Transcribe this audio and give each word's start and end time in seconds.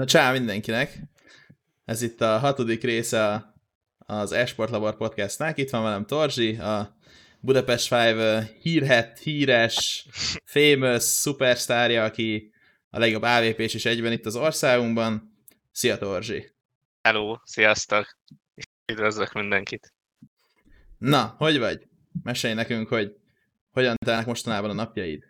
Na 0.00 0.06
csá 0.06 0.32
mindenkinek! 0.32 0.98
Ez 1.84 2.02
itt 2.02 2.20
a 2.20 2.38
hatodik 2.38 2.82
része 2.82 3.54
az 3.98 4.32
Esport 4.32 4.70
Labor 4.70 4.96
Podcastnak. 4.96 5.58
Itt 5.58 5.70
van 5.70 5.82
velem 5.82 6.06
Torzsi, 6.06 6.56
a 6.56 6.96
Budapest 7.40 7.86
Five 7.86 8.50
hírhet, 8.60 9.18
híres, 9.18 10.06
famous 10.44 11.02
szupersztárja, 11.02 12.04
aki 12.04 12.52
a 12.90 12.98
legjobb 12.98 13.22
avp 13.22 13.58
is 13.58 13.84
egyben 13.84 14.12
itt 14.12 14.26
az 14.26 14.36
országunkban. 14.36 15.36
Szia 15.72 15.98
Torzsi! 15.98 16.54
Hello, 17.02 17.36
sziasztok! 17.44 18.18
Üdvözlök 18.92 19.32
mindenkit! 19.32 19.94
Na, 20.98 21.34
hogy 21.38 21.58
vagy? 21.58 21.88
Mesélj 22.22 22.54
nekünk, 22.54 22.88
hogy 22.88 23.16
hogyan 23.70 23.96
telnek 24.04 24.26
mostanában 24.26 24.70
a 24.70 24.74
napjaid? 24.74 25.24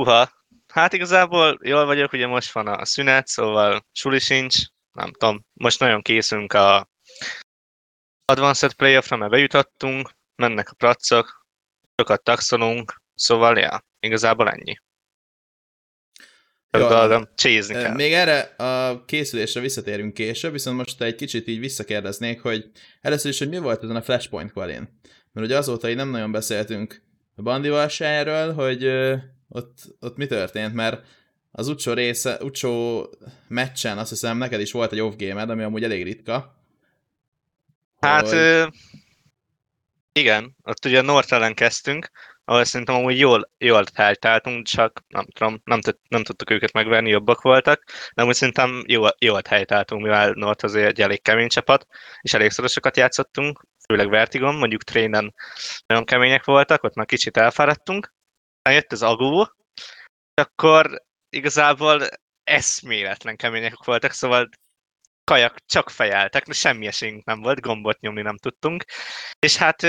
Uha, 0.00 0.30
Hát 0.76 0.92
igazából 0.92 1.58
jól 1.62 1.84
vagyok, 1.84 2.12
ugye 2.12 2.26
most 2.26 2.52
van 2.52 2.66
a 2.66 2.84
szünet, 2.84 3.26
szóval 3.26 3.86
suli 3.92 4.18
sincs, 4.18 4.56
nem 4.92 5.12
tudom, 5.12 5.44
most 5.52 5.80
nagyon 5.80 6.02
készünk 6.02 6.52
a 6.52 6.88
Advanced 8.24 8.74
Playoffra, 8.74 9.16
mert 9.16 9.30
bejutottunk, 9.30 10.10
mennek 10.42 10.70
a 10.70 10.74
pracok, 10.74 11.46
sokat 11.96 12.22
taxolunk, 12.22 13.02
szóval 13.14 13.58
ja, 13.58 13.84
igazából 14.00 14.50
ennyi. 14.50 14.76
Dolgom, 16.70 17.28
csézni 17.34 17.74
kell. 17.74 17.94
Még 17.94 18.12
erre 18.12 18.40
a 18.40 19.04
készülésre 19.04 19.60
visszatérünk 19.60 20.14
később, 20.14 20.52
viszont 20.52 20.76
most 20.76 21.02
egy 21.02 21.14
kicsit 21.14 21.48
így 21.48 21.58
visszakérdeznék, 21.58 22.40
hogy 22.40 22.70
először 23.00 23.30
is, 23.30 23.38
hogy 23.38 23.48
mi 23.48 23.58
volt 23.58 23.82
ezen 23.82 23.96
a 23.96 24.02
Flashpoint 24.02 24.52
kvalin? 24.52 25.00
Mert 25.32 25.46
ugye 25.46 25.56
azóta 25.56 25.88
így 25.88 25.96
nem 25.96 26.10
nagyon 26.10 26.32
beszéltünk 26.32 27.02
a 27.34 27.42
Bandival 27.42 27.88
se 27.88 28.06
erről, 28.06 28.52
hogy 28.52 28.82
ott, 29.48 29.78
ott 30.00 30.16
mi 30.16 30.26
történt, 30.26 30.74
mert 30.74 31.06
az 31.50 31.68
utcsó 31.68 31.92
része, 31.92 32.38
utcsó 32.42 33.04
meccsen 33.48 33.98
azt 33.98 34.10
hiszem 34.10 34.38
neked 34.38 34.60
is 34.60 34.72
volt 34.72 34.92
egy 34.92 35.00
off 35.00 35.14
game 35.16 35.42
ami 35.42 35.62
amúgy 35.62 35.84
elég 35.84 36.02
ritka. 36.02 36.60
Hát 38.00 38.28
hogy... 38.28 38.34
ö, 38.34 38.66
igen, 40.12 40.56
ott 40.62 40.84
ugye 40.84 41.00
North 41.00 41.32
ellen 41.32 41.54
kezdtünk, 41.54 42.10
ahol 42.44 42.64
szerintem 42.64 42.94
amúgy 42.94 43.18
jól, 43.18 43.50
jól 43.58 43.84
helytáltunk, 43.94 44.66
csak 44.66 45.04
nem 45.08 45.24
tudom, 45.24 45.60
nem, 45.64 45.80
nem 46.08 46.22
tudtuk 46.22 46.50
őket 46.50 46.72
megverni, 46.72 47.10
jobbak 47.10 47.40
voltak, 47.40 47.84
de 48.14 48.22
amúgy 48.22 48.34
szerintem 48.34 48.82
jól, 48.86 49.14
jól 49.18 49.40
helytáltunk, 49.48 50.02
mivel 50.02 50.30
North 50.30 50.64
azért 50.64 50.86
egy 50.86 51.00
elég 51.00 51.22
kemény 51.22 51.48
csapat, 51.48 51.86
és 52.20 52.34
elég 52.34 52.50
szorosokat 52.50 52.96
játszottunk, 52.96 53.66
főleg 53.88 54.08
Vertigon, 54.08 54.54
mondjuk 54.54 54.82
trénen 54.82 55.34
nagyon 55.86 56.04
kemények 56.04 56.44
voltak, 56.44 56.82
ott 56.82 56.94
már 56.94 57.06
kicsit 57.06 57.36
elfáradtunk, 57.36 58.14
jött 58.70 58.92
az 58.92 59.02
agó, 59.02 59.48
akkor 60.34 61.02
igazából 61.28 62.08
eszméletlen 62.44 63.36
kemények 63.36 63.84
voltak, 63.84 64.10
szóval 64.10 64.48
kajak 65.24 65.56
csak 65.66 65.90
fejeltek, 65.90 66.52
semmi 66.52 66.86
esélyünk 66.86 67.24
nem 67.24 67.40
volt, 67.40 67.60
gombot 67.60 68.00
nyomni 68.00 68.22
nem 68.22 68.36
tudtunk. 68.36 68.84
És 69.38 69.56
hát 69.56 69.82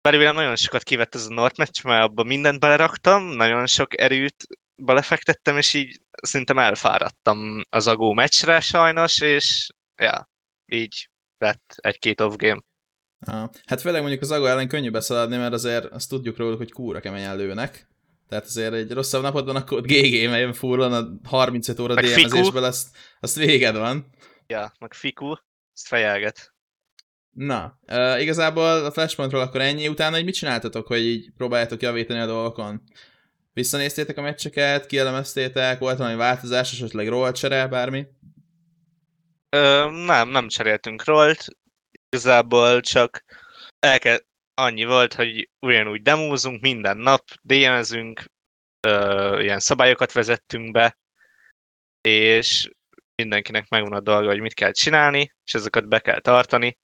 belőlem 0.00 0.34
nagyon 0.34 0.56
sokat 0.56 0.82
kivett 0.82 1.14
ez 1.14 1.26
a 1.26 1.34
North 1.34 1.58
match, 1.58 1.84
mert 1.84 2.04
abban 2.04 2.26
mindent 2.26 2.60
beleraktam, 2.60 3.22
nagyon 3.24 3.66
sok 3.66 4.00
erőt 4.00 4.46
belefektettem, 4.82 5.56
és 5.56 5.74
így 5.74 6.00
szerintem 6.22 6.58
elfáradtam 6.58 7.62
az 7.68 7.86
agó 7.86 8.12
meccsre 8.12 8.60
sajnos, 8.60 9.20
és 9.20 9.68
ja, 10.02 10.28
így 10.66 11.08
lett 11.38 11.74
egy-két 11.76 12.20
off 12.20 12.34
game. 12.36 12.60
Hát 13.64 13.80
főleg 13.80 14.00
mondjuk 14.00 14.22
az 14.22 14.30
Agó 14.30 14.46
ellen 14.46 14.68
könnyű 14.68 14.90
beszaladni, 14.90 15.36
mert 15.36 15.52
azért 15.52 15.84
azt 15.84 16.08
tudjuk 16.08 16.36
róluk, 16.36 16.58
hogy 16.58 16.72
kúra 16.72 17.00
keményen 17.00 17.36
lőnek. 17.36 17.88
Tehát 18.28 18.44
azért 18.44 18.72
egy 18.72 18.92
rosszabb 18.92 19.22
napodban 19.22 19.56
akkor 19.56 19.82
GG, 19.82 20.28
mert 20.28 20.56
furlan 20.56 20.92
a 20.92 21.28
35 21.28 21.80
óra 21.80 21.94
DM-ezésből, 21.94 22.64
azt, 22.64 22.88
azt 23.20 23.36
véged 23.36 23.76
van. 23.76 24.06
Ja, 24.46 24.72
meg 24.78 24.94
Fiku, 24.94 25.34
ezt 25.74 25.86
fejelget. 25.86 26.52
Na, 27.30 27.78
uh, 27.86 28.20
igazából 28.20 28.84
a 28.84 28.90
Flashpointról 28.90 29.40
akkor 29.40 29.60
ennyi, 29.60 29.88
utána 29.88 30.14
hogy 30.14 30.24
mit 30.24 30.34
csináltatok, 30.34 30.86
hogy 30.86 31.00
így 31.00 31.30
próbáljátok 31.36 31.82
javítani 31.82 32.20
a 32.20 32.26
dolgokon? 32.26 32.82
Visszanéztétek 33.52 34.18
a 34.18 34.22
meccseket, 34.22 34.86
kielemeztétek, 34.86 35.78
volt 35.78 35.98
valami 35.98 36.16
változás, 36.16 36.72
esetleg 36.72 37.08
roll 37.08 37.32
csere, 37.32 37.66
bármi? 37.66 38.06
Ö, 39.48 39.90
nem, 40.06 40.28
nem 40.28 40.48
cseréltünk 40.48 41.04
rollt, 41.04 41.46
Igazából 42.10 42.80
csak 42.80 43.24
el 43.78 43.98
kell, 43.98 44.18
annyi 44.54 44.84
volt, 44.84 45.14
hogy 45.14 45.50
ugyanúgy 45.58 46.02
demózunk 46.02 46.60
minden 46.60 46.96
nap, 46.96 47.24
DM-ezünk, 47.42 48.24
ilyen 49.38 49.58
szabályokat 49.58 50.12
vezettünk 50.12 50.70
be, 50.70 50.98
és 52.00 52.70
mindenkinek 53.14 53.68
megvan 53.68 53.92
a 53.92 54.00
dolga, 54.00 54.28
hogy 54.28 54.40
mit 54.40 54.54
kell 54.54 54.72
csinálni, 54.72 55.34
és 55.44 55.54
ezeket 55.54 55.88
be 55.88 56.00
kell 56.00 56.20
tartani, 56.20 56.78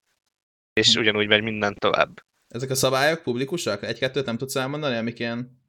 és 0.72 0.94
hm. 0.94 1.00
ugyanúgy 1.00 1.26
megy 1.26 1.42
minden 1.42 1.74
tovább. 1.74 2.24
Ezek 2.48 2.70
a 2.70 2.74
szabályok 2.74 3.22
publikusak? 3.22 3.82
Egy-kettőt 3.82 4.24
nem 4.24 4.36
tudsz 4.36 4.56
elmondani, 4.56 4.96
amik 4.96 5.18
ilyen... 5.18 5.64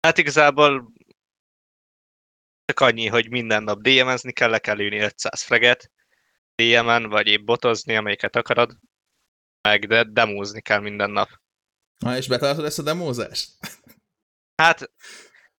Hát 0.00 0.18
igazából 0.18 0.92
csak 2.64 2.80
annyi, 2.80 3.06
hogy 3.06 3.30
minden 3.30 3.62
nap 3.62 3.80
DM-ezni 3.80 4.32
kell, 4.32 4.50
le 4.50 4.58
kell 4.58 4.80
ülni 4.80 4.98
500 4.98 5.42
freget, 5.42 5.90
DM-en, 6.62 7.08
vagy 7.08 7.26
épp 7.26 7.44
botozni, 7.44 7.96
amelyiket 7.96 8.36
akarod, 8.36 8.76
meg 9.68 9.86
de 9.86 10.04
demózni 10.04 10.60
kell 10.60 10.80
minden 10.80 11.10
nap. 11.10 11.28
Na, 11.98 12.16
és 12.16 12.28
betartod 12.28 12.64
ezt 12.64 12.78
a 12.78 12.82
demózást? 12.82 13.48
Hát, 14.62 14.90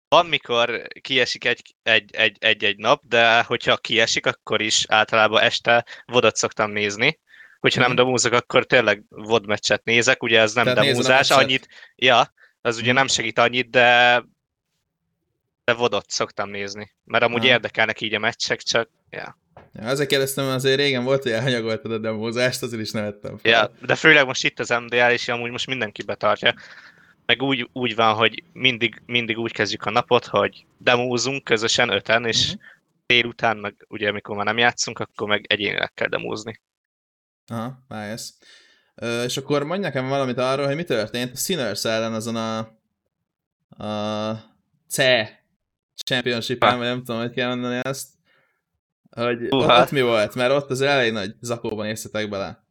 van, 0.08 0.26
mikor 0.26 0.88
kiesik 1.02 1.46
egy-egy 1.82 2.64
egy 2.64 2.78
nap, 2.78 3.04
de 3.06 3.44
hogyha 3.44 3.78
kiesik, 3.78 4.26
akkor 4.26 4.62
is 4.62 4.86
általában 4.88 5.42
este 5.42 5.86
vodot 6.06 6.36
szoktam 6.36 6.72
nézni. 6.72 7.20
Hogyha 7.60 7.80
nem 7.80 7.90
mhm. 7.90 7.98
demózok, 7.98 8.34
akkor 8.34 8.66
tényleg 8.66 9.04
vod 9.10 9.48
meccset 9.48 9.84
nézek, 9.84 10.24
ugye 10.24 10.40
ez 10.40 10.54
nem 10.54 10.64
Tehát 10.64 10.86
demózás, 10.86 11.30
annyit, 11.32 11.68
ja, 11.96 12.34
az 12.62 12.78
ugye 12.78 12.88
mhm. 12.88 12.96
nem 12.96 13.08
segít 13.08 13.40
annyit, 13.40 13.70
de 13.70 14.24
vodot 15.74 16.10
szoktam 16.10 16.50
nézni, 16.50 16.92
mert 17.04 17.24
amúgy 17.24 17.40
Aha. 17.40 17.48
érdekelnek 17.48 18.02
így 18.02 18.14
a 18.14 18.20
meccsek, 18.20 18.62
csak 18.62 18.90
ja. 19.10 19.38
Ja, 19.74 19.88
azért 19.88 20.10
kérdeztem, 20.10 20.46
azért 20.46 20.80
régen 20.80 21.04
volt, 21.04 21.24
hogy 21.24 21.32
elhanyagoltad 21.32 21.92
a 21.92 21.98
demózást, 21.98 22.64
azért 22.64 22.82
is 22.82 22.92
nevettem 22.92 23.38
fel. 23.38 23.52
Ja, 23.52 23.72
de 23.86 23.96
főleg 23.96 24.26
most 24.26 24.44
itt 24.44 24.60
az 24.60 24.70
MDL, 24.70 25.12
és 25.12 25.28
amúgy 25.28 25.52
most 25.52 25.68
mindenki 25.68 26.04
betartja. 26.04 26.54
Meg 27.26 27.42
úgy, 27.42 27.70
úgy 27.74 27.96
van, 27.96 28.14
hogy 28.14 28.44
mindig, 28.54 29.02
mindig 29.06 29.38
úgy 29.38 29.52
kezdjük 29.52 29.86
a 29.86 29.90
napot, 29.90 30.26
hogy 30.26 30.66
demózunk 30.78 31.44
közösen 31.44 31.90
öten, 31.90 32.26
és 32.26 32.46
uh-huh. 32.46 32.62
délután, 33.06 33.58
meg 33.58 33.86
ugye 33.88 34.10
amikor 34.10 34.36
már 34.36 34.46
nem 34.46 34.58
játszunk, 34.58 35.00
akkor 35.00 35.28
meg 35.28 35.46
egyénileg 35.48 35.94
kell 35.94 36.08
demózni. 36.08 36.62
Aha, 37.48 37.84
nice. 37.88 38.24
Ö, 38.96 39.24
és 39.24 39.38
akkor 39.38 39.64
mondj 39.64 39.84
nekem 39.84 40.08
valamit 40.08 40.38
arról, 40.38 40.66
hogy 40.66 40.76
mi 40.76 40.84
történt 40.84 41.34
a 41.34 41.38
Sinners 41.38 41.86
ellen 41.86 42.14
azon 42.14 42.36
a, 42.36 42.58
a 43.84 44.58
C 44.90 44.98
championship-en, 46.04 46.78
vagy 46.78 46.88
nem 46.88 47.04
tudom, 47.04 47.22
hogy 47.22 47.32
kell 47.32 47.48
mondani 47.48 47.80
ezt. 47.82 48.08
Hogy 49.10 49.42
uh, 49.42 49.80
ott 49.80 49.92
mi 49.92 50.02
volt? 50.02 50.36
Mert 50.36 50.52
ott 50.52 50.70
az 50.70 50.82
elején 50.82 51.14
nagy 51.14 51.34
zakóban 51.42 51.86
érzetek 51.86 52.30
bele. 52.30 52.64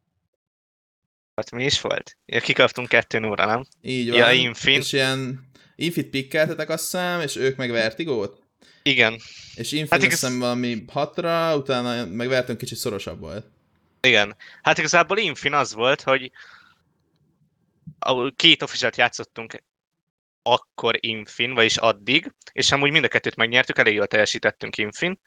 Hát 1.35 1.51
mi 1.51 1.63
is 1.63 1.81
volt? 1.81 2.17
Ja, 2.25 2.39
kikaptunk 2.39 2.87
kettőn 2.87 3.23
óra, 3.25 3.45
nem? 3.45 3.65
Így 3.81 4.09
van. 4.09 4.17
Ja, 4.17 4.31
Infin. 4.31 4.79
És 4.79 4.93
ilyen 4.93 5.49
Infit 5.75 6.09
pikkeltetek 6.09 6.69
azt 6.69 6.83
hiszem, 6.83 7.21
és 7.21 7.35
ők 7.35 7.55
meg 7.55 7.71
Vertigót? 7.71 8.43
Igen. 8.83 9.13
És 9.55 9.71
Infin 9.71 9.87
hát 9.89 10.03
igaz... 10.03 10.37
valami 10.37 10.83
hatra, 10.87 11.57
utána 11.57 12.05
meg 12.05 12.27
Vertigon 12.27 12.57
kicsit 12.57 12.77
szorosabb 12.77 13.19
volt. 13.19 13.45
Igen. 14.01 14.35
Hát 14.61 14.77
igazából 14.77 15.17
Infin 15.17 15.53
az 15.53 15.73
volt, 15.73 16.01
hogy 16.01 16.31
két 18.35 18.61
officialt 18.61 18.97
játszottunk 18.97 19.63
akkor 20.53 20.97
Infin, 20.99 21.53
vagyis 21.53 21.77
addig, 21.77 22.33
és 22.51 22.71
amúgy 22.71 22.91
mind 22.91 23.03
a 23.03 23.07
kettőt 23.07 23.35
megnyertük, 23.35 23.77
elég 23.77 23.93
jól 23.93 24.07
teljesítettünk 24.07 24.77
Infin, 24.77 25.19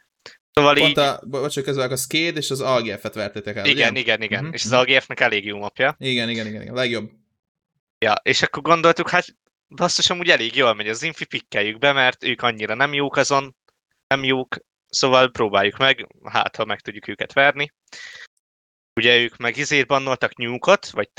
Szóval 0.52 0.74
Pont 0.74 0.90
így... 0.90 0.98
a, 0.98 1.20
bocsánat, 1.26 1.64
közben 1.64 1.90
a 1.90 1.96
Skade 1.96 2.38
és 2.38 2.50
az 2.50 2.60
AGF-et 2.60 3.14
vertétek 3.14 3.56
el, 3.56 3.66
Igen, 3.66 3.90
ugye? 3.90 4.00
igen, 4.00 4.22
igen. 4.22 4.38
Uh-huh. 4.38 4.54
És 4.54 4.64
az 4.64 4.72
AGF-nek 4.72 5.20
elég 5.20 5.44
jó 5.44 5.58
mapja. 5.58 5.96
Igen, 5.98 6.28
igen, 6.28 6.46
igen, 6.46 6.62
igen. 6.62 6.74
Legjobb. 6.74 7.10
Ja, 7.98 8.14
és 8.22 8.42
akkor 8.42 8.62
gondoltuk, 8.62 9.08
hát 9.08 9.26
basszus, 9.68 10.10
amúgy 10.10 10.28
elég 10.28 10.56
jól 10.56 10.74
megy 10.74 10.88
az 10.88 11.02
infi, 11.02 11.24
pikkeljük 11.24 11.78
be, 11.78 11.92
mert 11.92 12.24
ők 12.24 12.42
annyira 12.42 12.74
nem 12.74 12.94
jók 12.94 13.16
azon, 13.16 13.56
nem 14.06 14.24
jók, 14.24 14.56
szóval 14.88 15.30
próbáljuk 15.30 15.76
meg, 15.76 16.08
hát 16.24 16.56
ha 16.56 16.64
meg 16.64 16.80
tudjuk 16.80 17.08
őket 17.08 17.32
verni. 17.32 17.72
Ugye 18.94 19.18
ők 19.18 19.36
meg 19.36 19.56
izét 19.56 19.86
bannoltak 19.86 20.36
nyúkot, 20.36 20.90
vagy 20.90 21.10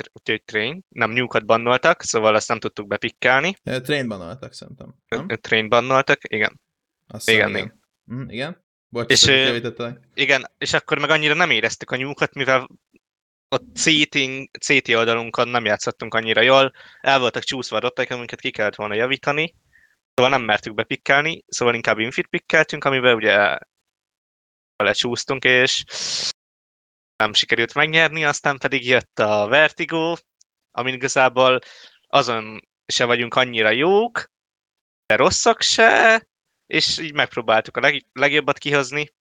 train, 0.46 0.84
nem 0.90 1.12
nyúkot 1.12 1.46
bannoltak, 1.46 2.02
szóval 2.02 2.36
azt 2.36 2.48
nem 2.48 2.60
tudtuk 2.60 2.88
bepikkelni. 2.88 3.56
Train 3.64 4.08
bannoltak 4.08 4.54
szerintem. 4.54 4.96
Nem? 5.08 5.28
Train 5.28 5.70
bannoltak, 5.70 6.20
igen. 6.34 6.60
Azt 7.08 7.30
igen, 7.30 7.50
igen. 7.50 7.62
igen. 7.62 7.80
Mm, 8.14 8.30
igen. 8.30 8.64
Bocs, 8.90 9.12
és, 9.12 9.26
igen, 10.14 10.52
és 10.58 10.74
akkor 10.74 11.00
meg 11.00 11.10
annyira 11.10 11.34
nem 11.34 11.50
éreztük 11.50 11.92
a 11.92 11.96
nyúkat, 11.96 12.34
mivel 12.34 12.70
a 13.48 13.58
CT, 13.58 14.18
CT 14.60 14.90
oldalunkon 14.90 15.48
nem 15.48 15.66
játszottunk 15.66 16.14
annyira 16.14 16.42
jól, 16.42 16.74
el 17.02 17.20
voltak 17.20 17.44
csúszva 17.44 17.78
a 17.78 17.80
rották, 17.80 18.12
amiket 18.12 18.40
ki 18.40 18.52
kellett 18.52 18.76
volna 18.76 18.94
javítani, 18.94 19.54
Szóval 20.14 20.32
nem 20.32 20.42
mertük 20.42 20.74
bepikkelni, 20.74 21.44
szóval 21.48 21.76
inkább 21.76 22.00
infit 22.00 22.28
pikkeltünk, 22.28 22.84
amiben 22.84 23.16
ugye 23.16 23.58
belecsúsztunk, 24.76 25.44
és 25.44 25.84
nem 27.24 27.34
sikerült 27.34 27.74
megnyerni, 27.74 28.26
aztán 28.26 28.58
pedig 28.58 28.88
jött 28.88 29.20
a 29.20 29.48
Vertigo, 29.48 30.16
amin 30.72 30.94
igazából 30.94 31.60
azon 32.08 32.68
se 32.86 33.06
vagyunk 33.06 33.36
annyira 33.36 33.70
jók, 33.70 34.32
de 35.06 35.16
rosszak 35.16 35.62
se, 35.62 36.28
és 36.66 36.98
így 36.98 37.14
megpróbáltuk 37.14 37.78
a 37.78 37.80
leg, 37.80 38.06
legjobbat 38.14 38.58
kihozni, 38.58 39.14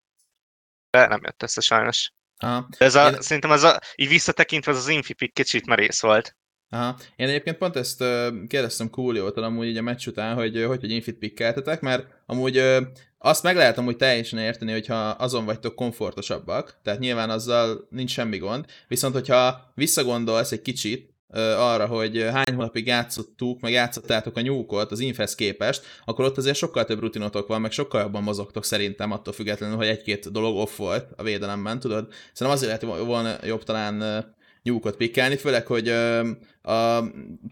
de 0.89 1.07
nem 1.07 1.21
jött 1.23 1.43
össze 1.43 1.61
sajnos. 1.61 2.11
Aha. 2.37 2.67
De 2.77 2.85
ez 2.85 2.95
a, 2.95 3.09
Én- 3.09 3.21
szerintem 3.21 3.51
az 3.51 3.63
a, 3.63 3.79
így 3.95 4.07
visszatekintve 4.07 4.71
az 4.71 4.77
az 4.77 4.87
Infipik 4.87 5.33
kicsit 5.33 5.65
merész 5.65 6.01
volt. 6.01 6.35
Aha. 6.73 6.97
Én 7.15 7.27
egyébként 7.27 7.57
pont 7.57 7.75
ezt 7.75 8.01
uh, 8.01 8.27
kérdeztem 8.47 8.89
Coolio-tól 8.89 9.43
amúgy 9.43 9.67
így 9.67 9.77
a 9.77 9.81
meccs 9.81 10.07
után, 10.07 10.35
hogy 10.35 10.65
hogy, 10.65 10.79
hogy 10.79 10.91
infit 10.91 11.17
pikkeltetek, 11.17 11.81
mert 11.81 12.05
amúgy 12.25 12.57
uh, 12.57 12.77
azt 13.17 13.43
meg 13.43 13.55
lehet 13.55 13.77
amúgy 13.77 13.95
teljesen 13.95 14.39
érteni, 14.39 14.71
hogyha 14.71 15.09
azon 15.09 15.45
vagytok 15.45 15.75
komfortosabbak, 15.75 16.79
tehát 16.83 16.99
nyilván 16.99 17.29
azzal 17.29 17.87
nincs 17.89 18.11
semmi 18.11 18.37
gond, 18.37 18.65
viszont 18.87 19.13
hogyha 19.13 19.71
visszagondolsz 19.75 20.51
egy 20.51 20.61
kicsit 20.61 21.11
arra, 21.57 21.85
hogy 21.85 22.27
hány 22.31 22.55
hónapig 22.55 22.87
játszottuk, 22.87 23.59
meg 23.59 23.71
játszottátok 23.71 24.37
a 24.37 24.41
nyúkot 24.41 24.91
az 24.91 24.99
infhez 24.99 25.35
képest, 25.35 25.83
akkor 26.05 26.25
ott 26.25 26.37
azért 26.37 26.57
sokkal 26.57 26.85
több 26.85 26.99
rutinotok 26.99 27.47
van, 27.47 27.61
meg 27.61 27.71
sokkal 27.71 28.01
jobban 28.01 28.23
mozogtok 28.23 28.65
szerintem, 28.65 29.11
attól 29.11 29.33
függetlenül, 29.33 29.75
hogy 29.75 29.87
egy-két 29.87 30.31
dolog 30.31 30.57
off 30.57 30.77
volt 30.77 31.09
a 31.15 31.23
védelemben, 31.23 31.79
tudod? 31.79 32.07
Szerintem 32.33 32.49
azért 32.49 32.81
lehet 32.81 33.05
volna 33.05 33.35
jobb 33.45 33.63
talán 33.63 34.25
nyúkot 34.63 34.95
pikkelni, 34.95 35.35
főleg, 35.37 35.65
hogy 35.65 35.87
ö, 35.87 36.29
a, 36.61 37.03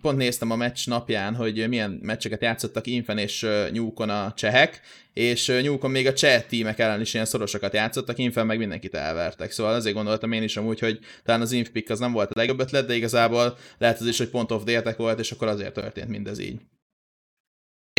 pont 0.02 0.18
néztem 0.18 0.52
a 0.52 0.56
meccs 0.56 0.88
napján, 0.88 1.36
hogy 1.36 1.68
milyen 1.68 2.00
meccseket 2.02 2.42
játszottak 2.42 2.88
Infen 2.88 3.18
és 3.18 3.44
ö, 3.44 3.68
nyúkon 3.72 4.10
a 4.10 4.34
csehek, 4.34 4.82
és 5.14 5.48
ö, 5.48 5.62
nyúkon 5.62 5.92
még 5.92 6.08
a 6.08 6.14
cseh 6.14 6.42
tímek 6.42 6.80
ellen 6.80 7.02
is 7.02 7.14
ilyen 7.14 7.26
szorosokat 7.26 7.74
játszottak, 7.74 8.18
Infen 8.18 8.46
meg 8.46 8.58
mindenkit 8.58 8.96
elvertek. 8.96 9.52
Szóval 9.52 9.74
azért 9.74 9.96
gondoltam 9.96 10.32
én 10.32 10.44
is 10.44 10.58
amúgy, 10.58 10.80
hogy 10.80 11.00
talán 11.24 11.42
az 11.42 11.52
Inf 11.52 11.70
pick 11.70 11.90
az 11.90 12.00
nem 12.00 12.12
volt 12.12 12.32
a 12.32 12.40
legjobb 12.40 12.60
ötlet, 12.60 12.88
de 12.88 12.96
igazából 12.96 13.58
lehet 13.78 14.00
az 14.00 14.08
is, 14.08 14.18
hogy 14.18 14.30
pont 14.30 14.52
off 14.52 14.64
déltek 14.64 14.98
volt, 14.98 15.20
és 15.20 15.32
akkor 15.32 15.48
azért 15.48 15.74
történt 15.74 16.10
mindez 16.10 16.40
így. 16.40 16.62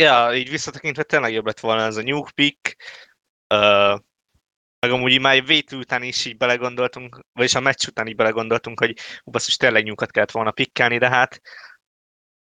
Ja, 0.01 0.35
így 0.35 0.49
visszatekintve 0.49 1.03
tényleg 1.03 1.33
jobb 1.33 1.45
lett 1.45 1.59
volna 1.59 1.81
ez 1.81 1.97
a 1.97 2.01
Nuke 2.01 2.31
Pick, 2.35 2.75
meg 4.81 4.91
amúgy 4.91 5.19
már 5.19 5.45
vétő 5.45 5.77
után 5.77 6.03
is 6.03 6.25
így 6.25 6.37
belegondoltunk, 6.37 7.19
vagyis 7.33 7.55
a 7.55 7.59
meccs 7.59 7.87
után 7.87 8.07
így 8.07 8.15
belegondoltunk, 8.15 8.79
hogy 8.79 8.97
hú, 9.23 9.31
basszus, 9.31 9.57
tényleg 9.57 9.83
nyukat 9.83 10.11
kellett 10.11 10.31
volna 10.31 10.51
pikkelni, 10.51 10.97
de 10.97 11.09
hát 11.09 11.41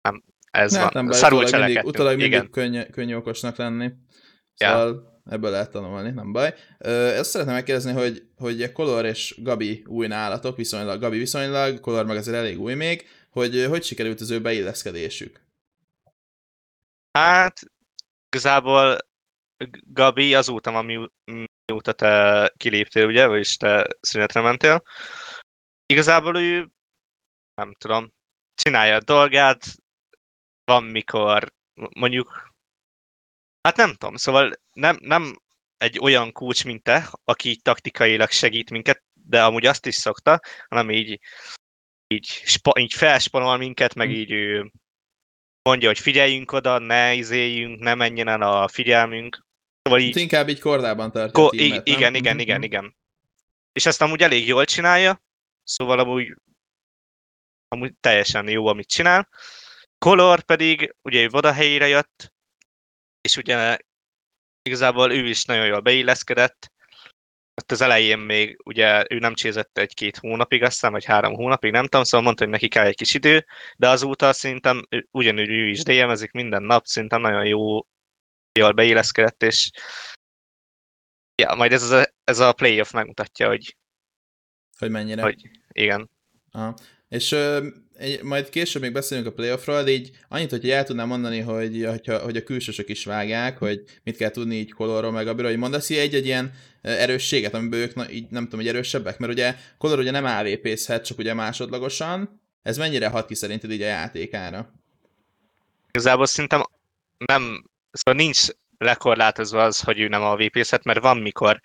nem, 0.02 0.24
ez 0.52 0.72
Ne, 0.72 0.80
van. 0.80 0.90
nem 0.94 1.12
Szarul 1.12 1.44
utólag 1.44 1.66
mindig, 1.66 1.86
utólag 1.86 2.16
mindig 2.16 2.32
Igen. 2.32 2.50
könny, 2.50 2.82
könnyű 2.92 3.16
okosnak 3.16 3.56
lenni. 3.56 3.92
Ja. 4.58 4.70
Szóval 4.70 5.22
ebből 5.26 5.52
lehet 5.52 5.72
tanulni, 5.72 6.12
nem 6.12 6.32
baj. 6.32 6.54
Ö, 6.78 7.08
ezt 7.14 7.30
szeretném 7.30 7.56
megkérdezni, 7.56 7.92
hogy, 7.92 8.28
hogy 8.36 8.72
Kolor 8.72 9.06
és 9.06 9.36
Gabi 9.42 9.84
új 9.88 10.08
nálatok, 10.08 10.58
viszonylag, 10.58 11.00
Gabi 11.00 11.18
viszonylag, 11.18 11.80
Kolor 11.80 12.06
meg 12.06 12.18
azért 12.18 12.38
elég 12.38 12.60
új 12.60 12.74
még, 12.74 13.08
hogy 13.30 13.66
hogy 13.70 13.84
sikerült 13.84 14.22
az 14.22 14.32
ő 14.32 14.42
beilleszkedésük? 14.42 15.42
Hát, 17.12 17.62
igazából 18.30 18.98
Gabi 19.84 20.36
azóta, 20.36 20.72
ami, 20.72 21.10
mióta 21.66 21.94
te 21.94 22.54
kiléptél, 22.58 23.06
ugye, 23.06 23.28
vagyis 23.28 23.58
te 23.58 23.88
szünetre 24.02 24.42
mentél, 24.42 24.84
igazából 25.86 26.38
ő, 26.38 26.70
nem 27.54 27.74
tudom, 27.74 28.14
csinálja 28.56 28.96
a 28.96 29.04
dolgát, 29.04 29.66
van 30.64 30.84
mikor, 30.84 31.54
mondjuk, 32.00 32.54
hát 33.62 33.76
nem 33.76 33.94
tudom, 33.94 34.16
szóval 34.16 34.52
nem, 34.74 34.98
nem 35.00 35.36
egy 35.78 36.00
olyan 36.00 36.32
coach, 36.32 36.66
mint 36.66 36.84
te, 36.84 37.10
aki 37.24 37.50
így 37.50 37.62
taktikailag 37.62 38.30
segít 38.30 38.70
minket, 38.70 39.04
de 39.14 39.44
amúgy 39.44 39.66
azt 39.66 39.86
is 39.86 39.96
szokta, 39.96 40.40
hanem 40.68 40.90
így, 40.90 41.20
így, 42.08 42.26
spa, 42.26 42.80
így 42.80 42.94
felspanol 42.94 43.58
minket, 43.58 43.94
meg 43.94 44.12
így 44.12 44.32
ő 44.32 44.72
mondja, 45.62 45.88
hogy 45.88 46.00
figyeljünk 46.00 46.52
oda, 46.52 46.78
ne 46.78 47.14
izéljünk, 47.14 47.80
ne 47.80 47.94
menjen 47.94 48.28
el 48.28 48.42
a 48.42 48.68
figyelmünk. 48.68 49.46
Szóval 49.86 50.00
így, 50.00 50.18
inkább 50.18 50.50
így 50.50 50.60
kordában 50.60 51.12
tartja 51.12 51.42
ko- 51.44 51.54
a 51.54 51.58
tímet, 51.58 51.88
igen, 51.88 52.00
nem? 52.12 52.16
igen, 52.16 52.32
Mhm, 52.34 52.42
igen, 52.42 52.56
mhm. 52.56 52.66
igen. 52.66 52.96
És 53.72 53.86
ezt 53.86 54.02
amúgy 54.02 54.22
elég 54.22 54.48
jól 54.48 54.66
csinálja, 54.66 55.22
szóval 55.64 56.00
amúgy, 56.00 56.36
amúgy 57.68 57.94
teljesen 58.00 58.48
jó, 58.50 58.68
amit 58.68 58.88
csinál. 58.88 59.30
Color 59.98 60.44
pedig, 60.44 60.96
ugye 61.02 61.22
ő 61.22 61.30
oda 61.32 61.52
helyére 61.52 61.88
jött, 61.88 62.34
és 63.22 63.38
ugye 63.38 63.78
igazából 64.62 65.12
ő 65.12 65.28
is 65.28 65.46
nagyon 65.46 65.66
jól 65.66 65.80
beilleszkedett. 65.80 66.72
Ott 67.62 67.72
az 67.72 67.82
elején 67.82 68.20
még 68.20 68.58
ugye 68.64 69.06
ő 69.10 69.18
nem 69.20 69.34
csézett 69.34 69.78
egy-két 69.78 70.18
hónapig, 70.18 70.64
azt 70.64 70.72
hiszem, 70.72 70.92
vagy 70.92 71.06
három 71.06 71.34
hónapig, 71.34 71.72
nem 71.72 71.84
tudom, 71.84 72.04
szóval 72.04 72.26
mondta, 72.26 72.44
hogy 72.44 72.52
neki 72.54 72.68
kell 72.68 72.86
egy 72.86 72.96
kis 72.96 73.14
idő, 73.14 73.46
de 73.78 73.90
azóta 73.90 74.34
szerintem 74.34 74.82
ugyanúgy 75.12 75.50
ő 75.50 75.68
is 75.68 75.84
DM-ezik 75.84 76.32
minden 76.32 76.64
nap, 76.64 76.86
szerintem 76.86 77.22
nagyon 77.22 77.46
jó, 77.46 77.80
jól 78.60 78.72
beilleszkedett, 78.72 79.44
és 79.44 79.70
ja, 81.42 81.56
majd 81.56 81.72
ez 81.72 81.92
a, 81.92 82.06
ez 82.24 82.40
a 82.40 82.54
playoff 82.54 82.92
megmutatja, 82.92 83.48
hogy 83.48 83.76
Hogy 84.78 84.90
mennyire. 84.92 85.22
Hogy- 85.22 85.50
igen. 85.72 86.10
Aha. 86.52 86.76
És 87.10 87.32
ö, 87.32 87.68
egy, 87.94 88.24
majd 88.24 88.50
később 88.50 88.82
még 88.82 88.92
beszélünk 88.92 89.28
a 89.28 89.32
playoffról, 89.34 89.84
de 89.84 89.92
így 89.92 90.12
annyit, 90.28 90.50
hogy 90.50 90.70
el 90.70 90.84
tudnám 90.84 91.08
mondani, 91.08 91.40
hogy, 91.40 91.86
hogyha, 91.86 92.20
hogy 92.20 92.38
a 92.38 92.44
külsősök 92.44 92.90
is 92.90 93.06
vágják, 93.06 93.58
hogy 93.58 93.84
mit 94.04 94.18
kell 94.18 94.30
tudni 94.30 94.56
így 94.56 94.74
Colorról 94.74 95.12
meg 95.12 95.26
Gabiról, 95.26 95.50
hogy 95.50 95.60
mondasz 95.60 95.90
egy-egy 95.90 96.26
ilyen 96.26 96.54
erősséget, 96.82 97.54
amiből 97.54 97.80
ők 97.80 97.96
na, 97.96 98.10
így 98.10 98.30
nem 98.30 98.44
tudom, 98.44 98.60
hogy 98.60 98.70
erősebbek, 98.70 99.18
mert 99.18 99.32
ugye 99.32 99.56
Color 99.78 100.00
ugye 100.00 100.12
nem 100.12 100.26
AVP-zhet, 100.26 101.06
csak 101.06 101.18
ugye 101.18 101.34
másodlagosan, 101.34 102.42
ez 102.62 102.78
mennyire 102.78 103.08
hat 103.08 103.28
ki 103.28 103.36
szerinted 103.36 103.72
így 103.72 103.82
a 103.82 103.86
játékára? 103.86 104.74
Igazából 105.88 106.26
szerintem 106.26 106.64
nem, 107.18 107.70
szóval 107.96 108.22
nincs 108.24 108.46
lekorlátozva 108.78 109.64
az, 109.64 109.80
hogy 109.80 110.00
ő 110.00 110.08
nem 110.08 110.22
a 110.22 110.36
vp 110.36 110.84
mert 110.84 111.00
van 111.00 111.18
mikor 111.18 111.62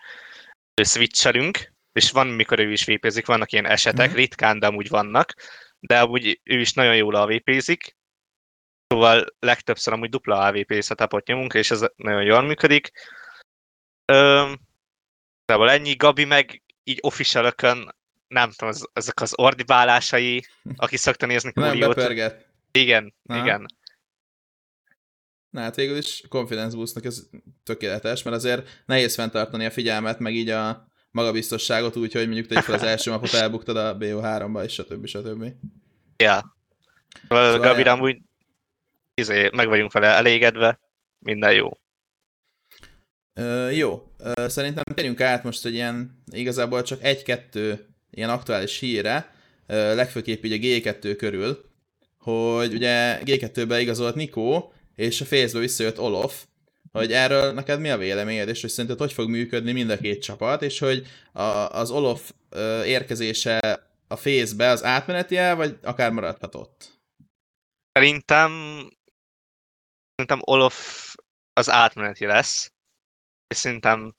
switchelünk, 0.85 1.73
és 1.93 2.11
van 2.11 2.27
mikor 2.27 2.59
ő 2.59 2.73
is 2.73 2.85
vp 2.85 3.25
vannak 3.25 3.53
ilyen 3.53 3.67
esetek, 3.67 4.09
Mhm. 4.09 4.17
ritkán, 4.17 4.59
de 4.59 4.67
amúgy 4.67 4.89
vannak, 4.89 5.35
de 5.81 6.01
amúgy 6.01 6.41
ő 6.45 6.61
is 6.61 6.73
nagyon 6.73 6.97
jól 6.97 7.15
AVP-zik, 7.15 7.97
szóval 8.87 9.27
legtöbbször 9.39 9.93
amúgy 9.93 10.09
dupla 10.11 10.39
AVP 10.39 10.83
setupot 10.83 11.27
nyomunk, 11.27 11.55
és 11.55 11.71
ez 11.71 11.85
nagyon 11.97 12.23
jól 12.23 12.41
működik. 12.43 12.91
Ö, 14.05 14.53
Igazából 15.45 15.71
ennyi, 15.71 15.95
Gabi 15.97 16.25
meg 16.25 16.63
így 16.85 16.99
official 17.03 17.55
nem 18.29 18.51
tudom, 18.51 18.69
az, 18.69 18.89
ezek 18.93 19.21
az 19.21 19.33
ordibálásai, 19.39 20.47
aki 20.77 20.97
szokta 20.97 21.27
nézni 21.27 21.53
Nem 21.55 21.71
Kúriót. 21.71 21.95
bepörget. 21.95 22.47
Igen, 22.73 23.15
Aha. 23.27 23.39
igen. 23.45 23.67
Na 25.51 25.61
hát 25.61 25.77
végül 25.77 25.97
is 25.97 26.23
confidence 26.29 26.77
boostnak 26.77 27.05
ez 27.05 27.23
tökéletes, 27.65 28.23
mert 28.23 28.37
azért 28.37 28.83
nehéz 28.87 29.15
fenntartani 29.15 29.65
a 29.65 29.71
figyelmet, 29.71 30.19
meg 30.19 30.35
így 30.35 30.49
a 30.49 30.89
magabiztosságot 31.11 31.97
úgy, 31.97 32.13
hogy 32.13 32.25
mondjuk 32.27 32.47
te 32.47 32.63
fel 32.63 32.75
az 32.75 32.83
első 32.83 33.11
mapot 33.11 33.33
elbuktad 33.33 33.77
a 33.77 33.97
BO3-ba, 33.97 34.65
és 34.65 34.73
stb. 34.73 35.07
stb. 35.07 35.53
Ja. 36.17 36.57
Szóval 37.29 37.59
Gabi 37.59 37.83
ja. 37.83 37.93
amúgy 37.93 38.19
izé, 39.15 39.51
meg 39.53 39.69
vagyunk 39.69 39.93
vele 39.93 40.07
elégedve, 40.07 40.81
minden 41.19 41.53
jó. 41.53 41.71
Ö, 43.35 43.71
jó, 43.71 44.13
Ö, 44.19 44.49
szerintem 44.49 44.83
térjünk 44.95 45.21
át 45.21 45.45
most 45.45 45.67
egy 45.67 45.75
ilyen, 45.75 46.23
igazából 46.31 46.83
csak 46.83 47.03
egy-kettő 47.03 47.89
ilyen 48.11 48.31
aktuális 48.31 48.79
híre, 48.79 49.35
ö, 49.67 49.95
legfőképp 49.95 50.45
így 50.45 50.53
a 50.53 50.91
G2 50.91 51.15
körül, 51.19 51.65
hogy 52.19 52.75
ugye 52.75 53.21
G2-be 53.25 53.81
igazolt 53.81 54.15
Nikó, 54.15 54.73
és 55.01 55.21
a 55.21 55.25
Face-be 55.25 55.59
visszajött 55.59 56.01
Olof, 56.01 56.45
hogy 56.93 57.13
erről 57.13 57.53
neked 57.53 57.81
mi 57.81 57.91
a 57.91 57.97
véleményed, 57.97 58.49
és 58.49 58.61
hogy 58.61 58.71
szerinted 58.71 58.99
hogy 58.99 59.13
fog 59.13 59.29
működni 59.29 59.73
mind 59.73 59.91
a 59.91 59.99
két 59.99 60.23
csapat, 60.23 60.63
és 60.63 60.79
hogy 60.79 61.07
a, 61.33 61.43
az 61.43 61.91
Olof 61.91 62.33
ö, 62.49 62.85
érkezése 62.85 63.59
a 64.09 64.17
Face-be 64.17 64.69
az 64.69 64.85
átmeneti 64.85 65.37
el, 65.37 65.57
vagy 65.57 65.79
akár 65.83 66.13
maradhatott? 66.13 67.01
Szerintem 67.93 68.51
szerintem 70.15 70.41
Olof 70.41 71.15
az 71.53 71.71
átmeneti 71.71 72.27
lesz, 72.27 72.73
és 73.47 73.57
szerintem 73.57 74.15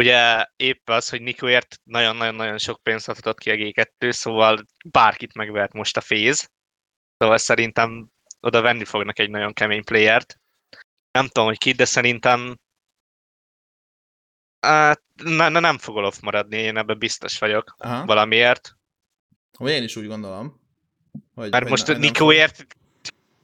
ugye 0.00 0.46
épp 0.56 0.88
az, 0.88 1.08
hogy 1.08 1.22
Nikoért 1.22 1.80
nagyon-nagyon-nagyon 1.82 2.58
sok 2.58 2.82
pénzt 2.82 3.08
adhatott 3.08 3.38
ki 3.38 3.50
a 3.50 3.54
G2, 3.54 4.10
szóval 4.10 4.66
bárkit 4.90 5.34
megvert 5.34 5.72
most 5.72 5.96
a 5.96 6.00
féz. 6.00 6.50
Szóval 7.18 7.38
szerintem 7.38 8.14
oda 8.46 8.60
venni 8.60 8.84
fognak 8.84 9.18
egy 9.18 9.30
nagyon 9.30 9.52
kemény 9.52 9.84
playert. 9.84 10.40
Nem 11.10 11.26
tudom, 11.26 11.46
hogy 11.48 11.58
ki, 11.58 11.72
de 11.72 11.84
szerintem 11.84 12.56
hát, 14.60 15.02
ne, 15.22 15.48
ne, 15.48 15.60
nem 15.60 15.78
fog 15.78 15.96
Olof 15.96 16.20
maradni, 16.20 16.56
én 16.56 16.76
ebben 16.76 16.98
biztos 16.98 17.38
vagyok 17.38 17.74
Aha, 17.78 18.04
valamiért. 18.04 18.76
vagy 19.58 19.72
én 19.72 19.82
is 19.82 19.96
úgy 19.96 20.06
gondolom. 20.06 20.60
Hogy, 21.34 21.50
Mert 21.50 21.62
hogy 21.62 21.70
most 21.70 21.86
na- 21.86 21.96
Nikóért 21.96 22.66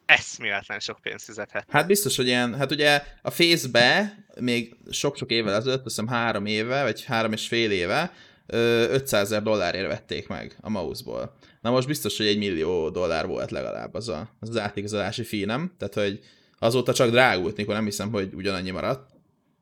eszméletlen 0.05 0.81
sok 0.81 0.99
pénzt 1.01 1.25
fizethet. 1.25 1.71
Hát 1.71 1.87
biztos, 1.87 2.17
hogy 2.17 2.27
ilyen, 2.27 2.55
hát 2.59 2.71
ugye 2.71 3.03
a 3.23 3.31
Face-be 3.31 4.17
még 4.41 4.77
sok-sok 4.91 5.31
évvel 5.31 5.55
ezelőtt, 5.55 5.85
azt 5.85 5.97
hiszem 5.97 6.07
három 6.07 6.47
éve, 6.47 6.83
vagy 6.83 7.05
három 7.05 7.33
és 7.33 7.47
fél 7.49 7.71
éve, 7.71 8.13
500 8.47 9.23
ezer 9.23 9.43
dollárért 9.43 9.87
vették 9.87 10.29
meg 10.29 10.57
a 10.61 10.71
mouse-ból. 10.71 11.37
Na 11.61 11.71
most 11.71 11.87
biztos, 11.87 12.17
hogy 12.17 12.27
egy 12.27 12.39
millió 12.39 12.91
dollár 12.91 13.27
volt 13.27 13.51
legalább 13.51 13.95
az 13.95 14.09
a, 14.09 14.31
az, 14.41 14.49
az 14.49 14.57
átigazolási 14.57 15.23
fee, 15.23 15.47
nem? 15.47 15.75
Tehát, 15.79 15.95
hogy 15.95 16.21
azóta 16.59 16.93
csak 16.93 17.11
drágult, 17.11 17.57
mikor 17.57 17.75
nem 17.75 17.85
hiszem, 17.85 18.11
hogy 18.11 18.35
ugyanannyi 18.35 18.71
maradt. 18.71 19.11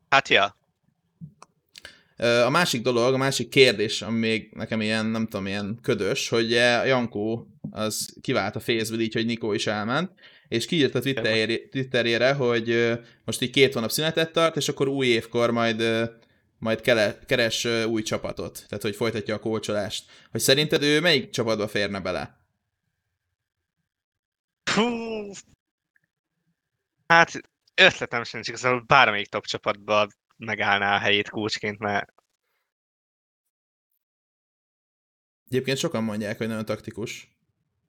Hát 0.09 0.29
ja. 0.29 0.55
A 2.45 2.49
másik 2.49 2.81
dolog, 2.81 3.13
a 3.13 3.17
másik 3.17 3.49
kérdés, 3.49 4.01
ami 4.01 4.19
még 4.19 4.49
nekem 4.53 4.81
ilyen, 4.81 5.05
nem 5.05 5.27
tudom, 5.27 5.47
ilyen 5.47 5.79
ködös, 5.81 6.29
hogy 6.29 6.51
Jankó 6.85 7.47
az 7.71 8.15
kivált 8.21 8.55
a 8.55 8.59
Facebook 8.59 9.01
így, 9.01 9.13
hogy 9.13 9.25
Nikó 9.25 9.53
is 9.53 9.67
elment, 9.67 10.11
és 10.47 10.65
kiírt 10.65 10.95
a 10.95 10.99
Twitterjére, 10.99 12.33
hogy 12.33 12.97
most 13.25 13.41
így 13.41 13.49
két 13.49 13.73
hónap 13.73 13.91
szünetet 13.91 14.31
tart, 14.31 14.55
és 14.55 14.69
akkor 14.69 14.87
új 14.87 15.07
évkor 15.07 15.51
majd 15.51 15.83
majd 16.61 16.81
kele, 16.81 17.19
keres 17.19 17.65
új 17.65 18.01
csapatot, 18.01 18.65
tehát 18.67 18.83
hogy 18.83 18.95
folytatja 18.95 19.35
a 19.35 19.39
kócsolást. 19.39 20.11
Hogy 20.31 20.41
szerinted 20.41 20.83
ő 20.83 20.99
melyik 20.99 21.29
csapatba 21.29 21.67
férne 21.67 21.99
bele? 21.99 22.39
Hú. 24.73 25.31
Hát 27.07 27.31
ötletem 27.75 28.23
sincs, 28.23 28.47
igazából 28.47 28.83
bármelyik 28.87 29.27
top 29.27 29.45
csapatba 29.45 30.07
megállná 30.37 30.95
a 30.95 30.99
helyét 30.99 31.29
kócsként, 31.29 31.79
mert 31.79 32.13
Egyébként 35.47 35.77
sokan 35.77 36.03
mondják, 36.03 36.37
hogy 36.37 36.47
nagyon 36.47 36.65
taktikus. 36.65 37.35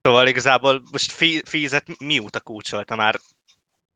Szóval 0.02 0.26
igazából 0.26 0.82
most 0.90 1.12
Fízet 1.48 1.98
mióta 1.98 2.40
kúcsolta 2.40 2.96
már, 2.96 3.20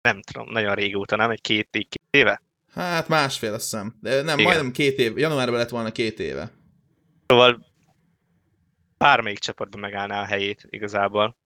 nem 0.00 0.22
tudom, 0.22 0.50
nagyon 0.50 0.74
régóta, 0.74 1.16
nem? 1.16 1.30
Egy 1.30 1.40
két, 1.40 1.68
két 1.70 2.02
éve? 2.10 2.42
Hát 2.76 3.08
másfél, 3.08 3.52
azt 3.52 3.62
hiszem. 3.62 3.96
De 4.00 4.22
nem, 4.22 4.38
Igen. 4.38 4.50
majdnem 4.50 4.72
két 4.72 4.98
év. 4.98 5.18
Januárban 5.18 5.58
lett 5.58 5.68
volna 5.68 5.92
két 5.92 6.20
éve. 6.20 6.52
Szóval 7.26 7.66
bármelyik 8.98 9.38
csapatban 9.38 9.80
megállná 9.80 10.20
a 10.20 10.24
helyét 10.24 10.66
igazából. 10.70 11.36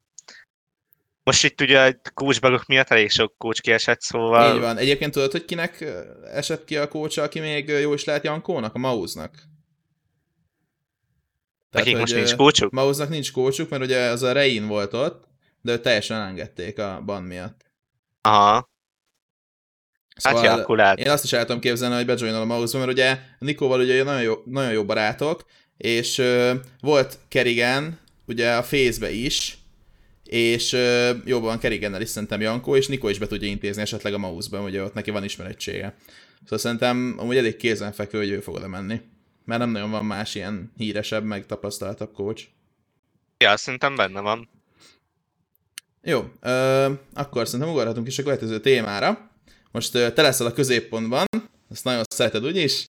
Most 1.23 1.45
itt 1.45 1.61
ugye 1.61 1.81
a 1.81 2.01
coachbagok 2.15 2.67
miatt 2.67 2.89
elég 2.89 3.11
sok 3.11 3.35
coach 3.39 3.61
kiesett, 3.61 4.01
szóval... 4.01 4.55
Így 4.55 4.61
van. 4.61 4.77
Egyébként 4.77 5.13
tudod, 5.13 5.31
hogy 5.31 5.45
kinek 5.45 5.85
esett 6.33 6.65
ki 6.65 6.77
a 6.77 6.89
coach, 6.89 7.19
aki 7.19 7.41
még 7.41 7.69
jó 7.69 7.95
is 7.95 8.05
lehet 8.05 8.25
Jankónak? 8.25 8.75
A 8.75 8.79
Mauznak. 8.79 9.43
Nekik 11.71 11.97
most 11.97 12.15
nincs 12.15 12.35
kócsuk? 12.35 12.71
Mauznak 12.71 13.09
nincs 13.09 13.33
kócsuk, 13.33 13.69
mert 13.69 13.83
ugye 13.83 13.99
az 13.99 14.23
a 14.23 14.33
Rein 14.33 14.67
volt 14.67 14.93
ott, 14.93 15.29
de 15.61 15.73
őt 15.73 15.83
teljesen 15.83 16.17
elengedték 16.17 16.79
a 16.79 17.03
ban 17.05 17.23
miatt. 17.23 17.71
Aha. 18.21 18.70
Szóval 20.21 20.77
lehet. 20.77 20.99
Én 20.99 21.11
azt 21.11 21.25
is 21.25 21.33
el 21.33 21.45
tudom 21.45 21.61
képzelni, 21.61 21.95
hogy 21.95 22.07
bejoinol 22.07 22.41
a 22.41 22.45
mouse 22.45 22.79
mert 22.79 22.91
ugye 22.91 23.19
Nikóval 23.39 23.81
ugye 23.81 24.03
nagyon 24.03 24.23
jó, 24.23 24.35
nagyon 24.45 24.73
jó 24.73 24.85
barátok, 24.85 25.45
és 25.77 26.19
uh, 26.19 26.51
volt 26.81 27.19
Kerigen, 27.29 27.99
ugye 28.27 28.53
a 28.53 28.63
face 28.63 29.11
is, 29.13 29.59
és 30.25 30.73
uh, 30.73 31.11
jobban 31.25 31.59
Kerigennel 31.59 32.01
is 32.01 32.09
szerintem 32.09 32.41
Jankó, 32.41 32.77
és 32.77 32.87
Nikó 32.87 33.09
is 33.09 33.19
be 33.19 33.27
tudja 33.27 33.49
intézni 33.49 33.83
esetleg 33.83 34.15
a 34.15 34.19
mouse-ban, 34.19 34.65
ugye 34.65 34.83
ott 34.83 34.95
neki 34.95 35.11
van 35.11 35.25
ismerettsége. 35.25 35.95
Szóval 36.43 36.59
szerintem 36.59 37.15
amúgy 37.19 37.37
elég 37.37 37.57
kézenfekvő, 37.57 38.19
hogy 38.19 38.31
ő 38.31 38.41
fog 38.41 38.55
oda 38.55 38.69
menni. 38.69 39.01
Mert 39.45 39.61
nem 39.61 39.71
nagyon 39.71 39.91
van 39.91 40.05
más 40.05 40.35
ilyen 40.35 40.73
híresebb, 40.77 41.25
meg 41.25 41.47
tapasztaltabb 41.47 42.13
coach. 42.13 42.45
Ja, 43.39 43.57
szerintem 43.57 43.97
benne 43.97 44.21
van. 44.21 44.49
Jó, 46.03 46.19
uh, 46.19 46.99
akkor 47.15 47.47
szerintem 47.47 47.69
ugorhatunk 47.69 48.07
is 48.07 48.19
a 48.19 48.23
következő 48.23 48.61
témára. 48.61 49.30
Most 49.71 49.93
te 49.93 50.23
leszel 50.23 50.47
a 50.47 50.53
középpontban, 50.53 51.27
ezt 51.71 51.85
nagyon 51.85 52.03
szereted, 52.09 52.45
úgyis? 52.45 52.89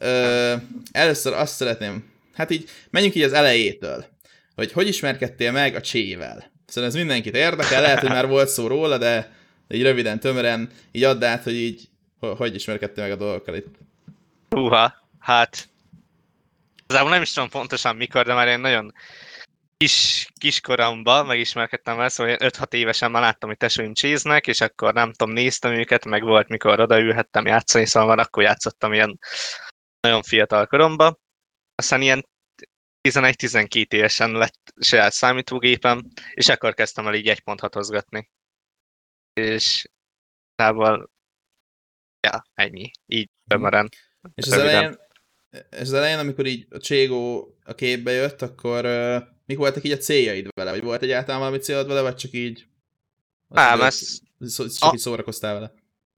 Uh, 0.00 0.62
először 0.92 1.32
azt 1.32 1.54
szeretném, 1.54 2.10
hát 2.34 2.50
így 2.50 2.68
menjünk 2.90 3.14
így 3.14 3.22
az 3.22 3.32
elejétől, 3.32 4.04
hogy 4.54 4.72
hogy 4.72 4.88
ismerkedtél 4.88 5.52
meg 5.52 5.74
a 5.74 5.80
csével. 5.80 6.50
Szerintem 6.66 6.98
ez 6.98 7.06
mindenkit 7.06 7.36
érdekel, 7.36 7.82
lehet, 7.82 8.00
hogy 8.00 8.08
már 8.08 8.28
volt 8.28 8.48
szó 8.48 8.66
róla, 8.66 8.98
de 8.98 9.32
így 9.68 9.82
röviden, 9.82 10.20
tömören, 10.20 10.70
így 10.92 11.04
add 11.04 11.24
át, 11.24 11.42
hogy 11.42 11.54
így 11.54 11.88
hogy 12.18 12.54
ismerkedtél 12.54 13.04
meg 13.04 13.12
a 13.12 13.16
dolgokkal 13.16 13.54
itt. 13.54 13.74
Húha, 14.50 14.94
hát 15.18 15.68
Igazából 16.88 17.10
nem 17.10 17.22
is 17.22 17.32
tudom 17.32 17.48
pontosan 17.48 17.96
mikor, 17.96 18.24
de 18.24 18.34
már 18.34 18.48
én 18.48 18.60
nagyon 18.60 18.94
kis, 19.76 20.28
kiskoromban 20.40 21.26
megismerkedtem 21.26 21.96
vele, 21.96 22.08
szóval 22.08 22.36
5-6 22.38 22.72
évesen 22.72 23.10
már 23.10 23.22
láttam, 23.22 23.48
hogy 23.48 23.58
tesóim 23.58 23.94
cséznek, 23.94 24.46
és 24.46 24.60
akkor 24.60 24.94
nem 24.94 25.12
tudom, 25.12 25.34
néztem 25.34 25.72
őket, 25.72 26.04
meg 26.04 26.22
volt, 26.22 26.48
mikor 26.48 26.80
odaülhettem 26.80 27.46
játszani, 27.46 27.86
szóval 27.86 28.08
van, 28.08 28.18
akkor 28.18 28.42
játszottam 28.42 28.92
ilyen 28.92 29.18
nagyon 30.00 30.22
fiatal 30.22 30.66
koromban. 30.66 31.18
Aztán 31.74 32.02
ilyen 32.02 32.28
11-12 33.08 33.92
évesen 33.92 34.32
lett 34.32 34.72
saját 34.80 35.12
számítógépem, 35.12 36.02
és 36.34 36.48
akkor 36.48 36.74
kezdtem 36.74 37.06
el 37.06 37.14
így 37.14 37.28
egy 37.28 37.40
pont 37.40 37.60
hatozgatni. 37.60 38.30
És 39.32 39.86
távol, 40.54 41.10
ja, 42.20 42.42
ennyi, 42.54 42.90
így 43.06 43.30
tömören. 43.48 43.88
És 44.34 44.46
az 44.46 44.52
elején, 44.52 44.98
és 45.70 45.80
az 45.80 45.92
elején, 45.92 46.18
amikor 46.18 46.46
így 46.46 46.66
a 46.70 46.78
Cségó 46.78 47.56
a 47.64 47.74
képbe 47.74 48.10
jött, 48.10 48.42
akkor 48.42 48.84
uh, 48.84 49.35
mik 49.46 49.56
voltak 49.56 49.84
így 49.84 49.92
a 49.92 49.96
céljaid 49.96 50.48
vele? 50.54 50.70
Vagy 50.70 50.82
volt 50.82 51.02
egyáltalán 51.02 51.40
valami 51.40 51.58
célod 51.58 51.86
vele, 51.86 52.00
vagy 52.00 52.16
csak 52.16 52.32
így... 52.32 52.66
Nem, 53.48 53.80
ez... 53.80 54.18
Csak 54.56 54.66
a... 54.78 54.90
így 54.92 54.98
szórakoztál 54.98 55.54
vele? 55.54 55.72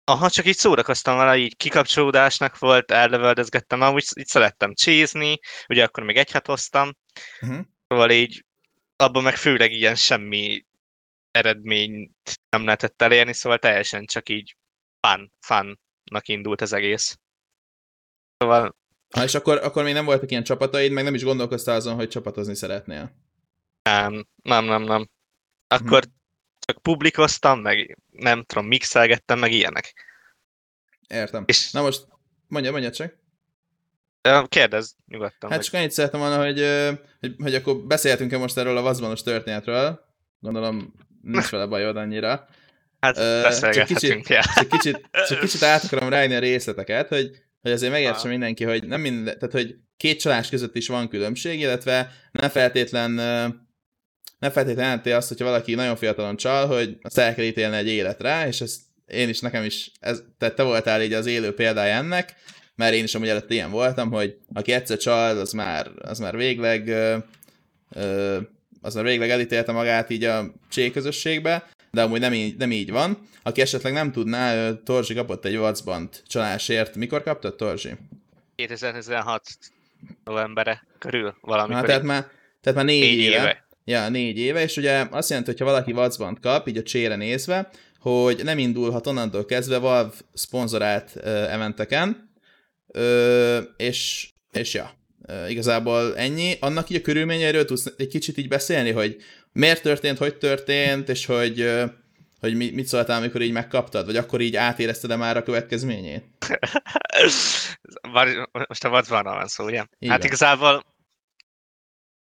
Aha, 0.05 0.31
csak 0.31 0.47
így 0.47 0.57
szórakoztam 0.57 1.17
vele, 1.17 1.37
így 1.37 1.57
kikapcsolódásnak 1.57 2.59
volt, 2.59 2.91
ellövöldözgettem, 2.91 3.81
amúgy 3.81 4.05
így 4.15 4.27
szerettem 4.27 4.75
csézni, 4.75 5.39
ugye 5.69 5.85
akkor 5.85 6.03
még 6.03 6.17
egy 6.17 6.41
hoztam, 6.45 6.97
uh-huh. 7.41 7.61
szóval 7.89 8.11
így 8.11 8.45
abban 8.97 9.23
meg 9.23 9.37
főleg 9.37 9.73
ilyen 9.73 9.95
semmi 9.95 10.67
eredményt 11.31 12.41
nem 12.51 12.65
lehetett 12.65 13.03
elérni, 13.03 13.33
szóval 13.33 13.59
teljesen 13.59 14.05
csak 14.05 14.29
így 14.29 14.57
fun, 15.01 15.33
funnak 15.41 16.29
indult 16.29 16.61
az 16.61 16.73
egész. 16.73 17.19
Szóval 18.39 18.77
Ha, 19.11 19.23
és 19.23 19.35
akkor, 19.35 19.57
akkor 19.57 19.83
még 19.83 19.93
nem 19.93 20.05
voltak 20.05 20.31
ilyen 20.31 20.45
csapataid, 20.45 20.93
meg 20.93 21.05
nem 21.05 21.15
is 21.15 21.25
gondolkoztál 21.25 21.77
azon, 21.77 21.95
hogy 21.95 22.09
csapatozni 22.09 22.55
szeretnél? 22.55 23.13
Nem, 23.83 24.27
nem, 24.43 24.65
nem, 24.65 24.83
nem. 24.83 25.09
Akkor 25.67 26.03
hm. 26.03 26.11
csak 26.59 26.83
publikoztam, 26.83 27.61
meg 27.61 27.99
nem 28.11 28.45
tudom, 28.45 28.67
mixelgettem, 28.67 29.39
meg 29.39 29.53
ilyenek. 29.53 30.07
Értem. 31.09 31.45
És... 31.47 31.71
Na 31.71 31.83
most, 31.83 32.07
mondja, 32.47 32.71
mondja 32.71 32.91
csak. 32.91 33.17
Kérdezz 34.49 34.93
nyugodtan. 35.07 35.51
Hát 35.51 35.65
csak 35.65 35.75
annyit 35.75 35.91
szeretem 35.91 36.21
volna, 36.21 36.45
hogy, 36.45 36.67
hogy, 37.21 37.35
hogy 37.39 37.55
akkor 37.55 37.77
beszélhetünk-e 37.77 38.39
most 38.39 38.57
erről 38.57 38.77
a 38.77 38.83
vazbanos 38.83 39.23
történetről. 39.23 40.05
Gondolom 40.41 40.95
nincs 41.23 41.49
vele 41.49 41.67
bajod 41.67 41.97
annyira. 41.97 42.49
Hát 43.01 43.19
uh, 43.19 43.73
csak 43.73 43.87
kicsit, 43.87 44.29
ja. 44.29 44.43
csak, 44.55 44.69
kicsit, 44.69 45.09
csak 45.29 45.41
kicsit 45.41 45.63
át 45.63 45.85
akarom 45.85 46.09
rájönni 46.09 46.35
a 46.35 46.39
részleteket, 46.39 47.09
hogy 47.09 47.31
hogy 47.61 47.71
azért 47.71 47.93
megértsen 47.93 48.31
mindenki, 48.31 48.65
hogy 48.65 48.87
nem 48.87 49.01
minden, 49.01 49.39
tehát 49.39 49.53
hogy 49.53 49.77
két 49.97 50.21
csalás 50.21 50.49
között 50.49 50.77
is 50.77 50.89
van 50.89 51.09
különbség, 51.09 51.61
illetve 51.61 52.11
nem 52.33 52.49
feltétlen 52.49 53.11
nem 54.39 54.51
feltétlenül 54.51 54.83
jelenti 54.83 55.11
azt, 55.11 55.29
hogyha 55.29 55.45
valaki 55.45 55.75
nagyon 55.75 55.97
fiatalon 55.97 56.37
csal, 56.37 56.67
hogy 56.67 56.97
azt 57.03 57.19
el 57.19 57.35
kell 57.35 57.45
ítélni 57.45 57.77
egy 57.77 57.89
életre, 57.89 58.47
és 58.47 58.61
ezt 58.61 58.81
én 59.07 59.29
is, 59.29 59.41
nekem 59.41 59.65
is, 59.65 59.91
ez, 60.01 60.23
tehát 60.39 60.55
te 60.55 60.63
voltál 60.63 61.03
így 61.03 61.13
az 61.13 61.27
élő 61.27 61.55
példája 61.55 61.95
ennek, 61.95 62.35
mert 62.75 62.95
én 62.95 63.05
is 63.05 63.15
amúgy 63.15 63.29
előtt 63.29 63.51
ilyen 63.51 63.71
voltam, 63.71 64.11
hogy 64.11 64.37
aki 64.53 64.73
egyszer 64.73 64.97
csal, 64.97 65.39
az 65.39 65.53
már, 65.53 65.91
az 65.99 66.19
már 66.19 66.37
végleg 66.37 66.89
az 68.81 68.95
már 68.95 69.05
végleg 69.05 69.31
elítélte 69.31 69.73
magát 69.73 70.11
így 70.11 70.25
a 70.25 70.55
csé 70.71 70.91
közösségbe, 70.91 71.69
de 71.91 72.03
amúgy 72.03 72.21
nem 72.21 72.33
így, 72.33 72.57
nem 72.57 72.73
így 72.73 72.91
van. 72.91 73.19
Aki 73.43 73.61
esetleg 73.61 73.93
nem 73.93 74.13
tudná, 74.13 74.73
Torzsi 74.73 75.15
kapott 75.15 75.45
egy 75.45 75.57
vacbant 75.57 76.23
csalásért. 76.27 76.97
Mikor 76.97 77.23
kaptad, 77.23 77.55
Torzsi? 77.55 77.91
2016 78.55 79.43
novembere 80.25 80.87
körül 80.99 81.35
valami. 81.41 81.75
Hát, 81.75 81.85
tehát 81.87 82.03
már, 82.03 82.27
tehát 82.61 82.79
már 82.79 82.89
négy, 82.89 83.01
négy 83.01 83.19
éve. 83.19 83.37
éve. 83.37 83.67
Ja, 83.85 84.09
négy 84.09 84.39
éve, 84.39 84.63
és 84.63 84.77
ugye 84.77 85.07
azt 85.11 85.29
jelenti, 85.29 85.51
hogy 85.51 85.61
ha 85.61 85.67
valaki 85.67 85.93
vacbant 85.93 86.41
kap, 86.41 86.69
így 86.69 86.77
a 86.77 86.83
csére 86.83 87.17
nézve, 87.17 87.71
hogy 87.99 88.45
nem 88.45 88.59
indulhat 88.59 89.07
onnantól 89.07 89.45
kezdve 89.45 89.79
Valve 89.79 90.11
szponzorált 90.35 91.13
uh, 91.17 91.53
eventeken, 91.53 92.31
uh, 92.87 93.59
és, 93.77 94.29
és 94.53 94.75
ja, 94.75 94.91
uh, 95.29 95.51
igazából 95.51 96.17
ennyi. 96.17 96.57
Annak 96.61 96.91
így 96.91 96.97
a 96.97 97.01
körülményeiről 97.01 97.65
tudsz 97.65 97.93
egy 97.97 98.09
kicsit 98.09 98.39
így 98.39 98.49
beszélni, 98.49 98.91
hogy 98.91 99.17
miért 99.53 99.83
történt, 99.83 100.19
hogy 100.19 100.37
történt, 100.37 101.09
és 101.09 101.27
hogy, 101.27 101.73
hogy 102.41 102.57
mit 102.57 102.87
szóltál, 102.87 103.19
amikor 103.19 103.41
így 103.41 103.53
megkaptad, 103.53 104.07
vagy 104.07 104.17
akkor 104.17 104.41
így 104.41 104.57
átérezted-e 104.57 105.17
már 105.17 105.37
a 105.37 105.43
következményét? 105.43 106.25
Most 108.69 108.85
a 108.85 108.89
vadvanra 108.89 109.35
van 109.35 109.47
szó, 109.47 109.65
ugye? 109.65 109.85
Igen. 109.99 110.13
Hát 110.13 110.25
igazából 110.25 110.97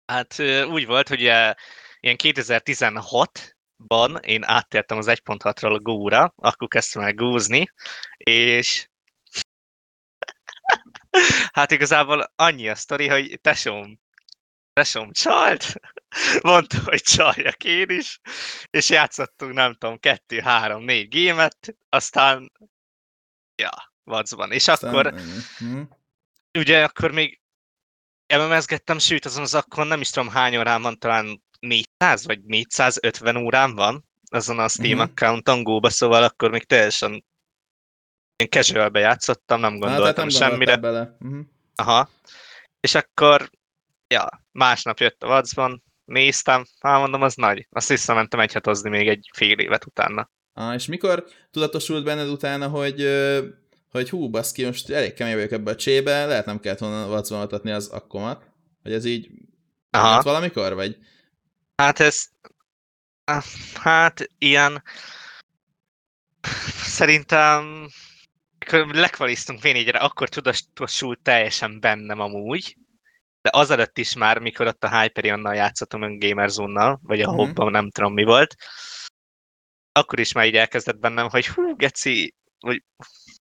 hát 0.07 0.39
úgy 0.71 0.87
volt, 0.87 1.09
hogy 1.09 1.21
ilyen 1.21 2.17
2016 2.17 3.57
ban 3.87 4.17
én 4.17 4.45
áttértem 4.45 4.99
az 4.99 5.07
1.6-ról 5.09 5.75
a 5.75 5.79
Go-ra, 5.79 6.35
akkor 6.37 6.69
kezdtem 6.69 7.03
el 7.03 7.15
gúzni, 7.15 7.73
és 8.17 8.89
hát 11.53 11.71
igazából 11.71 12.33
annyi 12.37 12.69
a 12.69 12.75
sztori, 12.75 13.09
hogy 13.09 13.39
tesóm, 13.41 14.01
tesóm 14.73 15.13
csalt, 15.13 15.75
mondta, 16.43 16.77
hogy 16.85 17.00
csaljak 17.00 17.65
én 17.65 17.88
is, 17.91 18.21
és 18.71 18.91
játszottunk, 18.91 19.53
nem 19.53 19.75
tudom, 19.75 19.99
kettő, 19.99 20.38
három, 20.41 20.83
négy 20.85 21.09
gémet, 21.09 21.77
aztán, 21.88 22.53
ja, 23.62 23.93
vacban. 24.05 24.53
És 24.53 24.69
Aztán 24.69 24.91
akkor, 24.91 25.07
ennyi. 25.07 25.38
Hm. 25.59 25.83
ugye 26.59 26.85
akkor 26.85 27.11
még 27.12 27.41
MMS-gettem, 28.35 28.99
sőt, 28.99 29.25
azon 29.25 29.43
az 29.43 29.55
akkor 29.55 29.87
nem 29.87 30.00
is 30.00 30.11
tudom 30.11 30.29
hány 30.29 30.57
órán 30.57 30.83
van, 30.83 30.99
talán 30.99 31.43
400 31.61 32.25
vagy 32.27 32.43
450 32.45 33.37
órán 33.37 33.75
van 33.75 34.07
azon 34.31 34.59
a 34.59 34.69
Steam 34.69 34.99
Mhm. 34.99 35.00
accounton 35.00 35.62
Go-ba, 35.62 35.91
szóval 35.91 36.23
akkor 36.23 36.50
még 36.50 36.65
teljesen 36.65 37.25
én 38.37 38.49
casual 38.49 38.91
játszottam, 38.95 39.61
nem 39.61 39.73
Hát, 39.73 39.83
hát 39.83 39.91
gondoltam 39.91 40.27
nem 40.27 40.37
semmire. 40.37 40.77
bele. 40.77 41.17
Uh-huh. 41.21 41.45
Aha. 41.75 42.11
És 42.81 42.95
akkor, 42.95 43.50
ja, 44.07 44.29
másnap 44.53 44.99
jött 44.99 45.23
a 45.23 45.27
Vacban, 45.27 45.83
néztem, 46.09 46.65
hát 46.81 47.00
mondom, 47.00 47.23
az 47.23 47.35
nagy. 47.35 47.67
Azt 47.71 47.88
visszamentem 47.88 48.41
egyhetozni 48.41 48.91
még 48.91 49.09
egy 49.09 49.31
fél 49.33 49.59
évet 49.59 49.87
utána. 49.87 50.31
Ah, 50.53 50.75
és 50.75 50.87
mikor 50.87 51.25
tudatosult 51.50 52.05
benned 52.05 52.29
utána, 52.29 52.69
hogy, 52.69 53.09
hogy 53.91 54.11
hú, 54.11 54.31
baszki, 54.31 54.65
most 54.65 54.91
elég 54.91 55.15
kemény 55.15 55.35
vagyok 55.35 55.53
ebbe 55.53 55.71
a 55.71 55.77
csébe, 55.77 56.27
lehet 56.27 56.47
nem 56.47 56.61
kellett 56.61 56.79
volna 56.79 57.07
vacvonaltatni 57.07 57.71
az 57.71 57.88
akkomat? 57.88 58.45
Hogy 58.83 58.93
ez 58.93 59.05
így 59.05 59.31
Aha. 59.91 60.15
jött 60.15 60.23
valamikor, 60.23 60.75
vagy? 60.75 60.97
Hát 61.77 62.00
ez, 62.00 62.29
hát 63.75 64.31
ilyen, 64.38 64.83
szerintem 66.83 67.88
lekvaliztunk 68.93 69.62
v 69.62 69.67
akkor 69.93 70.29
tudatosult 70.29 71.21
teljesen 71.23 71.81
bennem 71.81 72.21
amúgy, 72.21 72.77
de 73.50 73.59
azelőtt 73.59 73.99
is 73.99 74.14
már, 74.14 74.38
mikor 74.38 74.67
ott 74.67 74.85
a 74.85 75.00
Hyperionnal 75.00 75.55
játszottam 75.55 76.02
ön 76.02 76.19
Gamerzone-nal, 76.19 77.00
vagy 77.02 77.21
a 77.21 77.31
Mhm. 77.31 77.37
Hobban, 77.37 77.71
nem 77.71 77.90
tudom 77.90 78.12
mi 78.12 78.25
volt, 78.25 78.55
akkor 79.93 80.19
is 80.19 80.33
már 80.33 80.47
így 80.47 80.57
elkezdett 80.57 80.99
bennem, 80.99 81.28
hogy 81.28 81.47
hú, 81.47 81.76
geci, 81.76 82.35
hogy 82.59 82.83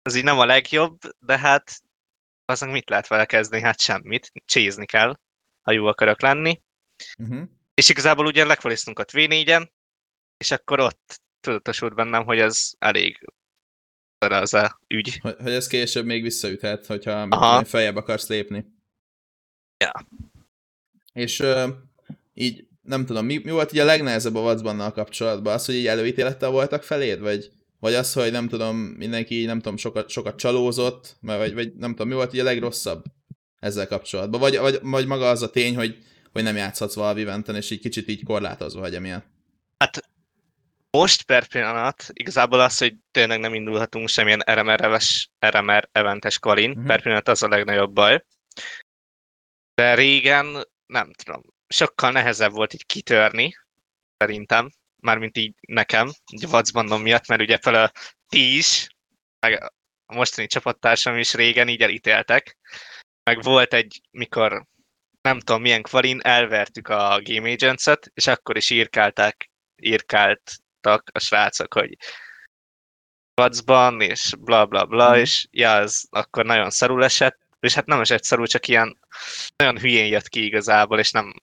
ez 0.02 0.16
így 0.16 0.24
nem 0.24 0.40
a 0.40 0.46
legjobb, 0.46 1.00
de 1.20 1.38
hát 1.38 1.82
azon 2.46 2.70
mit 2.70 2.90
lehet 2.90 3.08
vele 3.08 3.26
kezdeni? 3.26 3.62
Hát 3.62 3.80
semmit. 3.80 4.32
Csézni 4.46 4.86
kell, 4.86 5.20
ha 5.62 5.72
jó 5.72 5.86
akarok 5.86 6.22
lenni. 6.22 6.62
Uh-huh. 7.18 7.50
És 7.74 7.90
igazából 7.90 8.26
ugye 8.26 8.46
lekvaliztunk 8.46 9.00
ott 9.00 9.12
V4-en, 9.12 9.68
és 10.38 10.52
akkor 10.52 10.80
ott 10.80 11.22
tudatosult 11.40 11.96
bennem, 11.96 12.26
hogy 12.26 12.40
ez 12.40 12.72
elég 12.80 13.28
az 14.18 14.54
a 14.54 14.80
ügy. 14.88 15.20
Hogy, 15.20 15.36
hogy 15.38 15.52
ez 15.52 15.68
később 15.68 16.06
még 16.06 16.22
visszaüthet, 16.22 16.86
hogyha 16.86 17.66
feljebb 17.66 17.96
akarsz 17.96 18.28
lépni. 18.28 18.75
Ja. 19.78 19.92
És 21.14 21.40
ö, 21.40 21.68
így, 22.34 22.68
nem 22.82 23.06
tudom, 23.06 23.26
mi, 23.26 23.38
mi 23.44 23.52
volt 23.52 23.74
így 23.74 23.80
a 23.80 23.86
legnehezebb 23.86 24.36
a 24.36 24.42
vacbannal 24.42 24.92
kapcsolatban? 24.92 25.54
Az, 25.54 25.66
hogy 25.66 25.76
így 25.76 25.88
előítélettel 25.88 26.50
voltak 26.50 26.84
feléd? 26.84 27.20
Vagy, 27.20 27.52
vagy 27.80 27.94
az, 27.94 28.14
hogy 28.14 28.32
nem 28.32 28.48
tudom, 28.48 28.78
mindenki 28.78 29.36
így, 29.36 29.46
nem 29.46 29.60
tudom, 29.60 29.78
sokat, 29.78 30.10
sokat 30.10 30.36
csalózott? 30.36 31.18
Vagy, 31.22 31.54
vagy, 31.54 31.74
nem 31.76 31.92
tudom, 31.92 32.08
mi 32.08 32.14
volt 32.14 32.34
így 32.34 32.40
a 32.40 32.44
legrosszabb 32.44 33.04
ezzel 33.60 33.88
kapcsolatban? 33.88 34.40
Vagy, 34.40 34.58
vagy, 34.58 34.80
vagy 34.82 35.08
maga 35.08 35.30
az 35.30 35.42
a 35.42 35.50
tény, 35.50 35.76
hogy, 35.76 35.98
hogy 36.32 36.44
nem 36.44 36.56
játszhatsz 36.56 36.98
eventen, 36.98 37.56
és 37.56 37.70
így 37.72 37.80
kicsit 37.80 38.08
így 38.08 38.24
korlátozva 38.24 38.80
vagy 38.80 38.96
emiatt? 38.96 39.26
Hát 39.78 40.10
most 40.92 41.24
per 41.24 41.48
pillanat 41.48 42.06
igazából 42.14 42.60
az, 42.60 42.78
hogy 42.78 42.96
tényleg 43.12 43.40
nem 43.40 43.54
indulhatunk 43.54 44.10
semmilyen 44.10 44.44
RMR-eves, 44.52 45.30
RMR 45.46 45.90
eventes 45.92 46.40
kvalin, 46.40 46.70
Mhm. 46.70 46.86
per 46.86 47.02
pillanat 47.02 47.28
az 47.28 47.44
a 47.44 47.48
legnagyobb 47.48 47.94
baj. 47.94 48.24
De 49.76 49.94
régen, 49.94 50.68
nem 50.86 51.14
tudom, 51.14 51.42
sokkal 51.68 52.12
nehezebb 52.12 52.52
volt 52.52 52.74
így 52.74 52.86
kitörni, 52.86 53.54
szerintem, 54.18 54.70
mármint 55.02 55.38
így 55.38 55.54
nekem, 55.68 56.12
így 56.32 56.48
vacbandom 56.50 57.02
miatt, 57.02 57.28
mert 57.28 57.42
ugye 57.42 57.58
fel 57.58 57.76
a 57.84 57.92
ti 58.28 58.58
is, 58.58 58.88
meg 59.40 59.62
a 60.06 60.14
mostani 60.14 60.48
csapattársam 60.48 61.18
is 61.18 61.34
régen 61.34 61.68
így 61.68 61.82
elítéltek, 61.82 62.58
meg 63.24 63.42
volt 63.42 63.74
egy, 63.74 64.02
mikor 64.12 64.66
nem 65.22 65.40
tudom 65.40 65.62
milyen 65.62 65.82
kvalin, 65.82 66.20
elvertük 66.22 66.88
a 66.88 67.20
Game 67.24 67.52
Agents-et, 67.52 68.12
és 68.14 68.28
akkor 68.28 68.58
is 68.58 68.70
írkálták, 68.70 69.50
írkáltak 69.76 71.10
a 71.12 71.20
srácok, 71.20 71.74
hogy 71.74 71.98
vacban, 73.34 74.02
és 74.02 74.34
bla 74.40 74.66
bla 74.66 74.86
bla, 74.86 75.10
Mhm. 75.10 75.20
és 75.20 75.48
ja, 75.52 75.70
ez 75.70 76.02
akkor 76.10 76.46
nagyon 76.46 76.70
szarul 76.70 77.04
esett, 77.04 77.40
és 77.66 77.74
hát 77.74 77.86
nem 77.86 78.00
esett 78.00 78.24
szarul, 78.24 78.48
csak 78.48 78.68
ilyen 78.68 78.98
nagyon 79.56 79.80
hülyén 79.80 80.08
jött 80.08 80.28
ki 80.28 80.46
igazából, 80.46 81.00
és 81.00 81.12
nem, 81.12 81.34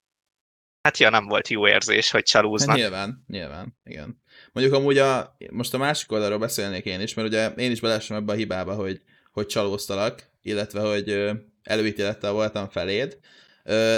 hát 0.83 0.99
ja, 0.99 1.11
nem 1.11 1.27
volt 1.27 1.49
jó 1.49 1.69
érzés, 1.69 2.11
hogy 2.11 2.21
Hát 2.21 2.29
csalóznak. 2.29 2.77
nyilván, 2.77 3.25
nyilván, 3.27 3.79
igen. 3.85 4.23
Mondjuk 4.53 4.77
amúgy 4.77 4.99
a, 4.99 5.37
most 5.51 5.75
a 5.75 5.79
másik 5.79 6.13
oldalról 6.13 6.39
beszélnék 6.39 6.85
én 6.85 7.01
is, 7.01 7.15
mert 7.15 7.29
ugye 7.29 7.49
én 7.49 7.71
is 7.71 7.81
belesem 7.81 8.17
ebbe 8.17 8.33
a 8.33 8.37
hibába, 8.37 8.75
hogy, 8.75 9.01
hogy 9.33 9.47
csalóztalak, 9.47 10.31
illetve 10.43 10.81
hogy 10.81 11.31
előítélettel 11.63 12.33
voltam 12.33 12.69
feléd, 12.69 13.19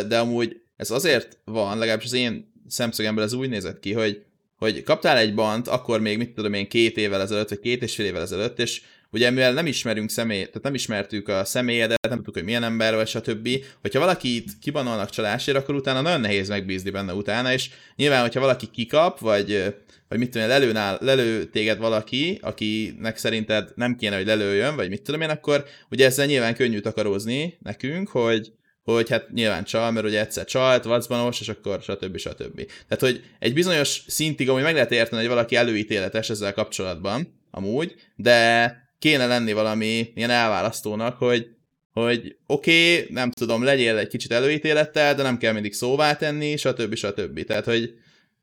de 0.06 0.18
amúgy 0.18 0.62
ez 0.76 0.90
azért 0.90 1.38
van, 1.44 1.78
legalábbis 1.78 2.04
az 2.04 2.12
én 2.12 2.52
szemszögemből 2.68 3.24
ez 3.24 3.32
úgy 3.32 3.48
nézett 3.48 3.80
ki, 3.80 3.92
hogy, 3.92 4.24
hogy 4.56 4.82
kaptál 4.82 5.16
egy 5.16 5.34
bant, 5.34 5.68
akkor 5.68 6.00
még 6.00 6.18
mit 6.18 6.34
tudom 6.34 6.52
én 6.52 6.68
két 6.68 6.96
évvel 6.96 7.20
ezelőtt, 7.20 7.48
vagy 7.48 7.60
két 7.60 7.82
és 7.82 7.94
fél 7.94 8.06
évvel 8.06 8.22
ezelőtt, 8.22 8.58
és 8.58 8.82
ugye 9.14 9.30
mivel 9.30 9.52
nem 9.52 9.66
ismerünk 9.66 10.10
személy, 10.10 10.44
tehát 10.44 10.62
nem 10.62 10.74
ismertük 10.74 11.28
a 11.28 11.44
személyedet, 11.44 12.08
nem 12.08 12.16
tudtuk, 12.16 12.34
hogy 12.34 12.44
milyen 12.44 12.62
ember 12.62 12.94
vagy, 12.94 13.06
stb. 13.06 13.48
Hogyha 13.80 14.00
valakit 14.00 14.50
kibanolnak 14.60 15.10
csalásért, 15.10 15.56
akkor 15.56 15.74
utána 15.74 16.00
nagyon 16.00 16.20
nehéz 16.20 16.48
megbízni 16.48 16.90
benne 16.90 17.12
utána, 17.12 17.52
és 17.52 17.70
nyilván, 17.96 18.20
hogyha 18.20 18.40
valaki 18.40 18.66
kikap, 18.66 19.18
vagy, 19.18 19.74
vagy 20.08 20.18
mit 20.18 20.30
tudom 20.30 20.48
én, 20.48 20.58
lelőnál, 20.58 20.98
lelő 21.00 21.44
téged 21.44 21.78
valaki, 21.78 22.38
akinek 22.42 23.16
szerinted 23.16 23.72
nem 23.74 23.96
kéne, 23.96 24.16
hogy 24.16 24.26
lelőjön, 24.26 24.76
vagy 24.76 24.88
mit 24.88 25.02
tudom 25.02 25.20
én, 25.20 25.30
akkor 25.30 25.64
ugye 25.90 26.06
ezzel 26.06 26.26
nyilván 26.26 26.54
könnyű 26.54 26.80
takarózni 26.80 27.58
nekünk, 27.62 28.08
hogy, 28.08 28.52
hogy 28.82 29.10
hát 29.10 29.32
nyilván 29.32 29.64
csal, 29.64 29.90
mert 29.90 30.06
ugye 30.06 30.20
egyszer 30.20 30.44
csalt, 30.44 30.84
vacbanos, 30.84 31.40
és 31.40 31.48
akkor 31.48 31.82
stb. 31.82 32.16
stb. 32.16 32.56
Tehát, 32.88 33.00
hogy 33.00 33.22
egy 33.38 33.54
bizonyos 33.54 34.02
szintig 34.06 34.48
amúgy 34.48 34.62
meg 34.62 34.74
lehet 34.74 34.92
érteni, 34.92 35.20
hogy 35.20 35.30
valaki 35.30 35.56
előítéletes 35.56 36.30
ezzel 36.30 36.52
kapcsolatban, 36.52 37.42
amúgy, 37.50 37.94
de 38.16 38.82
kéne 38.98 39.26
lenni 39.26 39.52
valami 39.52 40.12
ilyen 40.14 40.30
elválasztónak, 40.30 41.18
hogy, 41.18 41.48
hogy 41.92 42.36
oké, 42.46 42.98
okay, 42.98 43.12
nem 43.12 43.30
tudom, 43.30 43.62
legyél 43.62 43.98
egy 43.98 44.08
kicsit 44.08 44.32
előítélettel, 44.32 45.14
de 45.14 45.22
nem 45.22 45.38
kell 45.38 45.52
mindig 45.52 45.72
szóvá 45.72 46.16
tenni, 46.16 46.56
stb. 46.56 46.94
stb. 46.94 47.44
Tehát, 47.44 47.64
hogy, 47.64 47.94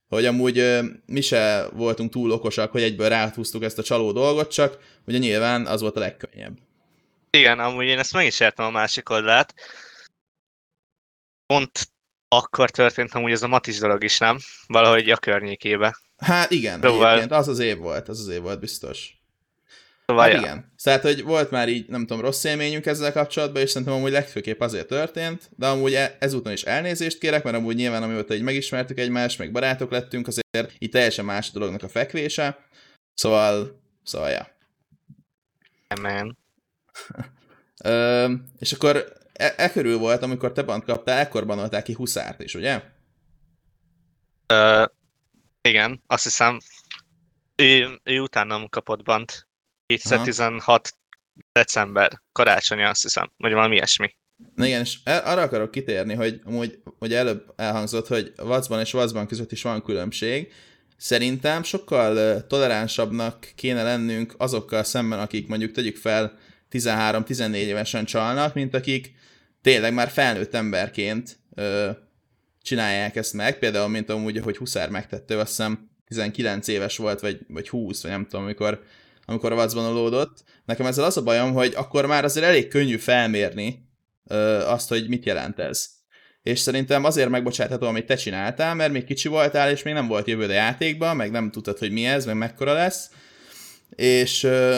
hogy 0.08 0.26
amúgy 0.26 0.58
ö, 0.58 0.84
mi 1.06 1.22
se 1.22 1.68
voltunk 1.74 2.12
túl 2.12 2.32
okosak, 2.32 2.72
hogy 2.72 2.82
egyből 2.82 3.10
ráhúztuk 3.10 3.64
ezt 3.64 3.80
a 3.80 3.84
csaló 3.84 4.12
dolgot, 4.12 4.52
csak 4.52 4.78
ugye 5.06 5.18
nyilván 5.18 5.66
az 5.66 5.82
volt 5.82 5.96
a 5.96 6.00
legkönnyebb. 6.00 6.58
Igen, 7.30 7.60
amúgy 7.60 7.86
én 7.86 8.00
ezt 8.00 8.14
meg 8.14 8.26
is 8.26 8.40
értem 8.40 8.66
a 8.66 8.72
másik 8.72 9.10
oldalát. 9.10 9.54
Pont 11.46 11.92
akkor 12.28 12.70
történt 12.70 13.14
amúgy 13.14 13.32
ez 13.32 13.44
a 13.44 13.48
Matis 13.48 13.78
dolog 13.78 14.04
is, 14.04 14.18
nem? 14.18 14.38
Valahogy 14.68 15.10
a 15.10 15.18
környékébe. 15.18 15.98
Hát 16.18 16.52
igen, 16.52 16.82
Szóval- 16.82 17.10
egyébként 17.10 17.32
az 17.32 17.48
az 17.48 17.60
év 17.60 17.78
volt, 17.78 18.08
az 18.10 18.20
az 18.20 18.28
év 18.28 18.42
volt 18.42 18.60
biztos. 18.60 19.21
Szóval 20.06 20.30
Hát 20.30 20.42
igen. 20.42 20.74
Tehát, 20.84 21.02
hogy 21.02 21.24
volt 21.24 21.52
már 21.52 21.70
így, 21.70 21.90
nem 21.90 22.06
tudom, 22.06 22.24
rossz 22.24 22.44
élményünk 22.44 22.86
ezzel 22.86 23.12
kapcsolatban, 23.12 23.62
és 23.62 23.70
szerintem 23.70 23.96
amúgy 23.96 24.12
legfőképp 24.12 24.60
azért 24.60 24.88
történt, 24.88 25.50
de 25.56 25.68
amúgy 25.68 25.94
e- 25.94 26.18
ezúton 26.20 26.52
is 26.52 26.62
elnézést 26.64 27.18
kérek, 27.18 27.44
mert 27.44 27.56
amúgy 27.56 27.76
nyilván 27.76 28.04
amióta 28.04 28.34
így 28.34 28.42
megismertük 28.42 29.00
egymást, 29.00 29.38
meg 29.38 29.52
barátok 29.52 29.92
lettünk, 29.92 30.28
azért 30.28 30.74
így 30.80 30.90
teljesen 30.90 31.26
más 31.26 31.50
a 31.50 31.54
dolognak 31.54 31.84
a 31.84 31.90
fekvése. 31.90 32.66
Szóval, 33.14 33.82
szóval, 34.04 34.30
ja. 34.30 34.48
Man. 36.02 36.38
Ö, 37.84 38.34
és 38.60 38.72
akkor 38.72 39.14
e, 39.34 39.54
e 39.58 39.72
körül 39.72 39.98
volt, 39.98 40.22
amikor 40.22 40.52
te 40.52 40.64
bant 40.64 40.84
kaptál, 40.84 41.20
ekkor 41.20 41.46
banolták 41.46 41.84
ki 41.84 41.94
Huszárt 41.94 42.42
is, 42.42 42.56
ugye? 42.56 42.82
Ö, 44.48 44.86
igen, 45.62 46.02
azt 46.08 46.24
hiszem, 46.24 46.60
ő, 47.56 48.00
ő 48.04 48.20
utánam 48.20 48.70
kapott 48.70 49.04
bant. 49.04 49.48
2016 49.98 50.96
december, 51.52 52.22
karácsony, 52.32 52.84
azt 52.84 53.02
hiszem, 53.02 53.32
vagy 53.38 53.54
valami 53.54 53.76
ilyesmi. 53.76 54.16
Na 54.56 54.66
igen, 54.66 54.82
és 54.82 54.98
el- 55.04 55.24
arra 55.26 55.42
akarok 55.42 55.72
kitérni, 55.72 56.14
hogy 56.14 56.42
amúgy 56.44 56.80
hogy 57.00 57.14
előbb 57.14 57.54
elhangzott, 57.56 58.08
hogy 58.08 58.34
Vacban 58.36 58.80
és 58.80 58.92
Vacban 58.92 59.28
között 59.28 59.52
is 59.52 59.62
van 59.62 59.84
különbség. 59.84 60.54
Szerintem 60.98 61.64
sokkal 61.64 62.48
toleránsabbnak 62.48 63.52
kéne 63.56 63.84
lennünk 63.84 64.34
azokkal 64.38 64.84
szemben, 64.84 65.20
akik 65.20 65.48
mondjuk 65.48 65.72
tegyük 65.72 65.98
fel 65.98 66.38
13-14 66.72 67.54
évesen 67.54 68.06
csalnak, 68.06 68.54
mint 68.54 68.74
akik 68.74 69.14
tényleg 69.62 69.94
már 69.94 70.10
felnőtt 70.10 70.54
emberként 70.54 71.38
ö, 71.56 71.90
csinálják 72.62 73.16
ezt 73.16 73.34
meg. 73.34 73.60
Például, 73.60 73.88
mint 73.88 74.10
amúgy, 74.10 74.40
hogy 74.40 74.58
Huszár 74.58 74.90
megtette, 74.90 75.38
azt 75.38 75.48
hiszem 75.48 75.90
19 76.08 76.68
éves 76.68 76.98
volt, 76.98 77.20
vagy, 77.20 77.40
vagy 77.48 77.70
20, 77.70 78.02
vagy 78.02 78.12
nem 78.12 78.24
tudom, 78.28 78.44
amikor, 78.46 78.84
amikor 79.26 79.52
a 79.52 79.56
vacban 79.56 79.94
lódott. 79.94 80.44
Nekem 80.66 80.86
ezzel 80.86 81.04
az 81.04 81.18
a 81.18 81.24
bajom, 81.24 81.54
hogy 81.54 81.74
akkor 81.76 82.06
már 82.06 82.24
azért 82.24 82.46
elég 82.46 82.68
könnyű 82.68 82.98
felmérni 82.98 83.90
ö, 84.28 84.36
azt, 84.66 84.90
hogy 84.90 85.08
mit 85.08 85.26
jelent 85.26 85.60
ez. 85.60 85.90
És 86.44 86.60
szerintem 86.60 87.04
azért 87.04 87.30
megbocsátható, 87.30 87.88
amit 87.88 88.06
te 88.06 88.16
csináltál, 88.16 88.76
mert 88.76 88.92
még 88.92 89.04
kicsi 89.04 89.28
voltál, 89.28 89.72
és 89.72 89.84
még 89.84 89.94
nem 89.94 90.08
volt 90.08 90.28
jövőd 90.28 90.50
a 90.50 90.54
játékban, 90.54 91.16
meg 91.16 91.32
nem 91.32 91.52
tudtad, 91.52 91.78
hogy 91.78 91.92
mi 91.92 92.06
ez, 92.06 92.26
meg 92.26 92.36
mekkora 92.36 92.74
lesz. 92.74 93.10
És 93.90 94.44
ö, 94.44 94.78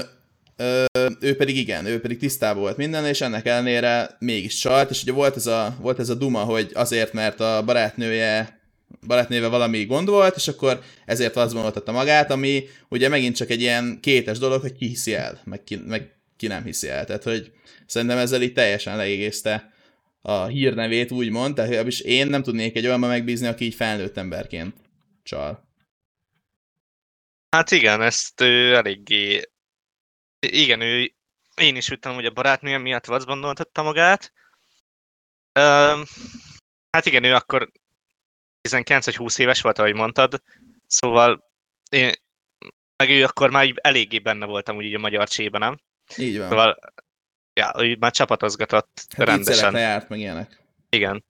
ö, 0.56 0.86
ő 1.20 1.36
pedig 1.36 1.58
igen, 1.58 1.86
ő 1.86 2.02
pedig 2.02 2.18
tisztában 2.18 2.62
volt 2.62 2.78
minden, 2.78 3.06
és 3.06 3.22
ennek 3.22 3.46
ellenére 3.46 4.16
mégis 4.20 4.56
csalt, 4.56 4.90
és 4.90 5.02
ugye 5.02 5.12
volt 5.12 5.36
ez 5.36 5.48
a, 5.48 5.76
volt 5.80 6.00
ez 6.00 6.10
a 6.10 6.16
duma, 6.16 6.44
hogy 6.44 6.72
azért, 6.74 7.14
mert 7.14 7.40
a 7.40 7.64
barátnője 7.66 8.62
barátnéve 9.08 9.48
valami 9.48 9.86
gond 9.86 10.10
volt, 10.10 10.36
és 10.36 10.48
akkor 10.48 10.82
ezért 11.06 11.36
az 11.36 11.54
vonultatta 11.54 11.92
magát, 11.92 12.32
ami 12.32 12.64
ugye 12.90 13.10
megint 13.10 13.36
csak 13.36 13.50
egy 13.50 13.62
ilyen 13.62 14.00
kétes 14.02 14.38
dolog, 14.38 14.62
hogy 14.62 14.74
ki 14.74 14.88
hiszi 14.88 15.14
el, 15.14 15.42
meg 15.44 15.64
ki, 15.64 15.76
meg 15.76 16.16
ki 16.38 16.48
nem 16.48 16.64
hiszi 16.64 16.88
el. 16.90 17.06
Tehát, 17.06 17.24
hogy 17.24 17.52
szerintem 17.86 18.18
ezzel 18.18 18.42
így 18.42 18.54
teljesen 18.54 18.98
leégészte 18.98 19.74
a 20.22 20.46
hírnevét, 20.46 21.12
úgymond, 21.12 21.56
tehát 21.56 21.88
is 21.88 22.00
én 22.00 22.28
nem 22.28 22.44
tudnék 22.44 22.76
egy 22.76 22.86
olyanban 22.86 23.10
megbízni, 23.10 23.48
aki 23.48 23.66
így 23.66 23.76
felnőtt 23.76 24.18
emberként 24.18 24.76
csal. 25.24 25.68
Hát 27.50 27.72
igen, 27.72 28.02
ezt 28.02 28.42
ő 28.42 28.76
eléggé... 28.76 29.42
Igen, 30.40 30.82
ő... 30.82 31.14
Én 31.56 31.76
is 31.76 31.90
üttem, 31.90 32.14
hogy 32.14 32.26
a 32.26 32.32
barátnője 32.32 32.78
miatt 32.78 33.06
vacban 33.06 33.56
magát. 33.76 34.34
Um, 35.60 36.04
hát 36.90 37.06
igen, 37.06 37.24
ő 37.24 37.34
akkor 37.34 37.72
19 38.64 39.06
vagy 39.06 39.16
20 39.16 39.38
éves 39.38 39.62
volt, 39.62 39.80
ahogy 39.80 39.94
mondtad, 39.94 40.42
szóval 40.88 41.52
én, 41.90 42.12
meg 42.96 43.10
ő 43.10 43.24
akkor 43.24 43.50
már 43.50 43.74
eléggé 43.76 44.20
benne 44.20 44.46
voltam 44.46 44.76
úgy 44.76 44.86
így 44.86 44.96
a 44.96 45.00
magyar 45.00 45.28
csében, 45.28 45.60
nem? 45.60 45.80
Így 46.18 46.38
van. 46.38 46.50
Szóval, 46.50 46.80
ja, 47.54 47.74
ő 47.78 47.96
már 48.00 48.12
csapatozgatott 48.12 49.06
hát 49.18 49.28
rendesen. 49.28 49.76
járt, 49.76 50.10
meg 50.10 50.20
ilyenek. 50.20 50.64
Igen. 50.90 51.24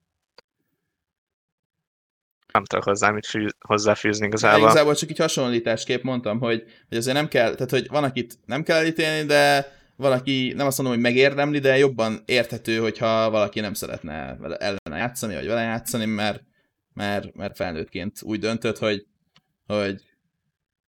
Nem 2.54 2.66
tudok 2.66 2.86
hozzá 2.86 3.10
mit 3.10 3.26
fű, 3.26 3.48
hozzáfűzni 3.60 4.26
igazából. 4.26 4.60
De 4.60 4.66
igazából 4.66 4.96
csak 4.96 5.10
így 5.10 5.18
hasonlításképp 5.18 6.04
mondtam, 6.04 6.40
hogy, 6.40 6.64
hogy 6.90 6.98
azért 6.98 7.16
nem 7.16 7.28
kell, 7.28 7.54
tehát 7.54 7.70
hogy 7.70 7.88
van, 7.88 8.04
akit 8.04 8.40
nem 8.46 8.64
kell 8.64 8.78
elítélni, 8.78 9.26
de 9.26 9.72
valaki, 9.96 10.54
nem 10.56 10.68
azt 10.68 10.78
mondom, 10.78 10.96
hogy 10.96 11.04
megérdemli, 11.04 11.60
de 11.60 11.78
jobban 11.78 12.24
érthető, 12.26 12.78
hogyha 12.78 13.30
valaki 13.30 13.60
nem 13.60 13.74
szeretne 13.74 14.38
ellene 14.60 14.98
játszani, 14.98 15.36
vagy 15.36 15.48
vele 15.48 15.62
játszani, 15.62 16.06
mert 16.06 16.44
mert, 16.94 17.36
mert 17.36 17.56
felnőttként 17.56 18.22
úgy 18.22 18.40
döntött, 18.40 18.78
hogy, 18.78 19.06
hogy, 19.66 20.02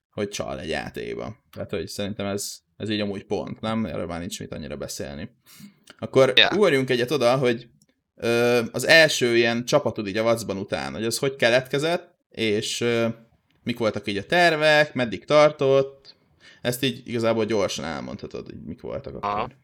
hogy 0.10 0.30
csal 0.30 0.60
egy 0.60 0.70
játékban. 0.70 1.38
Tehát, 1.52 1.70
hogy 1.70 1.88
szerintem 1.88 2.26
ez, 2.26 2.58
ez 2.78 2.90
így 2.90 3.00
amúgy 3.00 3.24
pont, 3.24 3.62
nem? 3.62 3.86
Erről 3.86 4.06
már 4.06 4.20
nincs 4.20 4.40
mit 4.40 4.54
annyira 4.54 4.78
beszélni. 4.78 5.30
Akkor 6.00 6.34
yeah. 6.36 6.54
ugorjunk 6.54 6.90
egyet 6.90 7.12
oda, 7.12 7.38
hogy 7.38 7.70
ö, 8.16 8.62
az 8.72 8.88
első 8.88 9.36
ilyen 9.36 9.66
csapatod 9.66 10.08
így 10.08 10.18
a 10.18 10.24
vacban 10.24 10.58
után, 10.58 10.94
hogy 10.94 11.06
az 11.06 11.18
hogy 11.18 11.36
keletkezett, 11.36 12.16
és 12.30 12.82
ö, 12.82 13.08
mik 13.64 13.78
voltak 13.78 14.08
így 14.08 14.18
a 14.18 14.26
tervek, 14.26 14.94
meddig 14.94 15.26
tartott, 15.26 16.16
ezt 16.62 16.84
így 16.84 17.08
igazából 17.08 17.46
gyorsan 17.46 17.86
elmondhatod, 17.86 18.46
hogy 18.46 18.64
mik 18.64 18.82
voltak 18.82 19.16
akkor. 19.16 19.56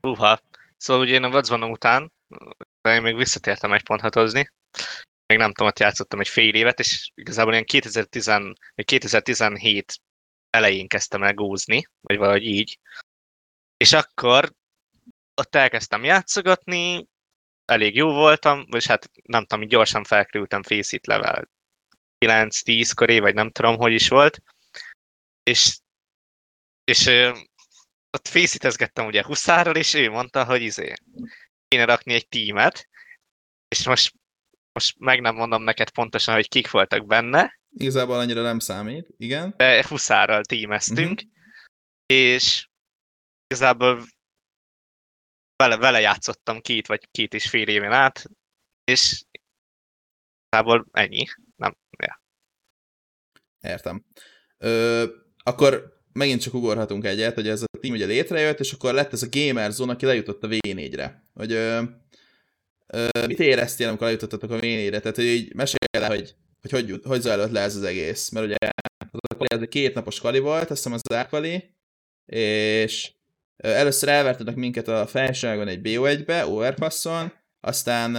Uha. 0.00 0.40
Szóval 0.76 1.02
ugye 1.02 1.14
én 1.14 1.22
a 1.22 1.30
vacban 1.30 1.62
után, 1.62 2.12
de 2.82 2.94
én 2.94 3.02
még 3.02 3.16
visszatértem 3.16 3.72
egy 3.72 3.82
ponthatozni, 3.82 4.50
még 5.28 5.38
nem 5.38 5.52
tudom, 5.52 5.66
ott 5.66 5.78
játszottam 5.78 6.20
egy 6.20 6.28
fél 6.28 6.54
évet, 6.54 6.78
és 6.78 7.10
igazából 7.14 7.52
ilyen 7.52 7.64
2010, 7.64 8.26
vagy 8.74 8.84
2017 8.84 10.00
elején 10.50 10.88
kezdtem 10.88 11.22
el 11.22 11.34
gózni, 11.34 11.86
vagy 12.00 12.16
valahogy 12.16 12.44
így. 12.44 12.78
És 13.76 13.92
akkor 13.92 14.52
ott 15.34 15.54
elkezdtem 15.54 16.04
játszogatni, 16.04 17.08
elég 17.64 17.94
jó 17.94 18.12
voltam, 18.12 18.66
vagy 18.68 18.86
hát 18.86 19.10
nem 19.22 19.44
tudom, 19.46 19.68
gyorsan 19.68 20.04
felkerültem 20.04 20.62
Faceit 20.62 21.06
level 21.06 21.50
9-10 22.24 22.90
köré, 22.94 23.18
vagy 23.18 23.34
nem 23.34 23.50
tudom, 23.50 23.76
hogy 23.76 23.92
is 23.92 24.08
volt. 24.08 24.42
És, 25.42 25.78
és 26.84 27.06
ott 28.10 28.28
fészítezgettem 28.28 29.06
ugye 29.06 29.24
Huszárral, 29.24 29.76
és 29.76 29.94
ő 29.94 30.10
mondta, 30.10 30.44
hogy 30.44 30.62
izé, 30.62 30.92
kéne 31.68 31.84
rakni 31.84 32.14
egy 32.14 32.28
tímet, 32.28 32.88
és 33.68 33.86
most 33.86 34.17
most 34.78 34.98
meg 34.98 35.20
nem 35.20 35.34
mondom 35.34 35.62
neked 35.62 35.90
pontosan, 35.90 36.34
hogy 36.34 36.48
kik 36.48 36.70
voltak 36.70 37.06
benne. 37.06 37.60
Igazából 37.70 38.18
annyira 38.18 38.42
nem 38.42 38.58
számít, 38.58 39.08
igen. 39.16 39.54
De 39.56 39.84
Huszárral 39.88 40.44
tímeztünk, 40.44 41.20
uh-huh. 41.20 41.30
és 42.06 42.68
igazából 43.46 44.04
vele, 45.56 45.76
vele 45.76 46.00
játszottam 46.00 46.60
két 46.60 46.86
vagy 46.86 47.08
két 47.10 47.34
és 47.34 47.48
fél 47.48 47.68
éven 47.68 47.92
át, 47.92 48.24
és 48.84 49.24
igazából 50.50 50.86
ennyi. 50.92 51.26
Nem, 51.56 51.76
ja. 51.98 52.22
Értem. 53.60 54.04
Ö, 54.58 55.04
akkor 55.42 56.00
megint 56.12 56.40
csak 56.40 56.54
ugorhatunk 56.54 57.04
egyet, 57.04 57.34
hogy 57.34 57.48
ez 57.48 57.62
a 57.62 57.78
team 57.80 57.94
ugye 57.94 58.06
létrejött, 58.06 58.60
és 58.60 58.72
akkor 58.72 58.94
lett 58.94 59.12
ez 59.12 59.22
a 59.22 59.28
Gamer 59.30 59.70
Zone, 59.70 59.92
aki 59.92 60.06
lejutott 60.06 60.42
a 60.42 60.48
V4-re. 60.48 61.22
Hogy 61.34 61.52
ö, 61.52 61.82
mit 63.26 63.40
éreztél, 63.40 63.88
amikor 63.88 64.06
eljutottatok 64.06 64.50
a 64.50 64.56
v 64.56 64.60
Tehát, 64.60 65.16
hogy 65.16 65.24
így 65.24 65.54
mesélj 65.54 65.78
el, 65.90 66.08
hogy 66.08 66.34
hogy, 66.60 66.70
hogy, 66.70 67.00
hogy 67.04 67.20
zajlott 67.20 67.50
le 67.50 67.60
ez 67.60 67.76
az 67.76 67.82
egész. 67.82 68.28
Mert 68.28 68.46
ugye 68.46 68.56
ez 69.38 69.60
egy 69.60 69.68
két 69.68 69.94
napos 69.94 70.20
kvali 70.20 70.38
volt, 70.38 70.70
azt 70.70 70.82
hiszem 70.82 70.92
az 70.92 71.12
árkvali, 71.14 71.70
és 72.26 73.10
először 73.56 74.08
elvertetek 74.08 74.54
minket 74.54 74.88
a 74.88 75.06
felságon 75.06 75.68
egy 75.68 75.80
BO1-be, 75.82 76.46
overpasson, 76.46 77.32
aztán 77.60 78.16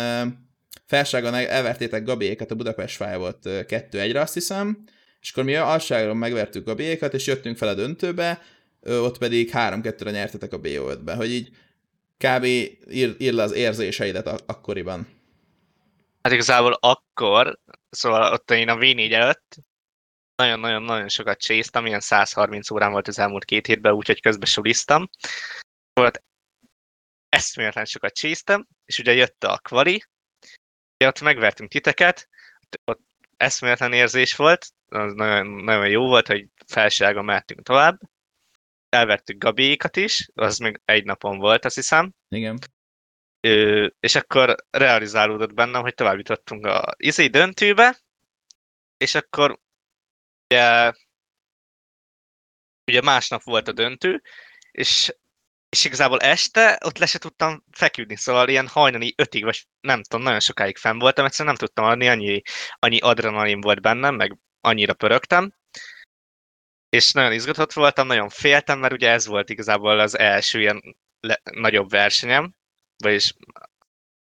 felságon 0.85 1.33
elvertétek 1.33 2.03
Gabiékat 2.03 2.51
a 2.51 2.55
Budapest 2.55 2.95
Five-ot 2.95 3.39
2-1-re, 3.43 4.21
azt 4.21 4.33
hiszem, 4.33 4.83
és 5.21 5.31
akkor 5.31 5.43
mi 5.43 5.55
alságon 5.55 6.17
megvertük 6.17 6.65
Gabiékat, 6.65 7.13
és 7.13 7.27
jöttünk 7.27 7.57
fel 7.57 7.67
a 7.67 7.73
döntőbe, 7.73 8.41
ott 8.81 9.17
pedig 9.17 9.49
3-2-re 9.53 10.11
nyertetek 10.11 10.53
a 10.53 10.59
BO5-be, 10.59 11.13
hogy 11.13 11.31
így 11.31 11.49
kb. 12.23 12.43
ír, 12.43 13.15
ír 13.17 13.33
le 13.33 13.43
az 13.43 13.51
érzéseidet 13.51 14.27
ak- 14.27 14.49
akkoriban. 14.49 15.07
Hát 16.21 16.33
igazából 16.33 16.77
akkor, 16.79 17.59
szóval 17.89 18.33
ott 18.33 18.51
én 18.51 18.69
a 18.69 18.75
V4 18.75 19.11
előtt 19.13 19.55
nagyon-nagyon-nagyon 20.35 21.09
sokat 21.09 21.39
csésztem, 21.39 21.85
ilyen 21.85 21.99
130 21.99 22.71
órán 22.71 22.91
volt 22.91 23.07
az 23.07 23.19
elmúlt 23.19 23.45
két 23.45 23.65
hétben, 23.65 23.93
úgyhogy 23.93 24.21
közben 24.21 24.47
suliztam. 24.47 25.09
Volt 25.93 26.23
eszméletlen 27.29 27.85
sokat 27.85 28.13
csésztem, 28.13 28.67
és 28.85 28.99
ugye 28.99 29.13
jött 29.13 29.43
a 29.43 29.57
kvali, 29.57 30.03
ott 31.05 31.21
megvertünk 31.21 31.69
titeket, 31.69 32.29
ott 32.85 33.01
eszméletlen 33.37 33.93
érzés 33.93 34.35
volt, 34.35 34.67
az 34.89 35.13
nagyon, 35.13 35.47
nagyon 35.47 35.89
jó 35.89 36.07
volt, 36.07 36.27
hogy 36.27 36.47
felságon 36.67 37.25
mehetünk 37.25 37.61
tovább, 37.61 37.99
elvettük 38.89 39.43
Gabiékat 39.43 39.97
is, 39.97 40.29
az 40.33 40.57
még 40.57 40.81
egy 40.85 41.03
napon 41.03 41.37
volt, 41.37 41.65
azt 41.65 41.75
hiszem. 41.75 42.13
Igen. 42.29 42.59
Ö, 43.41 43.87
és 43.99 44.15
akkor 44.15 44.55
realizálódott 44.69 45.53
bennem, 45.53 45.81
hogy 45.81 45.93
tovább 45.93 46.17
jutottunk 46.17 46.65
a 46.65 46.93
izé 46.97 47.27
döntőbe, 47.27 47.99
és 48.97 49.15
akkor 49.15 49.59
ugye, 50.49 50.91
ugye 52.85 53.01
másnap 53.01 53.43
volt 53.43 53.67
a 53.67 53.71
döntő, 53.71 54.21
és, 54.71 55.13
és 55.69 55.85
igazából 55.85 56.19
este 56.19 56.79
ott 56.85 56.97
le 56.97 57.05
se 57.05 57.19
tudtam 57.19 57.63
feküdni, 57.71 58.15
szóval 58.15 58.49
ilyen 58.49 58.67
hajnali 58.67 59.13
ötig, 59.17 59.43
vagy 59.43 59.67
nem 59.81 60.03
tudom, 60.03 60.25
nagyon 60.25 60.39
sokáig 60.39 60.77
fenn 60.77 60.99
voltam, 60.99 61.25
egyszerűen 61.25 61.55
nem 61.55 61.67
tudtam 61.67 61.85
adni, 61.85 62.07
annyi, 62.07 62.41
annyi 62.79 62.99
adrenalin 62.99 63.61
volt 63.61 63.81
bennem, 63.81 64.15
meg 64.15 64.37
annyira 64.61 64.93
pörögtem, 64.93 65.53
és 66.89 67.11
nagyon 67.11 67.31
izgatott 67.31 67.73
voltam, 67.73 68.07
nagyon 68.07 68.29
féltem, 68.29 68.79
mert 68.79 68.93
ugye 68.93 69.09
ez 69.09 69.25
volt 69.25 69.49
igazából 69.49 69.99
az 69.99 70.17
első 70.17 70.59
ilyen 70.59 70.97
le, 71.19 71.41
nagyobb 71.51 71.89
versenyem, 71.89 72.53
vagyis 72.97 73.33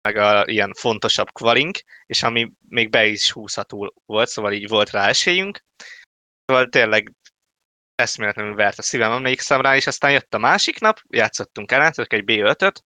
meg 0.01 0.17
a 0.17 0.45
ilyen 0.47 0.73
fontosabb 0.73 1.31
kvalink, 1.31 1.79
és 2.05 2.23
ami 2.23 2.51
még 2.67 2.89
be 2.89 3.05
is 3.05 3.31
húzható 3.31 3.93
volt, 4.05 4.29
szóval 4.29 4.53
így 4.53 4.67
volt 4.67 4.89
rá 4.89 5.07
esélyünk. 5.07 5.63
Szóval 6.45 6.67
tényleg 6.67 7.13
eszméletlenül 7.95 8.55
vert 8.55 8.79
a 8.79 8.81
szívem, 8.81 9.11
emlékszem 9.11 9.61
rá, 9.61 9.75
és 9.75 9.87
aztán 9.87 10.11
jött 10.11 10.33
a 10.33 10.37
másik 10.37 10.79
nap, 10.79 10.99
játszottunk 11.09 11.71
el, 11.71 11.91
egy 11.95 12.23
B5-öt, 12.25 12.83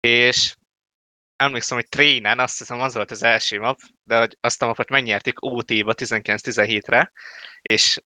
és 0.00 0.56
emlékszem, 1.36 1.76
hogy 1.76 1.88
trénen, 1.88 2.38
azt 2.38 2.58
hiszem 2.58 2.80
az 2.80 2.94
volt 2.94 3.10
az 3.10 3.22
első 3.22 3.58
map, 3.58 3.80
de 4.04 4.18
hogy 4.18 4.36
azt 4.40 4.62
a 4.62 4.66
mapot 4.66 4.88
megnyertük 4.88 5.42
OT-ba 5.42 5.94
19-17-re, 5.96 7.12
és 7.62 8.00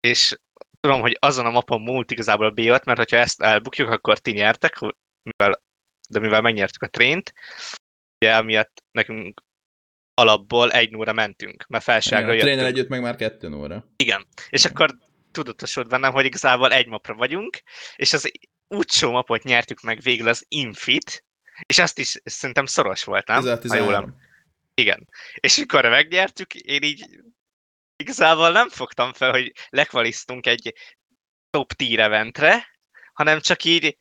és 0.00 0.36
tudom, 0.80 1.00
hogy 1.00 1.16
azon 1.20 1.46
a 1.46 1.50
mapon 1.50 1.80
múlt 1.80 2.10
igazából 2.10 2.46
a 2.46 2.52
B5, 2.52 2.84
mert 2.84 3.10
ha 3.10 3.16
ezt 3.16 3.40
elbukjuk, 3.42 3.88
akkor 3.90 4.18
ti 4.18 4.30
nyertek, 4.30 4.78
mivel, 5.22 5.62
de 6.08 6.18
mivel 6.18 6.40
megnyertük 6.40 6.82
a 6.82 6.86
trént, 6.88 7.32
ugye 8.20 8.32
emiatt 8.34 8.82
nekünk 8.90 9.42
alapból 10.14 10.72
egy 10.72 10.96
óra 10.96 11.12
mentünk, 11.12 11.66
mert 11.68 11.84
felságra 11.84 12.32
Igen, 12.34 12.46
a 12.46 12.50
jöttünk. 12.50 12.66
együtt 12.68 12.88
meg 12.88 13.00
már 13.00 13.16
kettő 13.16 13.52
óra. 13.54 13.92
Igen. 13.96 14.26
És 14.48 14.64
akkor 14.64 14.96
tudatosult 15.30 15.88
bennem, 15.88 16.12
hogy 16.12 16.24
igazából 16.24 16.72
egy 16.72 16.86
mapra 16.86 17.14
vagyunk, 17.14 17.62
és 17.96 18.12
az 18.12 18.30
útsó 18.68 19.10
mapot 19.10 19.42
nyertük 19.42 19.80
meg 19.80 20.00
végül 20.00 20.28
az 20.28 20.44
Infit, 20.48 21.24
és 21.66 21.78
azt 21.78 21.98
is 21.98 22.20
szerintem 22.24 22.66
szoros 22.66 23.04
volt, 23.04 23.26
nem? 23.26 23.40
Ha 23.40 23.46
jól 23.48 23.58
10-13. 23.58 23.94
em- 23.94 24.14
Igen. 24.74 25.08
És 25.34 25.56
mikor 25.56 25.84
megnyertük, 25.84 26.54
én 26.54 26.82
így 26.82 27.20
igazából 28.00 28.50
nem 28.50 28.68
fogtam 28.68 29.12
fel, 29.12 29.30
hogy 29.30 29.52
lekvaliztunk 29.68 30.46
egy 30.46 30.74
top 31.50 31.72
tier 31.72 31.98
eventre, 31.98 32.78
hanem 33.12 33.40
csak 33.40 33.64
így, 33.64 33.98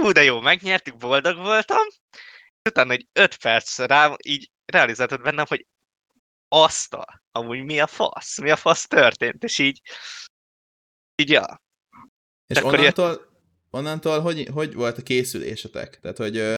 hú, 0.00 0.12
de 0.12 0.22
jó, 0.22 0.40
megnyertük, 0.40 0.96
boldog 0.96 1.36
voltam, 1.36 1.86
és 2.62 2.70
utána 2.70 2.92
egy 2.92 3.06
öt 3.12 3.36
perc 3.36 3.78
rá 3.78 4.16
így 4.22 4.50
realizáltad 4.64 5.22
bennem, 5.22 5.44
hogy 5.48 5.66
azt 6.48 6.94
a, 6.94 7.22
amúgy 7.32 7.64
mi 7.64 7.80
a 7.80 7.86
fasz, 7.86 8.40
mi 8.40 8.50
a 8.50 8.56
fasz 8.56 8.86
történt, 8.86 9.44
és 9.44 9.58
így, 9.58 9.80
így 11.14 11.30
ja. 11.30 11.62
És 12.46 12.56
Akkor 12.56 12.80
jött- 12.80 12.98
onnantól, 12.98 13.28
onnantól 13.70 14.20
hogy, 14.20 14.48
hogy 14.52 14.74
volt 14.74 14.98
a 14.98 15.02
készülésetek? 15.02 16.00
Tehát, 16.00 16.16
hogy 16.16 16.54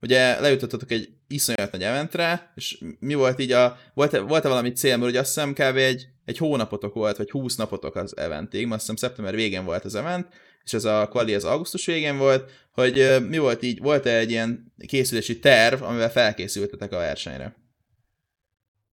ugye 0.00 0.40
lejutottatok 0.40 0.90
egy 0.90 1.08
iszonyat 1.28 1.72
nagy 1.72 1.82
eventre, 1.82 2.52
és 2.54 2.78
mi 2.98 3.14
volt 3.14 3.38
így 3.38 3.52
a, 3.52 3.78
volt-e, 3.94 4.20
volt-e 4.20 4.48
valami 4.48 4.72
cél, 4.72 4.96
mert 4.96 5.10
ugye 5.10 5.20
azt 5.20 5.34
hiszem 5.34 5.52
kb. 5.52 5.76
egy, 5.76 6.06
egy 6.24 6.38
hónapotok 6.38 6.94
volt, 6.94 7.16
vagy 7.16 7.30
20 7.30 7.56
napotok 7.56 7.96
az 7.96 8.16
eventig, 8.16 8.62
mert 8.62 8.72
azt 8.72 8.80
hiszem 8.80 8.96
szeptember 8.96 9.34
végén 9.34 9.64
volt 9.64 9.84
az 9.84 9.94
event, 9.94 10.28
és 10.64 10.72
ez 10.72 10.84
a 10.84 11.08
quali 11.08 11.34
az 11.34 11.44
augusztus 11.44 11.86
végén 11.86 12.18
volt, 12.18 12.50
hogy 12.72 13.26
mi 13.28 13.38
volt 13.38 13.62
így, 13.62 13.78
volt-e 13.78 14.16
egy 14.16 14.30
ilyen 14.30 14.74
készülési 14.86 15.38
terv, 15.38 15.82
amivel 15.82 16.10
felkészültetek 16.10 16.92
a 16.92 16.96
versenyre? 16.96 17.56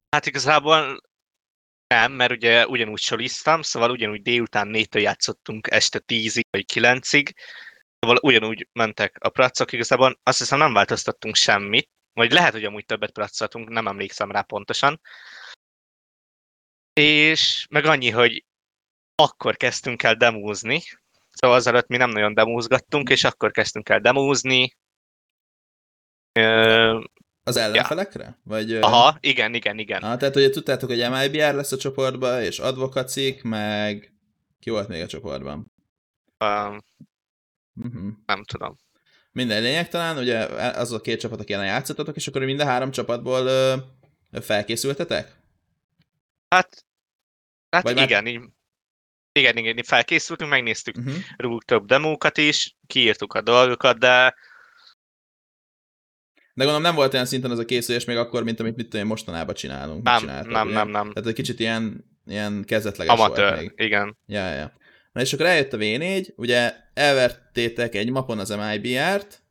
Hát 0.10 0.26
igazából 0.26 1.02
nem, 1.88 2.12
mert 2.12 2.32
ugye 2.32 2.68
ugyanúgy 2.68 3.00
soliztam, 3.00 3.62
szóval 3.62 3.92
ugyanúgy 3.92 4.22
délután 4.22 4.68
négytől 4.68 5.02
játszottunk 5.02 5.68
este 5.72 6.00
tízig 6.00 6.46
vagy 6.52 6.66
kilencig, 6.66 7.34
ugyanúgy 8.22 8.68
mentek 8.74 9.18
a 9.20 9.30
pracok, 9.30 9.72
igazából 9.72 10.20
azt 10.24 10.38
hiszem 10.38 10.58
nem 10.58 10.74
változtattunk 10.74 11.36
semmit, 11.36 11.90
vagy 12.14 12.32
lehet, 12.32 12.52
hogy 12.52 12.64
amúgy 12.66 12.86
többet 12.86 13.12
pracoltunk, 13.12 13.70
nem 13.70 13.88
emlékszem 13.88 14.32
rá 14.32 14.42
pontosan. 14.42 15.02
És 16.94 17.68
meg 17.70 17.86
annyi, 17.86 18.10
hogy 18.10 18.46
akkor 19.16 19.58
kezdtünk 19.58 20.04
el 20.04 20.16
demózni, 20.16 20.82
szóval 21.32 21.58
azelőtt 21.58 21.88
mi 21.88 21.98
nem 21.98 22.10
nagyon 22.10 22.34
demózgattunk, 22.34 23.10
és 23.10 23.24
akkor 23.24 23.52
kezdtünk 23.52 23.90
el 23.90 24.00
demózni. 24.00 24.76
Ö, 26.32 27.04
Az 27.44 27.58
ellenfelekre? 27.58 28.40
Vagy, 28.44 28.72
ö, 28.72 28.80
aha, 28.82 29.18
igen, 29.20 29.54
igen, 29.54 29.80
igen. 29.80 30.02
Ah, 30.02 30.18
tehát 30.18 30.36
ugye 30.36 30.50
tudtátok, 30.50 30.90
hogy 30.90 31.10
MIBR 31.10 31.54
lesz 31.54 31.72
a 31.72 31.78
csoportban, 31.78 32.42
és 32.42 32.60
advokacik, 32.60 33.44
meg 33.44 34.14
ki 34.60 34.70
volt 34.70 34.88
még 34.88 35.02
a 35.02 35.08
csoportban? 35.08 35.72
Uh-huh. 37.76 38.12
nem 38.26 38.44
tudom. 38.44 38.78
Minden 39.32 39.62
lényeg 39.62 39.90
talán, 39.90 40.18
ugye 40.18 40.40
az 40.56 40.92
a 40.92 41.02
két 41.02 41.20
csapat, 41.20 41.40
aki 41.40 41.54
ellen 41.54 41.66
játszottatok, 41.66 42.16
és 42.16 42.28
akkor 42.28 42.44
minden 42.44 42.68
három 42.68 42.92
csapatból 42.92 43.46
ö, 43.46 43.76
felkészültetek? 44.42 45.36
Hát, 46.50 46.86
hát 47.70 47.84
Vagy 47.84 47.96
már- 47.96 48.06
igen, 48.10 48.28
így, 48.28 48.42
igen, 49.32 49.58
igen, 49.58 49.78
így 49.78 49.88
felkészültünk, 49.88 50.50
megnéztük 50.50 50.98
Uh-huh. 50.98 51.14
róluk 51.38 51.64
több 51.66 51.86
demókat 51.86 52.38
is, 52.38 52.76
kiírtuk 52.88 53.34
a 53.34 53.42
dolgokat, 53.42 54.00
de 54.00 54.36
De 56.56 56.64
gondolom 56.64 56.82
nem 56.82 56.96
volt 56.96 57.14
olyan 57.14 57.26
szinten 57.26 57.52
az 57.52 57.60
a 57.60 57.66
készülés 57.66 58.06
még 58.06 58.18
akkor, 58.18 58.44
mint 58.44 58.60
amit 58.60 58.76
mit 58.76 58.86
tudom 58.86 59.02
én 59.02 59.08
mostanában 59.12 59.56
csinálunk. 59.56 60.04
nem, 60.04 60.26
nem, 60.26 60.68
ugye? 60.68 60.76
nem, 60.76 60.90
nem. 60.90 61.12
Tehát 61.14 61.30
egy 61.30 61.36
kicsit 61.36 61.60
ilyen, 61.60 62.06
ilyen 62.26 62.64
kezdetleges 62.66 63.18
volt 63.18 63.38
Amatőr, 63.38 63.60
még. 63.60 63.74
igen. 63.76 64.18
Ja, 64.26 64.50
ja. 64.54 64.74
Na 65.14 65.22
és 65.22 65.34
akkor 65.34 65.46
eljött 65.46 65.74
a 65.74 65.78
V4, 65.78 66.36
ugye 66.36 66.76
elvertétek 66.94 67.96
egy 67.96 68.10
mapon 68.10 68.40
az 68.40 68.50
MIBR-t, 68.50 69.42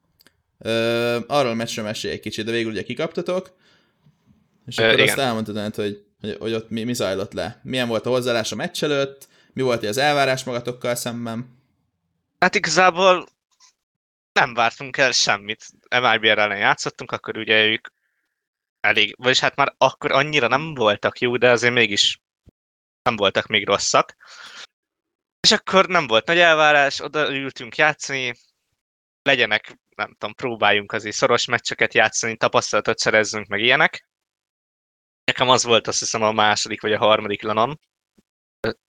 ö, 0.58 1.18
arról 1.26 1.50
a 1.50 1.54
meccsről 1.54 1.84
mesélj 1.84 2.14
egy 2.14 2.20
kicsit, 2.20 2.44
de 2.44 2.50
végül 2.50 2.70
ugye 2.70 2.82
kikaptatok, 2.82 3.56
és 4.66 4.78
Ö, 4.78 4.82
akkor 4.82 4.94
igen. 4.94 5.08
azt 5.08 5.18
elmondtad, 5.18 5.74
hogy, 5.74 6.04
hogy, 6.20 6.36
hogy 6.40 6.52
ott 6.52 6.70
mi, 6.70 6.84
mi 6.84 6.94
zajlott 6.94 7.32
le. 7.32 7.60
Milyen 7.62 7.88
volt 7.88 8.06
a 8.06 8.10
hozzáállás 8.10 8.52
a 8.52 8.56
meccs 8.56 8.84
előtt, 8.84 9.28
mi 9.52 9.62
volt 9.62 9.84
az 9.84 9.96
elvárás 9.96 10.44
magatokkal 10.44 10.94
szemben. 10.94 11.60
Hát 12.38 12.54
igazából 12.54 13.26
nem 14.32 14.54
vártunk 14.54 14.96
el 14.96 15.12
semmit. 15.12 15.66
MIBR 15.88 16.38
ellen 16.38 16.58
játszottunk, 16.58 17.12
akkor 17.12 17.38
ugye 17.38 17.64
ők 17.66 17.88
elég, 18.80 19.14
vagyis 19.18 19.40
hát 19.40 19.56
már 19.56 19.74
akkor 19.78 20.12
annyira 20.12 20.48
nem 20.48 20.74
voltak 20.74 21.18
jó, 21.18 21.36
de 21.36 21.50
azért 21.50 21.74
mégis 21.74 22.20
nem 23.02 23.16
voltak 23.16 23.46
még 23.46 23.66
rosszak. 23.66 24.16
És 25.42 25.52
akkor 25.52 25.86
nem 25.86 26.06
volt 26.06 26.26
nagy 26.26 26.38
elvárás, 26.38 27.00
oda 27.00 27.34
ültünk 27.34 27.76
játszani, 27.76 28.34
legyenek, 29.22 29.78
nem 29.96 30.14
tudom, 30.18 30.34
próbáljunk 30.34 30.92
azért 30.92 31.14
szoros 31.14 31.44
meccseket 31.44 31.94
játszani, 31.94 32.36
tapasztalatot 32.36 32.98
szerezzünk 32.98 33.46
meg 33.46 33.60
ilyenek. 33.60 34.08
Nekem 35.24 35.48
az 35.48 35.64
volt 35.64 35.86
azt 35.86 35.98
hiszem 35.98 36.22
a 36.22 36.32
második 36.32 36.80
vagy 36.80 36.92
a 36.92 36.98
harmadik 36.98 37.42
lanon, 37.42 37.80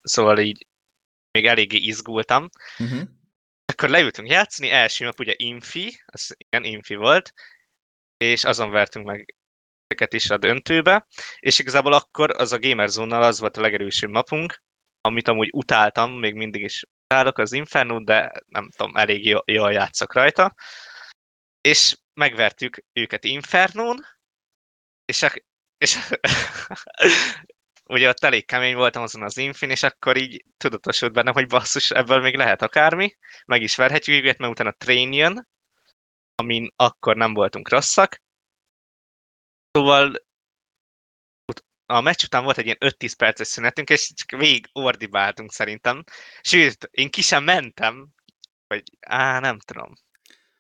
szóval 0.01 0.39
így 0.39 0.67
még 1.31 1.45
eléggé 1.45 1.77
izgultam. 1.77 2.49
Uh-huh. 2.77 3.01
Akkor 3.65 3.89
leültünk 3.89 4.29
játszani, 4.29 4.69
első 4.69 5.05
nap 5.05 5.19
ugye 5.19 5.33
Infi, 5.37 6.01
az 6.05 6.35
igen, 6.37 6.63
Infi 6.63 6.95
volt, 6.95 7.33
és 8.17 8.43
azon 8.43 8.69
vertünk 8.69 9.05
meg 9.05 9.35
őket 9.87 10.13
is 10.13 10.29
a 10.29 10.37
döntőbe, 10.37 11.07
és 11.39 11.59
igazából 11.59 11.93
akkor 11.93 12.31
az 12.31 12.51
a 12.51 12.59
Gamerzone-nal 12.59 13.23
az 13.23 13.39
volt 13.39 13.57
a 13.57 13.61
legerősebb 13.61 14.09
mapunk, 14.09 14.63
amit 15.05 15.27
amúgy 15.27 15.49
utáltam, 15.51 16.11
még 16.11 16.33
mindig 16.33 16.61
is 16.61 16.83
utálok 17.03 17.37
az 17.37 17.51
Inferno, 17.51 18.03
de 18.03 18.31
nem 18.47 18.69
tudom, 18.69 18.95
elég 18.95 19.25
jól, 19.25 19.43
jól 19.45 19.71
játszok 19.71 20.13
rajta. 20.13 20.55
És 21.61 21.97
megvertük 22.13 22.83
őket 22.93 23.23
Infernón, 23.23 24.05
és, 25.05 25.23
a, 25.23 25.31
és 25.77 25.97
ugye 27.93 28.09
ott 28.09 28.23
elég 28.23 28.45
kemény 28.45 28.75
voltam 28.75 29.03
azon 29.03 29.23
az 29.23 29.37
Infin, 29.37 29.69
és 29.69 29.83
akkor 29.83 30.17
így 30.17 30.45
tudatosult 30.57 31.13
bennem, 31.13 31.33
hogy 31.33 31.47
basszus, 31.47 31.91
ebből 31.91 32.21
még 32.21 32.35
lehet 32.35 32.61
akármi, 32.61 33.15
meg 33.45 33.61
is 33.61 33.75
verhetjük 33.75 34.23
őket, 34.23 34.37
mert 34.37 34.51
utána 34.51 34.71
Train 34.71 35.13
jön, 35.13 35.47
amin 36.35 36.71
akkor 36.75 37.15
nem 37.15 37.33
voltunk 37.33 37.69
rosszak. 37.69 38.21
Szóval 39.71 40.13
a 41.93 42.01
meccs 42.01 42.23
után 42.23 42.43
volt 42.43 42.58
egy 42.58 42.65
ilyen 42.65 42.77
5-10 42.79 43.12
perces 43.17 43.47
szünetünk, 43.47 43.89
és 43.89 44.12
csak 44.15 44.39
végig 44.39 44.69
ordibáltunk 44.71 45.51
szerintem. 45.51 46.03
Sőt, 46.41 46.89
én 46.91 47.10
ki 47.10 47.21
sem 47.21 47.43
mentem, 47.43 48.08
vagy 48.67 48.84
á, 48.99 49.39
nem 49.39 49.60
tudom. 49.60 49.93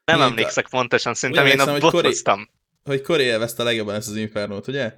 Nem 0.05 0.15
Igen, 0.17 0.29
emlékszek 0.29 0.67
pontosan, 0.69 1.13
szerintem 1.13 1.45
én 1.45 1.59
a 1.59 1.71
hogy 1.71 1.81
botoztam. 1.81 2.49
Hogy 2.83 3.01
Corey 3.01 3.25
élvezte 3.25 3.61
a 3.61 3.65
legjobban 3.65 3.95
ezt 3.95 4.09
az 4.09 4.15
Infernót, 4.15 4.67
ugye? 4.67 4.95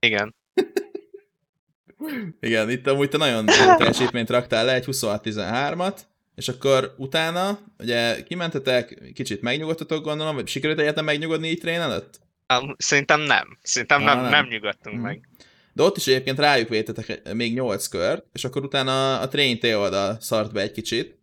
Igen. 0.00 0.34
Igen, 2.40 2.70
itt 2.70 2.86
amúgy 2.86 3.08
te 3.08 3.16
nagyon 3.16 3.46
teljesítményt 3.46 4.30
raktál 4.30 4.64
le, 4.64 4.74
egy 4.74 4.84
26-13-at, 4.86 5.98
és 6.34 6.48
akkor 6.48 6.94
utána, 6.96 7.58
ugye 7.78 8.22
kimentetek, 8.22 9.02
kicsit 9.14 9.40
megnyugodtatok 9.40 10.04
gondolom, 10.04 10.34
vagy 10.34 10.48
sikerült 10.48 10.78
egyáltalán 10.78 11.04
megnyugodni 11.04 11.48
így 11.48 11.58
trén 11.60 11.80
előtt? 11.80 12.20
Ám, 12.46 12.74
Szerintem 12.78 13.20
nem. 13.20 13.58
Szerintem 13.62 14.00
Á, 14.02 14.04
nem, 14.14 14.22
nem. 14.22 14.30
nem 14.30 14.46
nyugodtunk 14.46 14.96
Mhm. 14.96 15.04
meg. 15.04 15.28
De 15.78 15.84
ott 15.84 15.96
is 15.96 16.06
egyébként 16.06 16.38
rájuk 16.38 16.68
vétetek 16.68 17.32
még 17.32 17.54
8 17.54 17.86
kört, 17.86 18.26
és 18.32 18.44
akkor 18.44 18.64
utána 18.64 19.20
a 19.20 19.28
train 19.28 19.58
T 19.58 19.64
oldal 19.64 20.20
szart 20.20 20.52
be 20.52 20.60
egy 20.60 20.72
kicsit, 20.72 21.18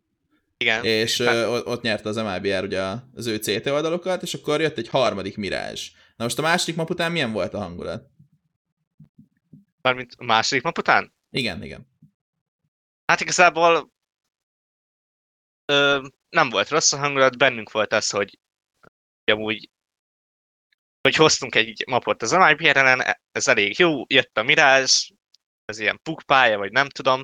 Igen. 0.58 0.84
és 0.84 1.20
ö, 1.20 1.48
ott 1.48 1.82
nyerte 1.82 2.10
az 2.10 2.16
MLBR 2.16 2.64
ugye 2.64 2.82
az 3.14 3.26
ő 3.26 3.36
CT 3.38 3.68
oldalokat, 3.68 4.22
és 4.22 4.34
akkor 4.34 4.62
jött 4.62 4.78
egy 4.78 4.88
harmadik 4.88 5.38
Mirage. 5.38 5.82
Na 6.16 6.24
most 6.24 6.40
a 6.40 6.42
második 6.42 6.76
map 6.76 6.90
után 6.90 7.12
milyen 7.12 7.32
volt 7.32 7.54
a 7.54 7.60
hangulat? 7.60 8.10
Mármint 9.82 10.14
a 10.18 10.24
második 10.24 10.64
nap 10.64 10.78
után? 10.78 11.14
Igen, 11.30 11.64
igen. 11.64 11.88
Hát 13.06 13.22
igazából 13.22 13.92
ö, 15.66 16.08
nem 16.30 16.50
volt 16.50 16.70
rossz 16.70 16.92
a 16.92 16.98
hangulat, 16.98 17.38
bennünk 17.38 17.72
volt 17.72 17.94
az, 17.94 18.10
hogy, 18.10 18.40
hogy 19.24 19.36
amúgy 19.36 19.70
hogy 21.06 21.16
hoztunk 21.16 21.56
egy 21.56 21.84
mapot 21.88 22.22
az 22.22 22.32
MIPR 22.32 22.78
ellen, 22.78 23.04
ez 23.32 23.48
elég 23.48 23.80
jó, 23.80 24.04
jött 24.08 24.38
a 24.38 24.44
Mirage, 24.44 24.94
ez 25.66 25.80
ilyen 25.80 26.00
pukpálya, 26.04 26.58
vagy 26.58 26.72
nem 26.72 26.90
tudom. 26.90 27.24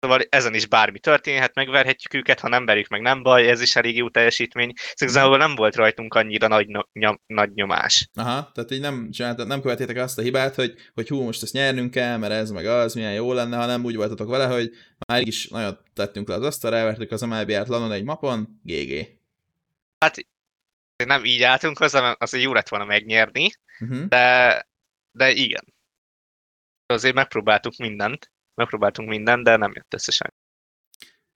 Szóval 0.00 0.20
ezen 0.28 0.54
is 0.54 0.66
bármi 0.66 0.98
történhet, 0.98 1.54
megverhetjük 1.54 2.14
őket, 2.14 2.40
ha 2.40 2.48
nem 2.48 2.64
verjük 2.64 2.88
meg, 2.88 3.00
nem 3.00 3.22
baj, 3.22 3.48
ez 3.48 3.60
is 3.60 3.76
elég 3.76 3.96
jó 3.96 4.10
teljesítmény. 4.10 4.72
Szóval 4.76 4.94
igazából 4.98 5.36
nem 5.36 5.54
volt 5.54 5.76
rajtunk 5.76 6.14
annyira 6.14 6.48
nagy, 6.48 6.66
nyom, 6.92 7.20
nagy 7.26 7.50
nyomás. 7.54 8.08
Aha, 8.14 8.50
tehát 8.54 8.70
így 8.70 8.80
nem, 8.80 9.10
csináltat, 9.10 9.46
nem 9.46 9.60
követétek 9.60 9.96
azt 9.96 10.18
a 10.18 10.22
hibát, 10.22 10.54
hogy, 10.54 10.74
hogy 10.94 11.08
hú, 11.08 11.22
most 11.22 11.42
ezt 11.42 11.52
nyernünk 11.52 11.90
kell, 11.90 12.16
mert 12.16 12.32
ez 12.32 12.50
meg 12.50 12.66
az, 12.66 12.94
milyen 12.94 13.14
jó 13.14 13.32
lenne, 13.32 13.56
hanem 13.56 13.84
úgy 13.84 13.96
voltatok 13.96 14.28
vele, 14.28 14.46
hogy 14.46 14.70
már 15.08 15.26
is 15.26 15.48
nagyon 15.48 15.78
tettünk 15.94 16.28
le 16.28 16.34
az 16.34 16.42
asztalra, 16.42 16.76
elvertük 16.76 17.10
az 17.10 17.20
MLBR-t 17.20 17.68
lanon 17.68 17.92
egy 17.92 18.04
mapon, 18.04 18.60
GG. 18.62 19.06
Hát 19.98 20.16
nem 20.96 21.24
így 21.24 21.42
álltunk 21.42 21.78
hozzá, 21.78 22.00
mert 22.00 22.22
az 22.22 22.34
jó 22.34 22.52
lett 22.52 22.68
volna 22.68 22.84
megnyerni, 22.84 23.50
Uh-huh. 23.80 24.04
de 24.08 24.66
de 25.18 25.30
igen. 25.30 25.74
Azért 26.86 27.14
megpróbáltuk 27.14 27.76
mindent, 27.76 28.30
megpróbáltunk 28.54 29.08
mindent, 29.08 29.44
de 29.44 29.56
nem 29.56 29.72
jött 29.74 29.94
összesen. 29.94 30.34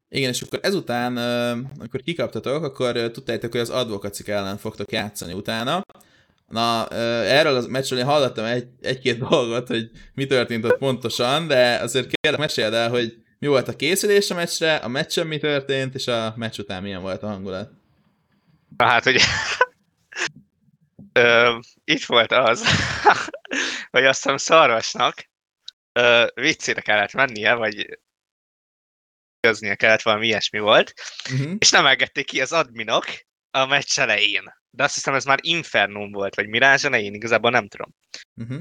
Igen, 0.09 0.29
és 0.29 0.43
akkor 0.43 0.59
ezután, 0.63 1.17
amikor 1.79 2.01
kikaptatok, 2.01 2.65
akkor 2.65 3.11
tudtátok, 3.11 3.53
hogy 3.53 3.61
az 3.61 3.71
advokacik 3.71 4.29
ellen 4.29 4.57
fogtok 4.57 4.93
játszani 4.93 5.33
utána. 5.33 5.83
Na, 6.47 6.89
erről 6.89 7.57
a 7.57 7.69
meccsről 7.69 7.99
én 7.99 8.05
hallottam 8.05 8.45
egy, 8.45 8.69
egy-két 8.81 9.19
dolgot, 9.19 9.67
hogy 9.67 9.91
mi 10.15 10.27
történt 10.27 10.65
ott 10.65 10.79
pontosan, 10.79 11.47
de 11.47 11.79
azért 11.79 12.11
kérlek, 12.11 12.41
meséld 12.41 12.73
el, 12.73 12.91
hogy 12.91 13.23
mi 13.39 13.47
volt 13.47 13.69
a 13.69 13.77
készülés 13.77 14.31
a 14.31 14.35
meccsre, 14.35 14.77
a 14.77 14.89
meccsen 14.89 15.27
mi 15.27 15.39
történt, 15.39 15.95
és 15.95 16.07
a 16.07 16.35
meccs 16.37 16.59
után 16.59 16.83
milyen 16.83 17.03
volt 17.03 17.23
a 17.23 17.27
hangulat. 17.27 17.71
Na 18.79 18.87
hát, 18.87 19.05
hogy 19.05 19.21
Ö, 21.19 21.59
itt 21.85 22.05
volt 22.05 22.33
az, 22.33 22.65
hogy 23.91 24.05
azt 24.05 24.23
hiszem 24.23 24.37
szarvasnak 24.37 25.29
ö, 25.93 26.27
viccére 26.35 26.81
kellett 26.81 27.13
mennie, 27.13 27.55
vagy 27.55 27.99
köznie 29.41 29.75
kellett, 29.75 30.03
valami 30.03 30.27
ilyesmi 30.27 30.59
volt, 30.59 30.93
uh-huh. 31.33 31.55
és 31.59 31.71
nem 31.71 31.87
engedték 31.87 32.27
ki 32.27 32.41
az 32.41 32.53
adminok 32.53 33.05
a 33.51 33.67
meccs 33.67 33.99
elején. 33.99 34.55
De 34.71 34.83
azt 34.83 34.95
hiszem, 34.95 35.15
ez 35.15 35.25
már 35.25 35.39
Infernum 35.43 36.13
volt, 36.13 36.35
vagy 36.35 36.49
Mirázs 36.49 36.85
elején, 36.85 37.15
igazából 37.15 37.51
nem 37.51 37.69
tudom. 37.69 37.95
Uh-huh. 38.35 38.61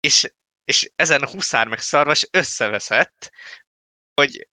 És, 0.00 0.32
és 0.64 0.90
ezen 0.96 1.22
a 1.22 1.30
huszár 1.30 1.68
meg 1.68 1.78
szarvas 1.78 2.28
összeveszett, 2.30 3.30
hogy 4.14 4.48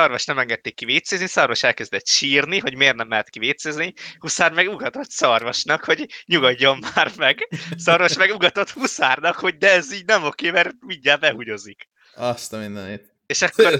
Szarvas 0.00 0.24
nem 0.24 0.38
engedték 0.38 0.74
ki 0.74 0.84
vécézni, 0.84 1.26
Szarvas 1.26 1.62
elkezdett 1.62 2.06
sírni, 2.06 2.58
hogy 2.58 2.76
miért 2.76 2.96
nem 2.96 3.08
mehet 3.08 3.30
ki 3.30 3.38
vécézni, 3.38 3.92
Huszár 4.18 4.52
meg 4.52 4.68
ugatott 4.68 5.10
Szarvasnak, 5.10 5.84
hogy 5.84 6.06
nyugodjon 6.26 6.78
már 6.94 7.12
meg. 7.16 7.48
Szarvas 7.76 8.16
meg 8.16 8.30
ugatott 8.30 8.70
Huszárnak, 8.70 9.34
hogy 9.34 9.56
de 9.56 9.72
ez 9.72 9.92
így 9.92 10.04
nem 10.04 10.24
oké, 10.24 10.50
mert 10.50 10.70
mindjárt 10.80 11.20
behugyozik. 11.20 11.88
Azt 12.14 12.52
a 12.52 12.58
mindenit. 12.58 13.14
És 13.26 13.42
akkor 13.46 13.78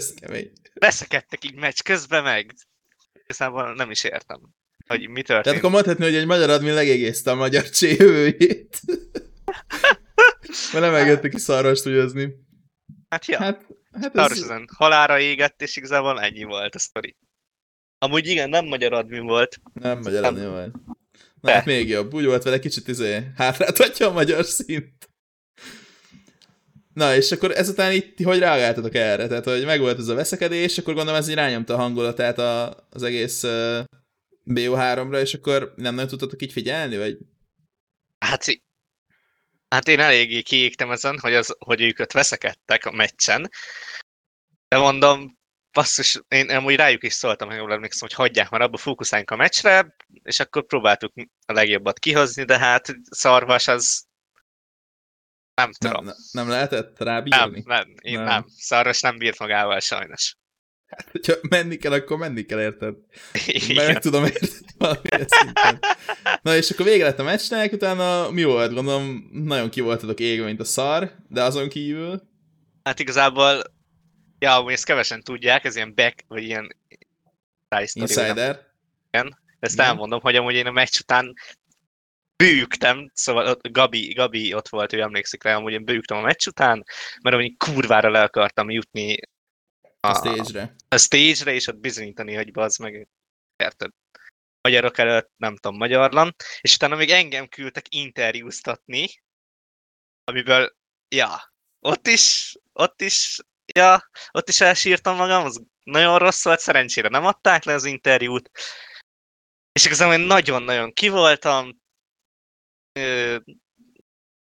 beszekedtek 0.74 1.44
így 1.44 1.54
meccs 1.54 1.80
közben 1.84 2.22
meg. 2.22 2.54
Igazából 3.12 3.74
nem 3.74 3.90
is 3.90 4.04
értem, 4.04 4.40
hogy 4.86 5.08
mi 5.08 5.22
történt. 5.22 5.44
Tehát 5.44 5.58
akkor 5.58 5.70
mondhatni, 5.70 6.04
hogy 6.04 6.14
egy 6.14 6.26
magyar 6.26 6.50
admin 6.50 6.74
legégészte 6.74 7.30
a 7.30 7.34
magyar 7.34 7.70
csévőjét. 7.70 8.80
Mert 10.72 10.84
nem 10.84 10.94
engedtek 10.94 11.30
ki 11.30 11.38
Szarvast 11.38 11.82
húgyozni. 11.82 12.28
Hát 13.08 13.26
ja. 13.26 13.38
Hát 13.38 13.66
Hát 14.00 14.16
ez... 14.16 14.52
halára 14.76 15.20
égett, 15.20 15.62
és 15.62 15.76
igazából 15.76 16.20
ennyi 16.20 16.42
volt 16.42 16.74
a 16.74 16.78
sztori. 16.78 17.16
Amúgy 17.98 18.26
igen, 18.26 18.48
nem 18.48 18.66
magyar 18.66 18.92
admin 18.92 19.24
volt. 19.26 19.60
Nem 19.72 19.98
magyar 19.98 20.24
admin 20.24 20.50
volt. 20.50 20.74
Na, 21.40 21.50
hát 21.50 21.64
még 21.64 21.88
jobb. 21.88 22.14
Úgy 22.14 22.24
volt 22.24 22.42
vele 22.42 22.58
kicsit 22.58 22.88
izé, 22.88 23.30
hátráltatja 23.36 24.08
a 24.08 24.12
magyar 24.12 24.44
szint. 24.44 25.08
Na, 26.92 27.14
és 27.14 27.32
akkor 27.32 27.50
ezután 27.50 27.92
itt 27.92 28.22
hogy 28.22 28.38
reagáltatok 28.38 28.94
erre? 28.94 29.26
Tehát, 29.26 29.44
hogy 29.44 29.64
megvolt 29.64 29.98
ez 29.98 30.08
a 30.08 30.14
veszekedés, 30.14 30.78
akkor 30.78 30.94
gondolom 30.94 31.20
ez 31.20 31.28
így 31.28 31.34
rányomta 31.34 31.74
a 31.74 31.76
hangulatát 31.76 32.38
a, 32.38 32.86
az 32.90 33.02
egész 33.02 33.42
uh, 33.42 33.84
BO3-ra, 34.46 35.20
és 35.20 35.34
akkor 35.34 35.72
nem 35.76 35.94
nagyon 35.94 36.10
tudtatok 36.10 36.42
így 36.42 36.52
figyelni, 36.52 36.96
vagy? 36.96 37.18
Hát, 38.18 38.44
hát 39.70 39.88
én 39.88 40.00
eléggé 40.00 40.42
kiégtem 40.42 40.90
ezen, 40.90 41.18
hogy, 41.18 41.34
az, 41.34 41.56
hogy 41.58 41.80
őket 41.80 42.12
veszekedtek 42.12 42.84
a 42.84 42.90
meccsen, 42.90 43.50
de 44.68 44.78
mondom, 44.78 45.38
basszus, 45.72 46.20
én 46.28 46.50
amúgy 46.50 46.74
rájuk 46.74 47.02
is 47.02 47.12
szóltam, 47.12 47.48
ha 47.48 47.54
jól 47.54 47.72
emlékszem, 47.72 48.08
hogy 48.08 48.16
hagyják 48.16 48.50
már 48.50 48.60
abba, 48.60 48.76
fókuszáljunk 48.76 49.30
a 49.30 49.36
meccsre, 49.36 49.96
és 50.22 50.40
akkor 50.40 50.66
próbáltuk 50.66 51.12
a 51.46 51.52
legjobbat 51.52 51.98
kihozni, 51.98 52.44
de 52.44 52.58
hát 52.58 52.94
szarvas 53.10 53.68
az 53.68 54.08
nem 55.54 55.72
tudom. 55.72 56.04
Nem, 56.04 56.14
nem 56.32 56.48
lehetett 56.48 56.98
rábírni? 56.98 57.38
Nem, 57.38 57.62
nem, 57.64 57.94
én 58.00 58.14
nem. 58.14 58.24
nem. 58.24 58.44
Szarvas 58.56 59.00
nem 59.00 59.18
bírt 59.18 59.38
magával 59.38 59.80
sajnos. 59.80 60.36
Hát, 60.90 61.08
hogyha 61.10 61.34
menni 61.48 61.76
kell, 61.76 61.92
akkor 61.92 62.18
menni 62.18 62.42
kell, 62.42 62.60
érted? 62.60 62.94
Meg 63.74 63.98
tudom 63.98 64.24
érteni 64.24 64.52
valamilyen 64.78 65.26
szinten. 65.28 65.78
Na, 66.42 66.56
és 66.56 66.70
akkor 66.70 66.86
vége 66.86 67.04
lett 67.04 67.18
a 67.18 67.22
meccsnek, 67.22 67.72
utána 67.72 68.30
mi 68.30 68.44
volt? 68.44 68.74
Gondolom, 68.74 69.30
nagyon 69.32 69.70
ki 69.70 69.80
voltatok 69.80 70.20
égve, 70.20 70.44
mint 70.44 70.60
a 70.60 70.64
szar, 70.64 71.12
de 71.28 71.42
azon 71.42 71.68
kívül... 71.68 72.28
Hát 72.82 73.00
igazából 73.00 73.62
Ja, 74.40 74.56
amúgy 74.56 74.72
ezt 74.72 74.84
kevesen 74.84 75.22
tudják, 75.22 75.64
ez 75.64 75.76
ilyen 75.76 75.94
back, 75.94 76.24
vagy 76.28 76.42
ilyen 76.42 76.76
Insider. 77.92 78.66
Igen, 79.10 79.38
ezt 79.58 79.74
Igen. 79.74 79.86
elmondom, 79.86 80.20
hogy 80.20 80.36
amúgy 80.36 80.54
én 80.54 80.66
a 80.66 80.70
meccs 80.70 80.98
után 81.00 81.34
bőgtem, 82.36 83.10
szóval 83.14 83.46
ott 83.46 83.68
Gabi, 83.68 84.12
Gabi 84.12 84.54
ott 84.54 84.68
volt, 84.68 84.92
ő 84.92 85.00
emlékszik 85.00 85.42
rá, 85.42 85.54
amúgy 85.54 85.72
én 85.72 85.84
bőgtem 85.84 86.16
a 86.16 86.20
meccs 86.20 86.46
után, 86.46 86.84
mert 87.22 87.36
amúgy 87.36 87.56
kurvára 87.56 88.10
le 88.10 88.22
akartam 88.22 88.70
jutni 88.70 89.18
a, 90.00 90.14
stage-re. 90.14 90.74
A 90.88 90.96
stage-re, 90.96 91.52
és 91.52 91.66
ott 91.66 91.78
bizonyítani, 91.78 92.34
hogy 92.34 92.52
bazd 92.52 92.80
meg, 92.80 93.08
érted? 93.56 93.90
Magyarok 94.60 94.98
előtt, 94.98 95.32
nem 95.36 95.56
tudom, 95.56 95.76
magyarlan, 95.76 96.34
és 96.60 96.74
utána 96.74 96.96
még 96.96 97.10
engem 97.10 97.48
küldtek 97.48 97.94
interjúztatni, 97.94 99.08
amiből, 100.24 100.76
ja, 101.08 101.52
ott 101.80 102.06
is, 102.06 102.56
ott 102.72 103.00
is 103.00 103.38
ja, 103.74 104.10
ott 104.30 104.48
is 104.48 104.60
elsírtam 104.60 105.16
magam, 105.16 105.44
az 105.44 105.62
nagyon 105.82 106.18
rossz 106.18 106.44
volt, 106.44 106.60
szerencsére 106.60 107.08
nem 107.08 107.26
adták 107.26 107.64
le 107.64 107.74
az 107.74 107.84
interjút, 107.84 108.50
és 109.72 109.84
igazából 109.84 110.14
én 110.14 110.20
nagyon-nagyon 110.20 110.92
kivoltam, 110.92 111.80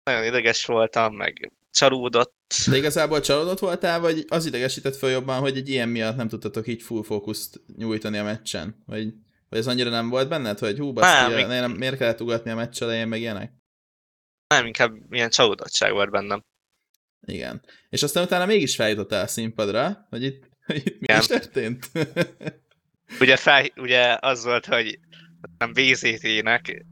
nagyon 0.03 0.23
ideges 0.23 0.65
voltam, 0.65 1.15
meg 1.15 1.51
csalódott. 1.75 2.35
De 2.69 2.77
igazából 2.77 3.19
csalódott 3.19 3.59
voltál, 3.59 3.99
vagy 3.99 4.25
az 4.27 4.45
idegesített 4.45 4.95
fel 4.95 5.09
jobban, 5.09 5.39
hogy 5.39 5.57
egy 5.57 5.69
ilyen 5.69 5.89
miatt 5.89 6.15
nem 6.15 6.27
tudtatok 6.27 6.67
így 6.67 6.81
full 6.81 7.03
fókuszt 7.03 7.61
nyújtani 7.77 8.17
a 8.17 8.23
meccsen? 8.23 8.83
Vagy, 8.85 9.13
vagy 9.49 9.59
ez 9.59 9.67
annyira 9.67 9.89
nem 9.89 10.09
volt 10.09 10.29
benned, 10.29 10.59
hogy 10.59 10.77
hú, 10.77 10.93
baszki, 10.93 11.31
nem, 11.31 11.47
nem, 11.47 11.71
miért 11.71 11.97
kellett 11.97 12.21
ugatni 12.21 12.51
a 12.51 12.55
meccs 12.55 12.81
elején, 12.81 13.07
meg 13.07 13.19
ilyenek? 13.19 13.53
Nem, 14.47 14.65
inkább 14.65 14.93
ilyen 15.09 15.29
csalódottság 15.29 15.91
volt 15.91 16.11
bennem. 16.11 16.43
Igen. 17.27 17.61
És 17.89 18.03
aztán 18.03 18.23
utána 18.23 18.45
mégis 18.45 18.75
feljutottál 18.75 19.23
a 19.23 19.27
színpadra, 19.27 20.05
hogy 20.09 20.23
itt, 20.23 20.49
hogy 20.65 20.75
itt 20.85 20.99
mi 20.99 21.17
is 21.17 21.25
történt? 21.25 21.89
ugye, 23.21 23.35
fel, 23.35 23.65
ugye 23.75 24.17
az 24.19 24.43
volt, 24.43 24.65
hogy 24.65 24.99
nem 25.57 25.73
VZT-nek, 25.73 26.85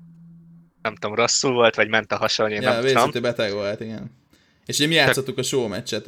nem 0.81 0.95
tudom, 0.95 1.15
rosszul 1.15 1.53
volt, 1.53 1.75
vagy 1.75 1.89
ment 1.89 2.11
a 2.11 2.17
hasa, 2.17 2.47
ja, 2.47 2.81
nem 2.81 3.11
tudom. 3.11 3.21
Beteg 3.21 3.53
volt, 3.53 3.79
igen. 3.79 4.22
És 4.65 4.77
ugye 4.77 4.87
mi 4.87 4.93
játszottuk 4.93 5.37
a 5.37 5.43
show 5.43 5.67
meccset 5.67 6.07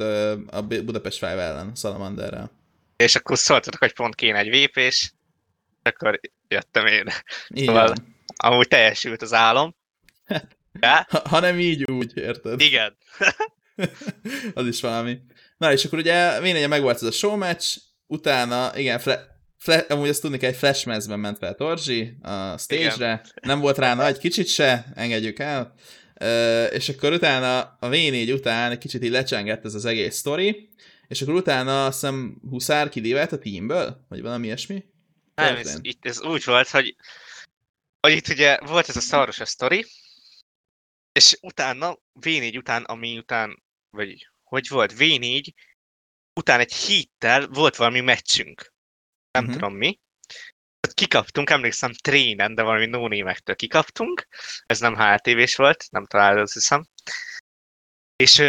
a 0.50 0.62
Budapest 0.62 1.18
Five 1.18 1.42
ellen, 1.42 1.72
Salamanderrel. 1.74 2.50
És 2.96 3.14
akkor 3.14 3.38
szóltatok, 3.38 3.80
hogy 3.80 3.92
pont 3.92 4.14
kéne 4.14 4.38
egy 4.38 4.48
vépés, 4.48 5.12
akkor 5.82 6.20
jöttem 6.48 6.86
én. 6.86 7.06
Igen. 7.48 7.64
Szóval 7.66 7.94
amúgy 8.36 8.68
teljesült 8.68 9.22
az 9.22 9.32
álom. 9.32 9.74
Ja? 10.80 11.06
Ha, 11.08 11.22
ha 11.28 11.40
nem 11.40 11.58
így, 11.58 11.90
úgy, 11.90 12.16
érted? 12.16 12.60
Igen. 12.60 12.96
az 14.54 14.66
is 14.66 14.80
valami. 14.80 15.18
Na, 15.56 15.72
és 15.72 15.84
akkor 15.84 15.98
ugye 15.98 16.40
végén 16.40 16.68
megvolt 16.68 16.96
ez 16.96 17.02
a 17.02 17.10
show 17.10 17.36
match, 17.36 17.78
utána, 18.06 18.78
igen, 18.78 18.98
fle, 18.98 19.26
fle, 19.58 19.76
amúgy 19.88 20.08
azt 20.08 20.20
tudni 20.20 20.38
kell, 20.38 20.50
egy 20.50 20.56
flash 20.56 20.86
mezben 20.86 21.18
ment 21.18 21.38
fel 21.38 21.54
Torzsi 21.54 22.16
a 22.22 22.58
stage-re, 22.58 22.94
igen. 22.94 23.20
nem 23.40 23.60
volt 23.60 23.78
rá 23.78 23.94
nagy 23.94 24.18
kicsit 24.18 24.48
se, 24.48 24.86
engedjük 24.94 25.38
el, 25.38 25.74
és 26.70 26.88
akkor 26.88 27.12
utána 27.12 27.60
a 27.60 27.88
V4 27.88 28.32
után 28.32 28.70
egy 28.70 28.78
kicsit 28.78 29.02
így 29.02 29.10
lecsengett 29.10 29.64
ez 29.64 29.74
az 29.74 29.84
egész 29.84 30.16
sztori, 30.16 30.68
és 31.08 31.22
akkor 31.22 31.34
utána 31.34 31.86
azt 31.86 32.00
hiszem 32.00 32.38
Huszár 32.50 32.88
kidívelt 32.88 33.32
a 33.32 33.38
teamből, 33.38 34.04
vagy 34.08 34.22
valami 34.22 34.46
ilyesmi? 34.46 34.84
Nem, 35.34 35.56
ez, 35.56 35.78
itt 35.80 36.06
ez 36.06 36.22
úgy 36.22 36.44
volt, 36.44 36.68
hogy, 36.68 36.96
hogy 38.00 38.12
itt 38.12 38.28
ugye 38.28 38.58
volt 38.58 38.88
ez 38.88 38.96
a 38.96 39.00
szaros 39.00 39.40
a 39.40 39.44
sztori, 39.44 39.86
és 41.12 41.38
utána, 41.40 41.98
V4 42.20 42.56
után, 42.56 42.82
ami 42.82 43.18
után 43.18 43.62
vagy 43.90 44.28
hogy 44.42 44.68
volt, 44.68 44.94
V4, 44.96 45.52
utána 46.34 46.60
egy 46.60 46.72
héttel 46.72 47.46
volt 47.46 47.76
valami 47.76 48.00
meccsünk. 48.00 48.72
Nem 49.30 49.44
uh-huh. 49.44 49.60
tudom 49.60 49.76
mi. 49.76 50.00
Kikaptunk, 50.96 51.50
emlékszem, 51.50 51.92
trénen, 51.92 52.54
de 52.54 52.62
valami 52.62 52.86
nónémektől 52.86 53.56
kikaptunk. 53.56 54.26
Ez 54.66 54.80
nem 54.80 54.96
HLTV-s 54.96 55.56
volt, 55.56 55.90
nem 55.90 56.06
találod, 56.06 56.42
azt 56.42 56.52
hiszem. 56.52 56.86
És, 58.16 58.42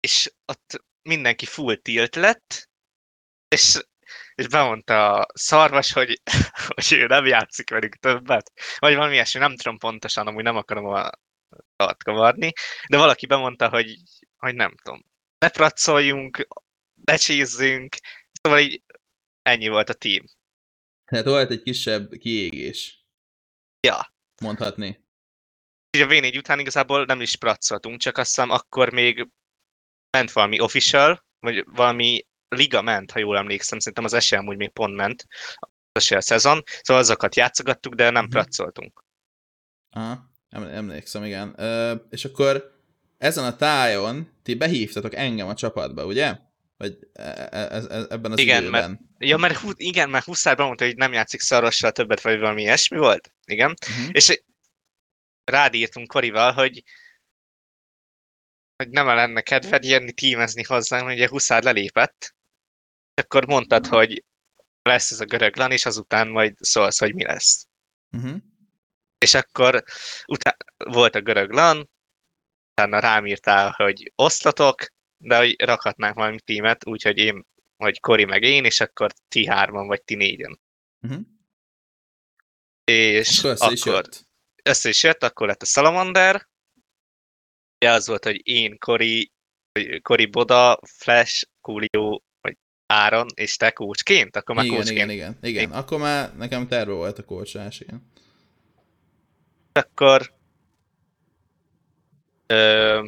és 0.00 0.32
ott 0.44 0.84
mindenki 1.02 1.46
full 1.46 1.76
tilt 1.76 2.14
lett, 2.14 2.68
és, 3.48 3.82
és 4.34 4.48
bemondta 4.48 5.14
a 5.14 5.26
szarvas, 5.34 5.92
hogy, 5.92 6.20
hogy 6.74 6.92
ő 6.92 7.06
nem 7.06 7.26
játszik 7.26 7.70
velük 7.70 7.94
többet. 7.94 8.52
Vagy 8.78 8.94
valami 8.94 9.14
ilyesmi, 9.14 9.40
nem 9.40 9.56
tudom 9.56 9.78
pontosan, 9.78 10.26
amúgy 10.26 10.42
nem 10.42 10.56
akarom 10.56 10.86
a 10.86 11.10
kavarni, 12.04 12.52
de 12.88 12.96
valaki 12.96 13.26
bemondta, 13.26 13.68
hogy, 13.68 13.96
hogy 14.36 14.54
nem 14.54 14.74
tudom, 14.82 15.04
ne 15.38 15.48
pracoljunk, 15.48 16.46
ne 17.04 17.16
csízzünk, 17.16 17.96
szóval 18.42 18.58
így 18.58 18.82
ennyi 19.42 19.68
volt 19.68 19.88
a 19.88 19.94
team. 19.94 20.24
Hát 21.04 21.24
volt 21.24 21.50
egy 21.50 21.62
kisebb 21.62 22.12
kiégés. 22.12 23.06
Ja. 23.80 24.14
Mondhatni. 24.42 25.04
Ugye 25.96 26.04
a 26.04 26.08
V4 26.08 26.38
után 26.38 26.58
igazából 26.58 27.04
nem 27.04 27.20
is 27.20 27.36
pracoltunk, 27.36 28.00
csak 28.00 28.18
azt 28.18 28.28
hiszem 28.28 28.50
akkor 28.50 28.92
még 28.92 29.28
ment 30.10 30.32
valami 30.32 30.60
official, 30.60 31.24
vagy 31.38 31.64
valami 31.66 32.26
liga 32.48 32.82
ment, 32.82 33.10
ha 33.10 33.18
jól 33.18 33.36
emlékszem, 33.36 33.78
szerintem 33.78 34.04
az 34.04 34.12
esély 34.12 34.38
amúgy 34.38 34.56
még 34.56 34.70
pont 34.70 34.94
ment, 34.94 35.26
az 35.92 36.12
a 36.12 36.20
szezon, 36.20 36.62
szóval 36.82 37.02
azokat 37.02 37.36
játszogattuk, 37.36 37.94
de 37.94 38.10
nem 38.10 38.28
pracoltunk. 38.28 39.04
Aha, 39.90 40.30
em- 40.48 40.70
emlékszem, 40.70 41.24
igen. 41.24 41.54
Ö, 41.56 41.94
és 42.10 42.24
akkor 42.24 42.80
ezen 43.18 43.44
a 43.44 43.56
tájon 43.56 44.38
ti 44.42 44.54
behívtatok 44.54 45.14
engem 45.14 45.48
a 45.48 45.54
csapatba, 45.54 46.04
ugye? 46.04 46.38
Vagy 46.82 46.98
e- 47.12 47.22
e- 47.22 47.48
e- 47.50 47.86
e- 47.90 48.06
ebben 48.10 48.32
az 48.32 48.38
Igen, 48.38 48.62
időben. 48.62 49.14
Ja, 49.18 49.36
mert 49.36 49.56
hú, 49.56 49.70
igen, 49.74 50.10
mert 50.10 50.24
Huszár 50.24 50.58
mondta, 50.58 50.84
hogy 50.84 50.96
nem 50.96 51.12
játszik 51.12 51.40
szarossal 51.40 51.92
többet, 51.92 52.20
vagy 52.20 52.38
valami 52.38 52.62
ilyesmi 52.62 52.96
volt. 52.98 53.34
Igen. 53.44 53.74
Uh-huh. 53.88 54.08
És 54.12 54.42
rád 55.44 55.74
írtunk 55.74 56.06
Korival, 56.08 56.52
hogy 56.52 56.82
hogy 58.76 58.90
nem 58.90 59.06
lenne 59.06 59.40
kedved 59.40 59.84
jönni 59.84 60.12
tímezni 60.12 60.62
hozzám, 60.62 61.04
hogy 61.04 61.12
ugye 61.12 61.28
Huszár 61.28 61.62
lelépett. 61.62 62.34
Akkor 63.14 63.46
mondtad, 63.46 63.86
hogy 63.86 64.24
lesz 64.82 65.10
ez 65.10 65.20
a 65.20 65.24
görög 65.24 65.56
lan, 65.56 65.70
és 65.70 65.86
azután 65.86 66.28
majd 66.28 66.56
szólsz, 66.60 66.98
hogy 66.98 67.14
mi 67.14 67.24
lesz. 67.24 67.66
Uh-huh. 68.16 68.36
És 69.18 69.34
akkor 69.34 69.84
utá- 70.26 70.64
volt 70.76 71.14
a 71.14 71.20
görög 71.20 71.50
lan, 71.50 71.90
utána 72.70 72.98
rám 72.98 73.26
írtál, 73.26 73.70
hogy 73.70 74.12
oszlatok, 74.14 74.86
de 75.22 75.36
hogy 75.36 75.60
rakhatnánk 75.60 76.14
valami 76.14 76.40
tímet, 76.40 76.86
úgyhogy 76.86 77.18
én, 77.18 77.46
vagy 77.76 78.00
Kori 78.00 78.24
meg 78.24 78.42
én, 78.42 78.64
és 78.64 78.80
akkor 78.80 79.12
ti 79.28 79.46
hárman, 79.46 79.86
vagy 79.86 80.02
ti 80.02 80.14
négyen. 80.14 80.60
Uh-huh. 81.00 81.20
És 82.84 83.38
Akkor 83.38 83.50
össze 83.50 83.70
is 83.72 83.80
akkor 83.80 83.92
jött. 83.94 84.26
össze 84.62 84.88
is 84.88 85.02
jött, 85.02 85.22
akkor 85.22 85.46
lett 85.46 85.62
a 85.62 85.66
Salamander. 85.66 86.48
Ugye 87.80 87.90
az 87.90 88.06
volt, 88.06 88.24
hogy 88.24 88.40
én, 88.48 88.78
Kori, 88.78 89.32
Kori 90.02 90.26
Boda, 90.26 90.78
Flash, 90.96 91.46
Coolio, 91.60 92.20
vagy 92.40 92.56
Áron, 92.86 93.26
és 93.34 93.56
te 93.56 93.70
kócsként, 93.70 94.36
akkor 94.36 94.54
már 94.54 94.64
Igen, 94.64 94.76
kócsként. 94.76 95.10
igen, 95.10 95.10
igen, 95.10 95.36
igen. 95.42 95.72
Akkor 95.72 95.98
már 95.98 96.36
nekem 96.36 96.66
terve 96.68 96.92
volt 96.92 97.18
a 97.18 97.24
kócsás, 97.24 97.80
igen. 97.80 98.10
Akkor 99.72 100.34
ö, 102.46 103.06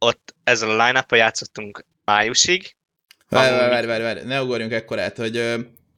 ott 0.00 0.34
ezzel 0.44 0.80
a 0.80 0.86
line 0.86 1.04
játszottunk 1.08 1.84
májusig. 2.04 2.76
Várj, 3.28 3.54
Amúgy- 3.54 3.70
várj, 3.70 3.86
várj, 3.86 4.02
várj, 4.02 4.20
ne 4.20 4.42
ugorjunk 4.42 4.72
ekkorát, 4.72 5.16
hogy, 5.16 5.54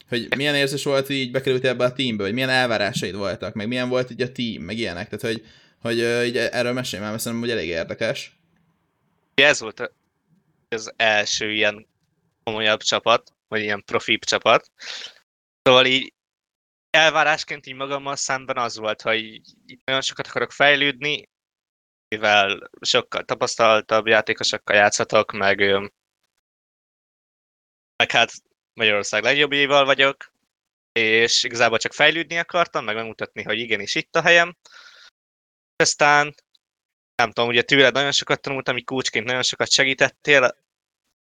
hogy 0.09 0.37
milyen 0.37 0.55
érzés 0.55 0.85
volt, 0.85 1.07
hogy 1.07 1.17
így 1.17 1.31
bekerültél 1.31 1.71
ebbe 1.71 1.85
a 1.85 1.93
teambe, 1.93 2.23
hogy 2.25 2.33
milyen 2.33 2.49
elvárásaid 2.49 3.15
voltak, 3.15 3.55
meg 3.55 3.69
milyen 3.69 3.89
volt 3.89 4.11
így 4.11 4.23
a 4.23 4.33
team, 4.33 4.63
meg 4.63 4.79
ilyenek, 4.79 5.09
tehát 5.09 5.37
hogy, 5.37 5.47
hogy 5.81 6.27
így 6.27 6.37
erről 6.37 6.73
mesélj 6.73 7.03
már, 7.03 7.11
mert 7.11 7.23
szerintem, 7.23 7.49
hogy 7.49 7.59
elég 7.59 7.69
érdekes. 7.69 8.37
Ez 9.35 9.61
volt 9.61 9.93
az 10.69 10.93
első 10.97 11.53
ilyen 11.53 11.87
komolyabb 12.45 12.81
csapat, 12.83 13.33
vagy 13.49 13.61
ilyen 13.61 13.85
profibb 13.85 14.25
csapat. 14.25 14.71
Szóval 15.63 15.87
így 15.87 16.13
elvárásként 16.91 17.67
így 17.67 17.75
magammal 17.75 18.17
szemben 18.17 18.57
az 18.57 18.77
volt, 18.77 19.03
hogy 19.03 19.19
így 19.19 19.81
nagyon 19.85 20.01
sokat 20.01 20.27
akarok 20.27 20.53
fejlődni, 20.53 21.29
mivel 22.13 22.71
sokkal 22.81 23.25
tapasztaltabb 23.25 24.07
játékosokkal 24.07 24.77
játszhatok, 24.77 25.33
meg, 25.33 25.59
meg 27.97 28.11
hát 28.11 28.33
Magyarország 28.75 29.23
legjobbjaival 29.23 29.85
vagyok, 29.85 30.33
és 30.93 31.43
igazából 31.43 31.79
csak 31.79 31.93
fejlődni 31.93 32.39
akartam, 32.39 32.85
meg 32.85 32.95
megmutatni, 32.95 33.43
hogy 33.43 33.59
igenis 33.59 33.95
itt 33.95 34.17
a 34.17 34.23
helyem. 34.23 34.57
Aztán 35.77 36.35
nem 37.15 37.33
tudom, 37.33 37.49
ugye 37.49 37.63
tőled 37.63 37.93
nagyon 37.93 38.13
sokat 38.13 38.41
tanultam, 38.41 38.77
így 38.77 38.85
kócsként 38.85 39.27
nagyon 39.27 39.43
sokat 39.43 39.71
segítettél, 39.71 40.59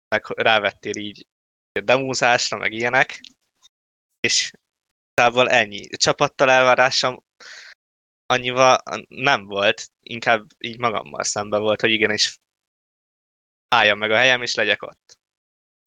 meg 0.09 0.25
rávettél 0.27 0.97
így 0.97 1.27
a 1.73 1.81
demózásra, 1.81 2.59
meg 2.59 2.73
ilyenek, 2.73 3.21
és 4.21 4.53
igazából 5.13 5.51
ennyi. 5.51 5.87
Csapattal 5.87 6.51
elvárásom 6.51 7.27
annyival 8.31 8.79
nem 9.09 9.45
volt, 9.45 9.91
inkább 10.01 10.47
így 10.59 10.79
magammal 10.79 11.25
szemben 11.25 11.61
volt, 11.61 11.81
hogy 11.81 11.91
igenis 11.91 12.39
álljam 13.69 13.99
meg 13.99 14.11
a 14.11 14.17
helyem, 14.17 14.43
és 14.43 14.55
legyek 14.55 14.83
ott. 14.83 15.19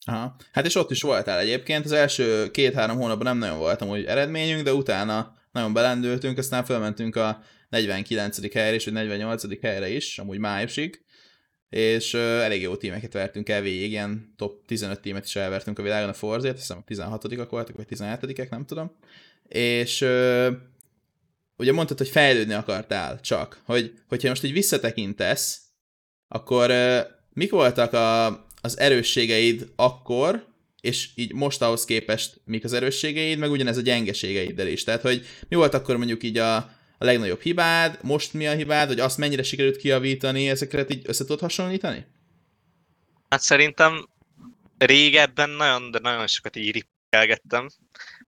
Aha. 0.06 0.36
Hát 0.52 0.66
és 0.66 0.76
ott 0.76 0.92
is 0.92 1.02
voltál 1.02 1.40
egyébként, 1.40 1.86
az 1.86 1.92
első 1.92 2.52
két-három 2.52 2.98
hónapban 2.98 3.26
nem 3.26 3.38
nagyon 3.38 3.58
volt 3.58 3.82
amúgy 3.82 4.06
eredményünk, 4.06 4.64
de 4.64 4.74
utána 4.74 5.36
nagyon 5.52 5.74
belendültünk, 5.74 6.38
aztán 6.38 6.66
felmentünk 6.66 7.16
a 7.16 7.44
49. 7.70 8.54
helyre 8.54 8.74
és 8.74 8.86
vagy 8.86 8.94
48. 8.94 9.62
helyre 9.62 9.90
is, 9.90 10.20
amúgy 10.20 10.38
májusig, 10.38 11.06
és 11.70 12.14
elég 12.14 12.62
jó 12.62 12.76
tímeket 12.76 13.14
vertünk 13.14 13.50
el 13.50 13.62
végig, 13.62 13.92
ilyen 13.92 14.34
top 14.38 14.66
15 14.66 15.00
tímet 15.00 15.26
is 15.26 15.36
elvertünk 15.36 15.80
a 15.80 15.84
világon 15.84 16.10
a 16.10 16.14
Forzért, 16.14 16.58
hiszem 16.58 16.78
a 16.78 16.84
16 16.84 17.50
voltak, 17.50 17.76
vagy 17.76 17.86
17 17.86 18.50
nem 18.50 18.66
tudom, 18.66 18.98
és 19.48 20.06
ugye 21.62 21.72
mondtad, 21.72 21.98
hogy 21.98 22.10
fejlődni 22.10 22.54
akartál 22.54 23.20
csak, 23.20 23.62
hogy 23.66 23.94
hogyha 24.08 24.30
most 24.30 24.44
így 24.44 24.54
visszatekintesz, 24.54 25.62
akkor 26.28 26.72
mik 27.34 27.52
voltak 27.52 27.94
a, 27.94 28.26
az 28.62 28.80
erősségeid 28.80 29.72
akkor, 29.76 30.46
és 30.82 31.10
így 31.16 31.34
most 31.34 31.62
ahhoz 31.62 31.86
képest 31.86 32.42
mik 32.46 32.64
az 32.64 32.74
erősségeid, 32.74 33.38
meg 33.38 33.52
ugyanez 33.52 33.78
a 33.78 33.82
gyengeségeiddel 33.82 34.68
is. 34.68 34.84
Tehát, 34.84 35.02
hogy 35.02 35.26
mi 35.50 35.56
volt 35.56 35.74
akkor 35.74 35.98
mondjuk 35.98 36.24
így 36.24 36.38
a, 36.38 36.56
a 36.98 37.06
legnagyobb 37.06 37.42
hibád, 37.42 38.00
most 38.02 38.34
mi 38.34 38.48
a 38.48 38.54
hibád, 38.54 38.88
hogy 38.88 39.00
azt 39.00 39.18
mennyire 39.18 39.44
sikerült 39.44 39.78
kiavítani, 39.78 40.50
ezeket 40.50 40.94
így 40.94 41.02
össze 41.08 41.24
tudod 41.24 41.40
hasonlítani? 41.40 42.06
Hát 43.30 43.42
szerintem 43.42 44.10
régebben 44.78 45.50
nagyon, 45.50 45.92
de 45.92 46.00
nagyon 46.00 46.28
sokat 46.28 46.56
így 46.56 46.72
rippelgettem, 46.72 47.70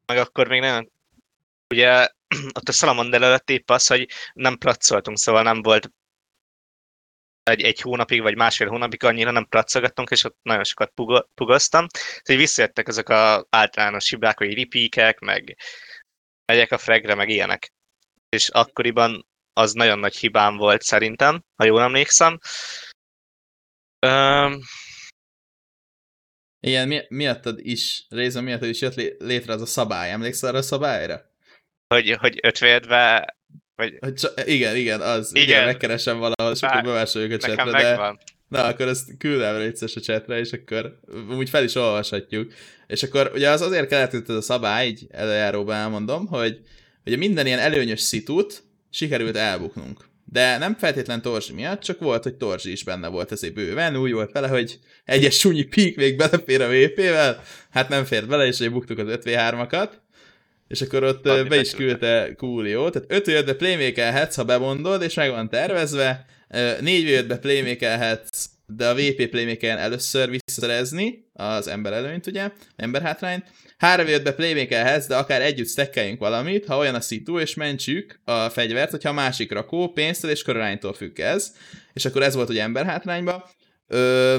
meg 0.05 0.17
akkor 0.17 0.47
még 0.47 0.59
nagyon, 0.59 0.91
ugye 1.69 2.07
ott 2.57 2.69
a 2.69 2.71
Salamander 2.71 3.21
előtt 3.21 3.49
épp 3.49 3.69
az, 3.69 3.87
hogy 3.87 4.09
nem 4.33 4.57
pracoltunk, 4.57 5.17
szóval 5.17 5.43
nem 5.43 5.61
volt 5.61 5.91
egy, 7.43 7.61
egy 7.61 7.81
hónapig, 7.81 8.21
vagy 8.21 8.35
másfél 8.35 8.67
hónapig 8.67 9.03
annyira 9.03 9.31
nem 9.31 9.47
pracolgattunk, 9.47 10.09
és 10.09 10.23
ott 10.23 10.37
nagyon 10.41 10.63
sokat 10.63 10.91
pugo- 10.95 11.29
pugoztam. 11.33 11.87
Tehát 11.87 12.41
visszajöttek 12.41 12.87
ezek 12.87 13.09
az 13.09 13.45
általános 13.49 14.09
hibák, 14.09 14.37
hogy 14.37 14.53
ripíkek, 14.53 15.19
meg 15.19 15.57
megyek 16.45 16.71
a 16.71 16.77
fregre, 16.77 17.15
meg 17.15 17.29
ilyenek. 17.29 17.73
És 18.29 18.49
akkoriban 18.49 19.27
az 19.53 19.73
nagyon 19.73 19.99
nagy 19.99 20.15
hibám 20.15 20.57
volt 20.57 20.81
szerintem, 20.81 21.43
ha 21.55 21.65
jól 21.65 21.81
emlékszem. 21.81 22.39
Öm, 23.99 24.59
Igen, 26.59 26.87
mi, 26.87 27.01
miattad 27.09 27.59
is, 27.59 28.05
részben 28.09 28.43
miattad 28.43 28.69
is 28.69 28.81
jött 28.81 28.95
lé- 28.95 29.21
létre 29.21 29.53
az 29.53 29.61
a 29.61 29.65
szabály. 29.65 30.11
Emlékszel 30.11 30.49
arra 30.49 30.57
a 30.57 30.61
szabályra? 30.61 31.32
Hogy, 31.93 32.17
hogy 32.19 32.39
ötvédve, 32.41 33.35
vagy 33.75 33.97
Hogy 33.99 34.13
csa- 34.13 34.47
igen, 34.47 34.75
igen, 34.75 35.01
az. 35.01 35.31
Igen, 35.33 35.47
Igen. 35.47 35.65
megkeresem 35.65 36.17
valahol, 36.17 36.53
és 36.53 36.61
akkor 36.61 36.81
bemásoljuk 36.81 37.31
a 37.31 37.37
csetre, 37.37 37.71
de... 37.71 38.17
Na, 38.47 38.63
akkor 38.63 38.87
ezt 38.87 39.17
küld 39.17 39.41
el 39.41 39.61
egyszer 39.61 39.89
a 39.95 39.99
csetre, 39.99 40.39
és 40.39 40.51
akkor 40.51 40.99
úgy 41.29 41.49
fel 41.49 41.63
is 41.63 41.75
olvashatjuk. 41.75 42.53
És 42.87 43.03
akkor 43.03 43.31
ugye 43.33 43.49
az 43.49 43.61
azért 43.61 43.87
kellett 43.87 44.13
ez 44.13 44.35
a 44.35 44.41
szabály, 44.41 44.87
így 44.87 45.07
előjáróban 45.09 45.75
elmondom, 45.75 46.27
hogy 46.27 46.59
ugye 47.05 47.17
minden 47.17 47.45
ilyen 47.45 47.59
előnyös 47.59 47.99
szitut 47.99 48.63
sikerült 48.89 49.35
elbuknunk. 49.35 50.05
De 50.25 50.57
nem 50.57 50.75
feltétlen 50.75 51.21
Torzsi 51.21 51.53
miatt, 51.53 51.81
csak 51.81 51.99
volt, 51.99 52.23
hogy 52.23 52.35
Torzsi 52.35 52.71
is 52.71 52.83
benne 52.83 53.07
volt 53.07 53.31
ezért 53.31 53.53
bőven, 53.53 53.97
úgy 53.97 54.11
volt 54.11 54.31
vele, 54.31 54.47
hogy 54.47 54.79
egyes 55.05 55.39
sunyi 55.39 55.63
pík 55.63 55.95
még 55.95 56.17
belefér 56.17 56.61
a 56.61 56.69
VP-vel, 56.69 57.43
hát 57.69 57.89
nem 57.89 58.05
fért 58.05 58.27
bele, 58.27 58.45
és 58.45 58.59
így 58.59 58.71
buktuk 58.71 58.97
az 58.97 59.07
5v3-akat, 59.09 59.89
és 60.73 60.81
akkor 60.81 61.03
ott 61.03 61.27
Adni 61.27 61.49
be 61.49 61.59
is 61.59 61.71
küldte 61.71 62.33
Coolio, 62.37 62.89
tehát 62.89 63.27
5 63.27 63.41
v 63.41 63.45
be 63.45 63.55
playmakelhetsz, 63.55 64.35
ha 64.35 64.43
bemondod, 64.43 65.01
és 65.01 65.13
meg 65.13 65.29
van 65.29 65.49
tervezve, 65.49 66.25
4 66.79 67.21
v 67.21 67.27
be 67.27 67.37
playmakelhetsz, 67.37 68.49
de 68.65 68.87
a 68.87 68.95
VP 68.95 69.27
playmakeren 69.29 69.77
először 69.77 70.29
visszaszerezni 70.29 71.29
az 71.33 71.67
ember 71.67 71.93
előnyt, 71.93 72.27
ugye, 72.27 72.51
ember 72.75 73.01
hátrányt, 73.01 73.45
3 73.77 74.05
v 74.05 74.23
be 74.23 74.33
playmakelhetsz, 74.33 75.07
de 75.07 75.15
akár 75.15 75.41
együtt 75.41 75.69
stackeljünk 75.69 76.19
valamit, 76.19 76.65
ha 76.65 76.77
olyan 76.77 76.95
a 76.95 77.01
szitu, 77.01 77.39
és 77.39 77.53
mentsük 77.53 78.19
a 78.25 78.49
fegyvert, 78.49 78.91
hogyha 78.91 79.09
a 79.09 79.13
másik 79.13 79.51
rakó 79.51 79.91
pénztől 79.91 80.31
és 80.31 80.41
körülánytól 80.41 80.93
függ 80.93 81.19
ez, 81.19 81.55
és 81.93 82.05
akkor 82.05 82.23
ez 82.23 82.35
volt 82.35 82.49
ugye 82.49 82.61
ember 82.61 82.85
hátrányba. 82.85 83.49
Ö, 83.87 84.37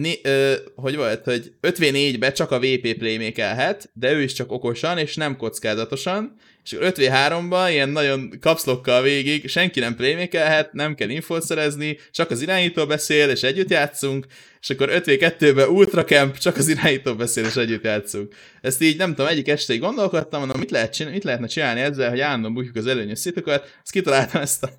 né, 0.00 0.20
ö, 0.22 0.54
hogy 0.74 0.96
volt, 0.96 1.24
hogy 1.24 1.52
5v4-be 1.62 2.32
csak 2.32 2.50
a 2.50 2.58
VP 2.58 2.94
playmakelhet, 2.98 3.90
de 3.92 4.12
ő 4.12 4.22
is 4.22 4.32
csak 4.32 4.52
okosan 4.52 4.98
és 4.98 5.16
nem 5.16 5.36
kockázatosan, 5.36 6.36
és 6.64 6.72
akkor 6.72 6.92
5v3-ban 6.96 7.68
ilyen 7.70 7.88
nagyon 7.88 8.38
kapszlokkal 8.40 9.02
végig 9.02 9.48
senki 9.48 9.80
nem 9.80 9.96
playmakelhet, 9.96 10.72
nem 10.72 10.94
kell 10.94 11.08
infót 11.08 11.42
szerezni, 11.42 11.98
csak 12.10 12.30
az 12.30 12.42
irányító 12.42 12.86
beszél, 12.86 13.28
és 13.28 13.42
együtt 13.42 13.70
játszunk, 13.70 14.26
és 14.60 14.70
akkor 14.70 14.88
5v2-ben 14.92 15.68
Ultra 15.68 16.04
Camp, 16.04 16.38
csak 16.38 16.56
az 16.56 16.68
irányító 16.68 17.14
beszél, 17.14 17.44
és 17.44 17.56
együtt 17.56 17.84
játszunk. 17.84 18.34
Ezt 18.60 18.82
így 18.82 18.96
nem 18.96 19.14
tudom, 19.14 19.26
egyik 19.26 19.48
este 19.48 19.72
így 19.72 19.80
gondolkodtam, 19.80 20.40
mondom, 20.40 20.58
mit, 20.58 20.70
lehet 20.70 20.92
csinálni, 20.92 21.16
mit 21.16 21.24
lehetne 21.24 21.46
csinálni 21.46 21.80
ezzel, 21.80 22.10
hogy 22.10 22.20
állandóan 22.20 22.54
bukjuk 22.54 22.76
az 22.76 22.86
előnyös 22.86 23.18
szitokat, 23.18 23.62
azt 23.82 23.92
kitaláltam 23.92 24.40
ezt 24.40 24.62
a 24.62 24.70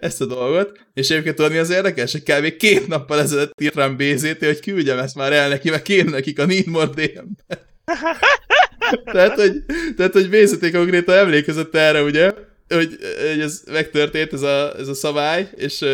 ezt 0.00 0.20
a 0.20 0.26
dolgot, 0.26 0.78
és 0.94 1.10
egyébként 1.10 1.36
tudod 1.36 1.50
mi 1.50 1.58
az 1.58 1.70
érdekes, 1.70 2.12
hogy 2.12 2.22
kb. 2.22 2.56
két 2.56 2.86
nappal 2.86 3.20
ezelőtt 3.20 3.60
írt 3.60 3.74
rám 3.74 3.96
BZT, 3.96 4.44
hogy 4.44 4.60
küldjem 4.60 4.98
ezt 4.98 5.14
már 5.14 5.32
el 5.32 5.48
neki, 5.48 5.70
mert 5.70 5.82
kéne 5.82 6.10
nekik 6.10 6.38
a 6.38 6.46
Need 6.46 6.66
More 6.66 6.86
DM-be. 6.86 7.66
tehát, 9.12 9.34
hogy, 9.34 9.64
tehát, 9.96 10.12
hogy 10.12 10.30
BZT 10.30 10.70
konkrétan 10.70 11.16
emlékezett 11.16 11.74
erre, 11.74 12.02
ugye, 12.02 12.32
hogy, 12.68 12.96
hogy 13.30 13.40
ez 13.40 13.62
megtörtént, 13.70 14.32
ez 14.32 14.42
a, 14.42 14.78
ez 14.78 14.88
a 14.88 14.94
szabály, 14.94 15.50
és 15.56 15.84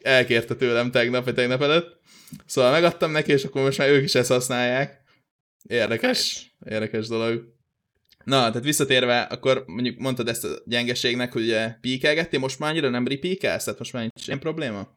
elkérte 0.00 0.54
tőlem 0.54 0.90
tegnap, 0.90 1.24
vagy 1.24 1.34
tegnap 1.34 1.62
előtt. 1.62 1.96
Szóval 2.46 2.70
megadtam 2.70 3.10
neki, 3.10 3.32
és 3.32 3.44
akkor 3.44 3.62
most 3.62 3.78
már 3.78 3.88
ők 3.88 4.04
is 4.04 4.14
ezt 4.14 4.28
használják. 4.28 5.02
Érdekes, 5.68 6.50
érdekes 6.66 7.08
dolog. 7.08 7.56
Na, 8.28 8.48
tehát 8.48 8.64
visszatérve, 8.64 9.20
akkor 9.20 9.64
mondjuk 9.66 9.98
mondtad 9.98 10.28
ezt 10.28 10.44
a 10.44 10.62
gyengeségnek, 10.64 11.32
hogy 11.32 11.42
ugye 11.42 11.70
píkelgettél, 11.80 12.38
most 12.38 12.58
már 12.58 12.70
annyira 12.70 12.88
nem 12.88 13.06
ripíkelsz? 13.06 13.64
Tehát 13.64 13.78
most 13.78 13.92
már 13.92 14.02
nincs 14.02 14.26
ilyen 14.26 14.38
probléma? 14.38 14.88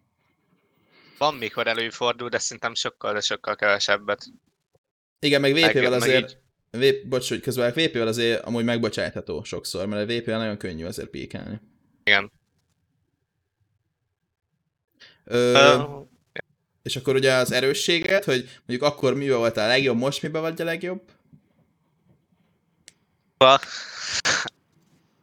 Van, 1.17 1.35
mikor 1.35 1.67
előfordul, 1.67 2.29
de 2.29 2.37
szerintem 2.37 2.73
sokkal, 2.73 3.13
de 3.13 3.19
sokkal 3.19 3.55
kevesebbet. 3.55 4.25
Igen, 5.19 5.41
meg 5.41 5.53
VP-vel 5.53 5.93
azért, 5.93 6.37
vép, 6.69 7.07
bocs, 7.07 7.29
hogy 7.29 7.39
közben 7.39 7.71
VP-vel 7.71 8.07
azért 8.07 8.43
amúgy 8.43 8.63
megbocsátható 8.63 9.43
sokszor, 9.43 9.85
mert 9.85 10.09
a 10.09 10.13
VP-vel 10.13 10.37
nagyon 10.37 10.57
könnyű 10.57 10.85
azért 10.85 11.09
píkelni. 11.09 11.59
Igen. 12.03 12.31
Ö, 15.23 15.75
uh, 15.75 16.07
és 16.83 16.95
akkor 16.95 17.15
ugye 17.15 17.33
az 17.33 17.51
erősséget, 17.51 18.23
hogy 18.23 18.49
mondjuk 18.65 18.91
akkor 18.91 19.15
mivel 19.15 19.37
voltál 19.37 19.69
a 19.69 19.71
legjobb, 19.71 19.97
most 19.97 20.21
miben 20.21 20.41
vagy 20.41 20.61
a 20.61 20.63
legjobb? 20.63 21.01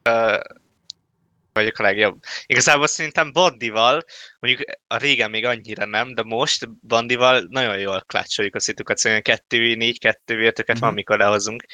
Uh, 0.08 0.40
vagyok 1.52 1.78
a 1.78 1.82
legjobb. 1.82 2.20
Igazából 2.46 2.86
szerintem 2.86 3.32
Bandival, 3.32 4.04
mondjuk 4.40 4.68
a 4.86 4.96
régen 4.96 5.30
még 5.30 5.44
annyira 5.44 5.86
nem, 5.86 6.14
de 6.14 6.22
most 6.22 6.68
Bandival 6.86 7.46
nagyon 7.48 7.78
jól 7.78 8.04
klácsoljuk 8.06 8.54
a 8.54 8.60
szitukat, 8.60 8.98
szóval 8.98 9.20
2 9.20 9.74
4 9.74 9.98
2 9.98 10.42
értöket 10.42 10.76
mm-hmm. 10.76 10.84
van, 10.84 10.94
mikor 10.94 11.18
lehozunk. 11.18 11.64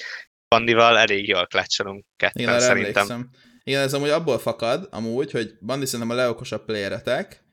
Bandival 0.49 0.99
elég 0.99 1.29
jól 1.29 1.47
klácsolunk 1.47 2.05
ketten, 2.17 2.43
Igen, 2.43 2.61
szerintem. 2.61 3.11
Emlékszem. 3.11 3.31
Igen, 3.65 3.83
ez 3.83 3.95
amúgy 3.95 4.09
abból 4.09 4.39
fakad, 4.39 4.89
amúgy, 4.91 5.31
hogy 5.31 5.55
Bandi 5.61 5.87
szerintem 5.87 6.17
a 6.17 6.21
leokosabb 6.21 6.65
playeretek, 6.65 7.45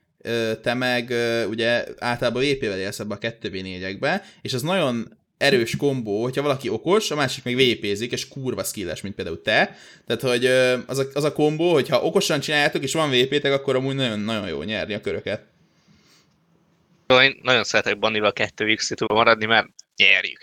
te 0.62 0.74
meg 0.74 1.14
ugye 1.48 1.84
általában 1.98 2.42
VP-vel 2.42 2.78
élsz 2.78 2.98
ebbe 2.98 3.14
a 3.14 3.18
2v4-ekbe, 3.18 4.22
és 4.42 4.52
ez 4.52 4.62
nagyon 4.62 5.18
erős 5.42 5.76
kombó, 5.76 6.22
hogyha 6.22 6.42
valaki 6.42 6.68
okos, 6.68 7.10
a 7.10 7.14
másik 7.14 7.44
még 7.44 7.56
vépézik, 7.56 8.12
és 8.12 8.28
kurva 8.28 8.64
skilles, 8.64 9.00
mint 9.00 9.14
például 9.14 9.42
te. 9.42 9.76
Tehát, 10.06 10.22
hogy 10.22 10.46
az 10.86 10.98
a, 10.98 11.04
az 11.14 11.24
a 11.24 11.32
kombó, 11.32 11.72
hogyha 11.72 12.02
okosan 12.02 12.40
csináljátok, 12.40 12.82
és 12.82 12.92
van 12.92 13.10
vp 13.10 13.44
akkor 13.44 13.76
amúgy 13.76 13.94
nagyon, 13.94 14.20
nagyon 14.20 14.48
jó 14.48 14.62
nyerni 14.62 14.94
a 14.94 15.00
köröket. 15.00 15.46
Én 17.06 17.38
nagyon 17.42 17.64
szeretek 17.64 17.98
Bannival 17.98 18.32
2 18.32 18.74
x 18.74 18.90
maradni, 19.08 19.46
mert 19.46 19.68
nyerjük. 19.96 20.40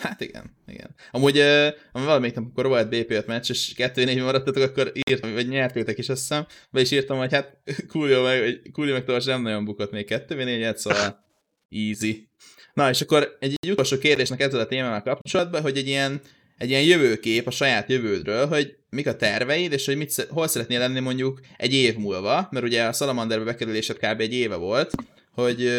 Hát 0.00 0.20
igen, 0.20 0.56
igen. 0.66 0.94
Amúgy 1.10 1.38
uh, 1.38 1.68
valamelyik 1.92 2.34
nap, 2.34 2.44
akkor 2.50 2.66
volt 2.66 2.88
BP5 2.90 3.26
meccs, 3.26 3.50
és 3.50 3.72
2-4 3.76 4.22
maradtatok, 4.22 4.62
akkor 4.62 4.92
írtam, 5.10 5.32
vagy 5.32 5.48
nyertétek 5.48 5.98
is, 5.98 6.08
azt 6.08 6.20
hiszem, 6.20 6.46
be 6.70 6.80
is 6.80 6.90
írtam, 6.90 7.18
hogy 7.18 7.32
hát 7.32 7.56
Coolio 7.92 8.22
meg, 8.22 8.70
Coolio 8.72 8.92
meg 8.92 9.04
Tors 9.04 9.24
nem 9.24 9.42
nagyon 9.42 9.64
bukott 9.64 9.90
még 9.90 10.06
2-4-et, 10.10 10.76
szóval 10.76 11.24
easy. 11.68 12.28
Na, 12.80 12.88
és 12.88 13.00
akkor 13.00 13.36
egy, 13.40 13.54
egy 13.60 13.70
utolsó 13.70 13.98
kérdésnek 13.98 14.40
ezzel 14.40 14.60
a 14.60 14.66
témával 14.66 15.02
kapcsolatban, 15.02 15.62
hogy 15.62 15.76
egy 15.76 15.86
ilyen, 15.88 16.20
egy 16.58 16.68
ilyen 16.68 16.82
jövőkép 16.82 17.46
a 17.46 17.50
saját 17.50 17.88
jövődről, 17.88 18.46
hogy 18.46 18.76
mik 18.90 19.06
a 19.06 19.16
terveid, 19.16 19.72
és 19.72 19.86
hogy 19.86 19.96
mit, 19.96 20.26
hol 20.30 20.48
szeretnél 20.48 20.78
lenni 20.78 21.00
mondjuk 21.00 21.40
egy 21.56 21.74
év 21.74 21.96
múlva, 21.96 22.48
mert 22.50 22.64
ugye 22.64 22.84
a 22.84 22.92
Salamanderbe 22.92 23.44
bekerülésed 23.44 23.96
kb. 23.96 24.20
egy 24.20 24.34
éve 24.34 24.56
volt, 24.56 24.90
hogy, 25.32 25.70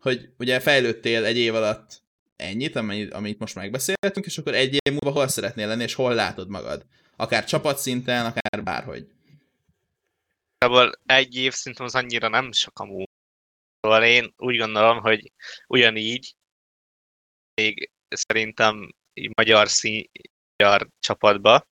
hogy 0.00 0.28
ugye 0.38 0.60
fejlődtél 0.60 1.24
egy 1.24 1.36
év 1.36 1.54
alatt 1.54 2.02
ennyit, 2.36 2.76
amit, 2.76 3.12
amit 3.12 3.38
most 3.38 3.54
megbeszéltünk, 3.54 4.26
és 4.26 4.38
akkor 4.38 4.54
egy 4.54 4.74
év 4.74 4.92
múlva 4.92 5.18
hol 5.18 5.28
szeretnél 5.28 5.66
lenni, 5.66 5.82
és 5.82 5.94
hol 5.94 6.14
látod 6.14 6.48
magad? 6.48 6.86
Akár 7.16 7.44
csapatszinten, 7.44 8.26
akár 8.26 8.62
bárhogy. 8.62 9.06
egy 11.06 11.36
év 11.36 11.52
szinten 11.52 11.86
az 11.86 11.94
annyira 11.94 12.28
nem 12.28 12.52
sok 12.52 12.78
amúgy. 12.78 13.14
Szóval 13.86 14.04
én 14.04 14.32
úgy 14.36 14.56
gondolom, 14.56 15.00
hogy 15.00 15.32
ugyanígy 15.66 16.36
még 17.54 17.90
szerintem 18.08 18.94
magyar 19.36 19.68
szín, 19.68 20.10
magyar 20.56 20.88
csapatba, 20.98 21.68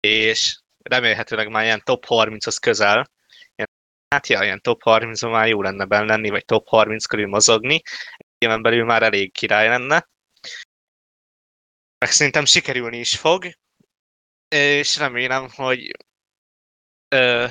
és 0.00 0.60
remélhetőleg 0.82 1.48
már 1.48 1.64
ilyen 1.64 1.82
top 1.84 2.04
30-hoz 2.08 2.58
közel, 2.58 3.10
ilyen, 3.54 3.70
hát 4.14 4.26
ja, 4.26 4.42
ilyen 4.42 4.60
top 4.60 4.82
30 4.82 5.22
már 5.22 5.48
jó 5.48 5.62
lenne 5.62 5.84
benne 5.84 6.04
lenni, 6.04 6.30
vagy 6.30 6.44
top 6.44 6.68
30 6.68 7.06
körül 7.06 7.26
mozogni, 7.26 7.82
éven 8.38 8.62
belül 8.62 8.84
már 8.84 9.02
elég 9.02 9.32
király 9.32 9.68
lenne. 9.68 10.08
Meg 11.98 12.10
szerintem 12.10 12.44
sikerülni 12.44 12.98
is 12.98 13.16
fog, 13.16 13.44
és 14.48 14.96
remélem, 14.96 15.48
hogy 15.50 15.90
ö, 17.08 17.46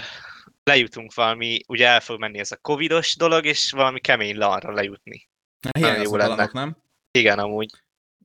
lejutunk 0.65 1.13
valami, 1.13 1.59
ugye 1.67 1.87
el 1.87 1.99
fog 1.99 2.19
menni 2.19 2.39
ez 2.39 2.51
a 2.51 2.57
covidos 2.57 3.15
dolog, 3.15 3.45
és 3.45 3.71
valami 3.71 3.99
kemény 3.99 4.37
lanra 4.37 4.73
lejutni. 4.73 5.29
Nagyon 5.71 6.01
jó 6.01 6.15
lenne. 6.15 6.35
Lanok, 6.35 6.53
nem? 6.53 6.77
Igen, 7.11 7.39
amúgy. 7.39 7.69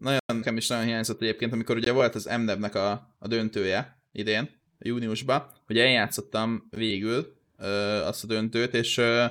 Nagyon 0.01 0.21
nekem 0.27 0.57
is 0.57 0.67
nagyon 0.67 0.85
hiányzott 0.85 1.23
egyébként, 1.23 1.53
amikor 1.53 1.77
ugye 1.77 1.93
volt 1.93 2.15
az 2.15 2.31
MDEV-nek 2.39 2.75
a, 2.75 2.91
a 3.19 3.27
döntője 3.27 4.03
idén, 4.13 4.61
júniusban, 4.79 5.51
hogy 5.67 5.79
eljátszottam 5.79 6.67
végül 6.71 7.37
ö, 7.59 7.69
azt 8.05 8.25
a 8.25 8.27
döntőt, 8.27 8.75
és 8.75 8.97
ö, 8.97 9.25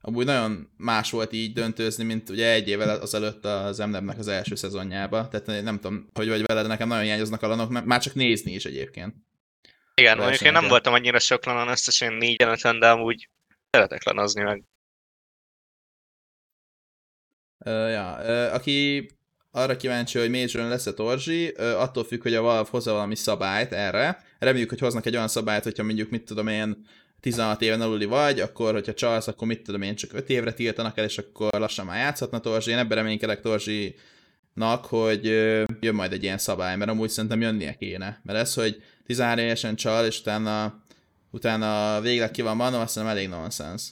amúgy 0.00 0.24
nagyon 0.24 0.68
más 0.76 1.10
volt 1.10 1.32
így 1.32 1.52
döntőzni, 1.52 2.04
mint 2.04 2.28
ugye 2.28 2.52
egy 2.52 2.68
évvel 2.68 3.00
azelőtt 3.00 3.44
az 3.44 3.78
MDEV-nek 3.78 4.18
az 4.18 4.28
első 4.28 4.54
szezonjába, 4.54 5.28
tehát 5.28 5.62
nem 5.62 5.80
tudom, 5.80 6.08
hogy 6.14 6.28
vagy 6.28 6.42
veled, 6.42 6.66
nekem 6.66 6.88
nagyon 6.88 7.04
hiányoznak 7.04 7.42
a 7.42 7.46
lanok, 7.46 7.84
már 7.84 8.02
csak 8.02 8.14
nézni 8.14 8.52
is 8.52 8.64
egyébként. 8.64 9.14
Igen, 9.94 10.18
mondjuk 10.18 10.40
én 10.40 10.52
nem 10.52 10.68
voltam 10.68 10.92
annyira 10.92 11.18
sok 11.18 11.44
lanon, 11.44 11.68
összesen 11.68 12.12
négyen 12.12 12.48
öten, 12.48 12.78
de 12.78 12.90
amúgy 12.90 13.28
szeretek 13.70 14.04
lanozni 14.04 14.42
meg. 14.42 14.64
Uh, 17.58 17.90
ja, 17.90 18.18
uh, 18.20 18.54
aki 18.54 19.08
arra 19.50 19.76
kíváncsi, 19.76 20.18
hogy 20.18 20.30
major 20.30 20.68
lesz-e 20.68 20.92
Torzsi, 20.92 21.54
uh, 21.58 21.80
attól 21.80 22.04
függ, 22.04 22.22
hogy 22.22 22.34
a 22.34 22.42
Valve 22.42 22.68
hozza 22.70 22.92
valami 22.92 23.14
szabályt 23.14 23.72
erre. 23.72 24.22
Reméljük, 24.38 24.68
hogy 24.68 24.78
hoznak 24.78 25.06
egy 25.06 25.14
olyan 25.14 25.28
szabályt, 25.28 25.62
hogyha 25.62 25.82
mondjuk, 25.82 26.10
mit 26.10 26.24
tudom 26.24 26.46
én, 26.46 26.86
16 27.20 27.62
éven 27.62 27.80
aluli 27.80 28.04
vagy, 28.04 28.40
akkor, 28.40 28.72
hogyha 28.72 28.94
csalsz, 28.94 29.26
akkor 29.26 29.46
mit 29.46 29.62
tudom 29.62 29.82
én, 29.82 29.94
csak 29.94 30.12
5 30.12 30.30
évre 30.30 30.52
tiltanak 30.52 30.98
el, 30.98 31.04
és 31.04 31.18
akkor 31.18 31.52
lassan 31.52 31.86
már 31.86 31.98
játszhatna 31.98 32.40
Torzsi. 32.40 32.70
Én 32.70 32.78
ebben 32.78 32.96
reménykedek 32.96 33.40
Torzsinak, 33.40 34.84
hogy 34.86 35.24
jön 35.80 35.94
majd 35.94 36.12
egy 36.12 36.22
ilyen 36.22 36.38
szabály, 36.38 36.76
mert 36.76 36.90
amúgy 36.90 37.08
szerintem 37.08 37.40
jönnie 37.40 37.74
kéne. 37.74 38.20
Mert 38.22 38.38
ez, 38.38 38.54
hogy 38.54 38.82
13 39.06 39.44
évesen 39.44 39.76
csal, 39.76 40.06
és 40.06 40.18
utána, 40.18 40.82
utána 41.30 42.00
végleg 42.00 42.30
ki 42.30 42.42
van 42.42 42.58
bannolva, 42.58 42.84
azt 42.84 42.94
hiszem 42.94 43.08
elég 43.08 43.28
nonsens. 43.28 43.82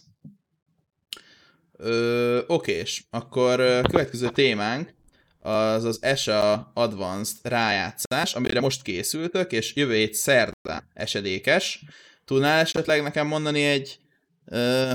És 2.65 3.03
akkor 3.11 3.57
következő 3.83 4.29
témánk 4.29 4.95
az 5.41 5.85
az 5.85 5.99
ESA 6.03 6.71
Advanced 6.75 7.37
rájátszás, 7.43 8.35
amire 8.35 8.61
most 8.61 8.83
készültök, 8.83 9.53
és 9.53 9.75
jövő 9.75 9.95
hét 9.95 10.15
szerdán 10.15 10.89
esedékes. 10.95 11.85
Tudnál 12.25 12.61
esetleg 12.61 13.03
nekem 13.03 13.27
mondani 13.27 13.63
egy 13.65 13.99
ö, 14.47 14.93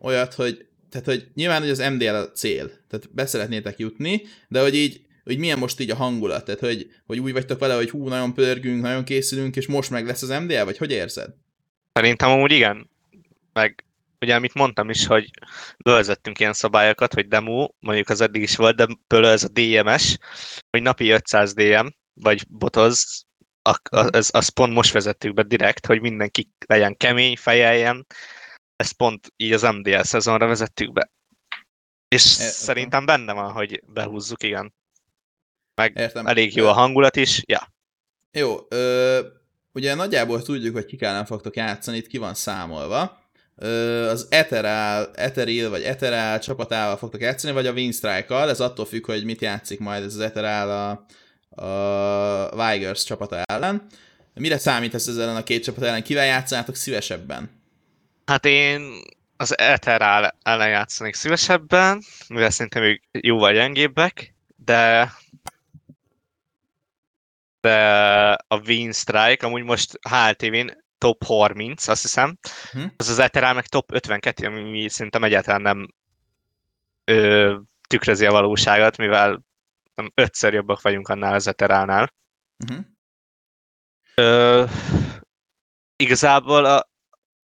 olyat, 0.00 0.34
hogy 0.34 0.66
tehát, 0.90 1.06
hogy 1.06 1.28
nyilván, 1.34 1.60
hogy 1.60 1.70
az 1.70 1.78
MDL 1.78 2.14
a 2.14 2.30
cél, 2.30 2.70
tehát 2.88 3.14
beszeretnétek 3.14 3.78
jutni, 3.78 4.22
de 4.48 4.60
hogy 4.60 4.74
így 4.74 5.00
hogy 5.24 5.38
milyen 5.38 5.58
most 5.58 5.80
így 5.80 5.90
a 5.90 5.96
hangulat, 5.96 6.44
tehát 6.44 6.60
hogy, 6.60 6.90
hogy 7.06 7.18
úgy 7.18 7.32
vagytok 7.32 7.58
vele, 7.58 7.74
hogy 7.74 7.90
hú, 7.90 8.08
nagyon 8.08 8.34
pörgünk, 8.34 8.82
nagyon 8.82 9.04
készülünk, 9.04 9.56
és 9.56 9.66
most 9.66 9.90
meg 9.90 10.06
lesz 10.06 10.22
az 10.22 10.28
MDL, 10.28 10.64
vagy 10.64 10.78
hogy 10.78 10.90
érzed? 10.90 11.34
Szerintem 11.92 12.30
amúgy 12.30 12.52
igen, 12.52 12.90
meg 13.52 13.84
ugye 14.20 14.34
amit 14.34 14.54
mondtam 14.54 14.90
is, 14.90 15.06
hogy 15.06 15.30
bevezettünk 15.84 16.40
ilyen 16.40 16.52
szabályokat, 16.52 17.14
hogy 17.14 17.28
demo, 17.28 17.68
mondjuk 17.78 18.08
az 18.08 18.20
eddig 18.20 18.42
is 18.42 18.56
volt, 18.56 18.76
de 18.76 18.86
például 19.06 19.32
ez 19.32 19.44
a 19.44 19.48
DMS, 19.48 20.18
hogy 20.70 20.82
napi 20.82 21.10
500 21.10 21.54
DM, 21.54 21.86
vagy 22.12 22.44
botoz, 22.48 23.26
az, 23.90 24.30
az 24.32 24.48
pont 24.48 24.72
most 24.72 24.92
vezettük 24.92 25.34
be 25.34 25.42
direkt, 25.42 25.86
hogy 25.86 26.00
mindenki 26.00 26.50
legyen 26.66 26.96
kemény, 26.96 27.36
fejeljen, 27.36 28.06
ezt 28.76 28.92
pont 28.92 29.32
így 29.36 29.52
az 29.52 29.62
MDL 29.62 30.00
szezonra 30.00 30.46
vezettük 30.46 30.92
be. 30.92 31.10
És 32.08 32.24
é, 32.24 32.42
szerintem 32.42 33.04
benne 33.04 33.32
van, 33.32 33.52
hogy 33.52 33.82
behúzzuk, 33.86 34.42
igen 34.42 34.74
meg 35.74 35.92
Értem. 35.96 36.26
elég 36.26 36.56
jó 36.56 36.66
a 36.66 36.72
hangulat 36.72 37.16
is. 37.16 37.42
Ja. 37.46 37.72
Jó, 38.32 38.56
ö, 38.68 39.20
ugye 39.72 39.94
nagyjából 39.94 40.42
tudjuk, 40.42 40.74
hogy 40.74 40.84
kik 40.84 41.02
ellen 41.02 41.24
fogtok 41.24 41.56
játszani, 41.56 41.96
itt 41.96 42.06
ki 42.06 42.18
van 42.18 42.34
számolva. 42.34 43.20
Ö, 43.56 44.08
az 44.08 44.26
Ethereal, 44.30 45.10
Etheril 45.14 45.70
vagy 45.70 45.82
Ethereal 45.82 46.38
csapatával 46.38 46.96
fogtok 46.96 47.20
játszani, 47.20 47.52
vagy 47.52 47.66
a 47.66 47.72
Winstrike-kal, 47.72 48.48
ez 48.48 48.60
attól 48.60 48.84
függ, 48.84 49.06
hogy 49.06 49.24
mit 49.24 49.40
játszik 49.40 49.78
majd 49.78 50.04
ez 50.04 50.14
az 50.14 50.20
Ethereal 50.20 50.70
a, 50.70 51.06
a 51.64 52.70
Vigers 52.70 53.04
csapata 53.04 53.42
ellen. 53.42 53.86
mire 54.34 54.58
számítasz 54.58 55.06
ezzel 55.06 55.22
ellen 55.22 55.36
a 55.36 55.42
két 55.42 55.62
csapat 55.64 55.84
ellen? 55.84 56.02
Kivel 56.02 56.24
játszanátok 56.24 56.74
szívesebben? 56.74 57.60
Hát 58.26 58.44
én 58.44 59.02
az 59.36 59.58
Ether 59.58 60.34
ellen 60.42 60.68
játszanék 60.68 61.14
szívesebben, 61.14 62.02
mivel 62.28 62.50
szerintem 62.50 62.82
ők 62.82 63.02
jóval 63.10 63.52
gyengébbek, 63.52 64.34
de 64.56 65.12
a 68.46 68.56
Win 68.66 68.92
Strike, 68.92 69.46
amúgy 69.46 69.62
most 69.62 69.98
HLTV-n 70.08 70.84
top 70.98 71.24
30, 71.24 71.88
azt 71.88 72.02
hiszem, 72.02 72.38
hm? 72.72 72.84
az 72.96 73.08
az 73.08 73.18
Ether 73.18 73.54
meg 73.54 73.66
top 73.66 73.92
52, 73.92 74.46
ami 74.46 74.88
szerintem 74.88 75.24
egyáltalán 75.24 75.62
nem 75.62 75.88
ö, 77.04 77.56
tükrözi 77.88 78.26
a 78.26 78.30
valóságot, 78.30 78.96
mivel 78.96 79.44
nem 79.94 80.10
ötször 80.14 80.52
jobbak 80.52 80.80
vagyunk 80.80 81.08
annál 81.08 81.34
az 81.34 81.46
Eteránál. 81.46 82.12
Uh-huh. 82.64 82.84
Ö, 84.14 84.64
igazából 85.96 86.64
a, 86.64 86.90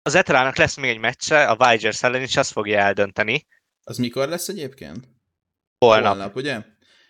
az 0.02 0.14
Eterának 0.14 0.56
lesz 0.56 0.76
még 0.76 0.90
egy 0.90 0.98
meccse, 0.98 1.44
a 1.44 1.68
Vigers 1.68 2.02
ellen 2.02 2.22
is 2.22 2.36
azt 2.36 2.52
fogja 2.52 2.78
eldönteni. 2.78 3.46
Az 3.84 3.98
mikor 3.98 4.28
lesz 4.28 4.48
egyébként? 4.48 5.08
Holnap. 5.78 6.14
Holnap, 6.14 6.36
ugye? 6.36 6.62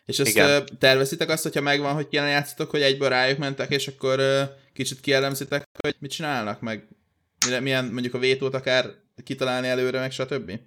És 0.06 0.18
ezt 0.18 0.30
Igen. 0.30 0.66
tervezitek 0.78 1.28
azt, 1.28 1.42
hogyha 1.42 1.60
megvan, 1.60 1.94
hogy 1.94 2.08
kéne 2.08 2.28
játszatok, 2.28 2.70
hogy 2.70 2.82
egyből 2.82 3.08
rájuk 3.08 3.38
mentek, 3.38 3.70
és 3.70 3.88
akkor 3.88 4.20
kicsit 4.72 5.00
kielemzitek, 5.00 5.62
hogy 5.82 5.96
mit 5.98 6.10
csinálnak, 6.10 6.60
meg 6.60 6.88
milyen 7.60 7.84
mondjuk 7.84 8.14
a 8.14 8.18
vétót 8.18 8.54
akár 8.54 8.90
kitalálni 9.24 9.68
előre, 9.68 10.00
meg 10.00 10.10
stb. 10.10 10.60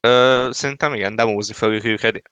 Ö, 0.00 0.48
szerintem 0.52 0.94
igen, 0.94 1.16
demózni 1.16 1.54
fogjuk 1.54 1.84
őket. 1.84 2.22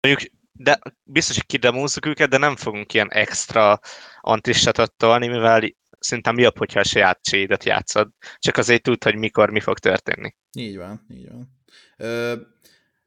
Mondjuk, 0.00 0.30
de 0.52 0.78
biztos, 1.02 1.36
hogy 1.36 1.46
kidemózzuk 1.46 2.06
őket, 2.06 2.28
de 2.28 2.38
nem 2.38 2.56
fogunk 2.56 2.94
ilyen 2.94 3.12
extra 3.12 3.80
antistatot 4.20 4.92
tolni, 4.92 5.26
mivel 5.26 5.74
szerintem 5.98 6.38
jobb, 6.38 6.58
hogyha 6.58 6.80
a 6.80 6.84
saját 6.84 7.22
csédet 7.22 7.64
játszod. 7.64 8.08
Csak 8.38 8.56
azért 8.56 8.82
tud, 8.82 9.04
hogy 9.04 9.16
mikor 9.16 9.50
mi 9.50 9.60
fog 9.60 9.78
történni. 9.78 10.34
Így 10.52 10.76
van, 10.76 11.06
így 11.10 11.28
van. 11.28 11.58
Ö, 11.96 12.34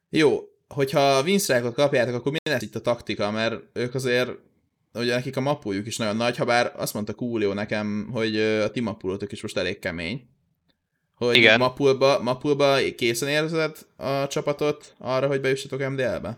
jó, 0.09 0.52
hogyha 0.73 1.17
a 1.17 1.21
Winstrike-ot 1.21 1.73
kapjátok, 1.73 2.13
akkor 2.15 2.31
mi 2.31 2.37
lesz 2.49 2.61
itt 2.61 2.75
a 2.75 2.81
taktika? 2.81 3.31
Mert 3.31 3.61
ők 3.73 3.93
azért, 3.93 4.31
ugye 4.93 5.13
nekik 5.13 5.37
a 5.37 5.41
mapuljuk 5.41 5.87
is 5.87 5.97
nagyon 5.97 6.15
nagy, 6.15 6.37
ha 6.37 6.45
bár 6.45 6.73
azt 6.75 6.93
mondta 6.93 7.13
Coolio 7.13 7.53
nekem, 7.53 8.09
hogy 8.11 8.39
a 8.39 8.71
ti 8.71 8.79
mapulótok 8.79 9.31
is 9.31 9.41
most 9.41 9.57
elég 9.57 9.79
kemény. 9.79 10.27
Hogy 11.15 11.35
Igen. 11.35 11.59
Mapulba, 11.59 12.19
Mapulba 12.21 12.77
készen 12.95 13.29
érzed 13.29 13.77
a 13.95 14.27
csapatot 14.27 14.95
arra, 14.97 15.27
hogy 15.27 15.41
bejussatok 15.41 15.89
MDL-be? 15.89 16.37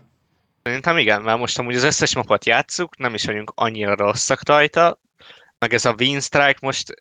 Szerintem 0.62 0.98
igen, 0.98 1.22
mert 1.22 1.38
most 1.38 1.58
amúgy 1.58 1.74
az 1.74 1.82
összes 1.82 2.14
mapot 2.14 2.44
játsszuk, 2.46 2.98
nem 2.98 3.14
is 3.14 3.24
vagyunk 3.24 3.52
annyira 3.54 3.94
rosszak 3.94 4.48
rajta, 4.48 5.00
meg 5.58 5.74
ez 5.74 5.84
a 5.84 5.94
Win 5.98 6.20
Strike 6.20 6.58
most 6.60 6.94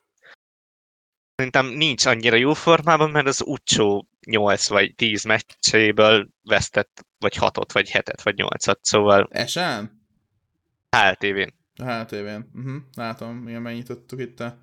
szerintem 1.36 1.65
nincs 1.65 2.05
annyira 2.05 2.36
jó 2.36 2.53
formában, 2.53 3.09
mert 3.09 3.27
az 3.27 3.41
Ucsó 3.45 4.07
8 4.26 4.67
vagy 4.67 4.95
10 4.95 5.23
meccséből 5.23 6.30
vesztett 6.43 7.05
vagy 7.19 7.36
6 7.36 7.71
vagy 7.71 7.89
7 7.89 8.21
vagy 8.21 8.36
8-at, 8.38 8.78
szóval... 8.82 9.28
Esen? 9.32 10.03
HLTV-n. 10.89 11.53
A 11.76 11.84
HLTV-n, 11.84 12.49
uh-huh. 12.53 12.76
látom, 12.95 13.47
igen, 13.47 13.61
megnyitottuk 13.61 14.19
itt 14.19 14.39
a 14.39 14.57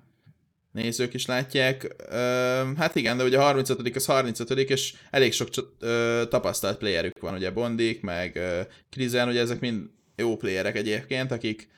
nézők 0.71 1.13
is 1.13 1.25
látják. 1.25 1.95
Uh, 1.99 2.77
hát 2.77 2.95
igen, 2.95 3.17
de 3.17 3.23
ugye 3.23 3.39
a 3.39 3.41
35 3.41 3.95
az 3.95 4.05
35 4.05 4.49
és 4.49 4.93
elég 5.09 5.33
sok 5.33 5.47
uh, 5.57 6.27
tapasztalt 6.27 6.77
playerük 6.77 7.19
van, 7.19 7.33
ugye 7.33 7.51
Bondik, 7.51 8.01
meg 8.01 8.33
uh, 8.35 8.59
Krizen, 8.89 9.27
ugye 9.27 9.39
ezek 9.39 9.59
mind 9.59 9.89
jó 10.15 10.37
playerek 10.37 10.75
egyébként, 10.75 11.31
akik 11.31 11.71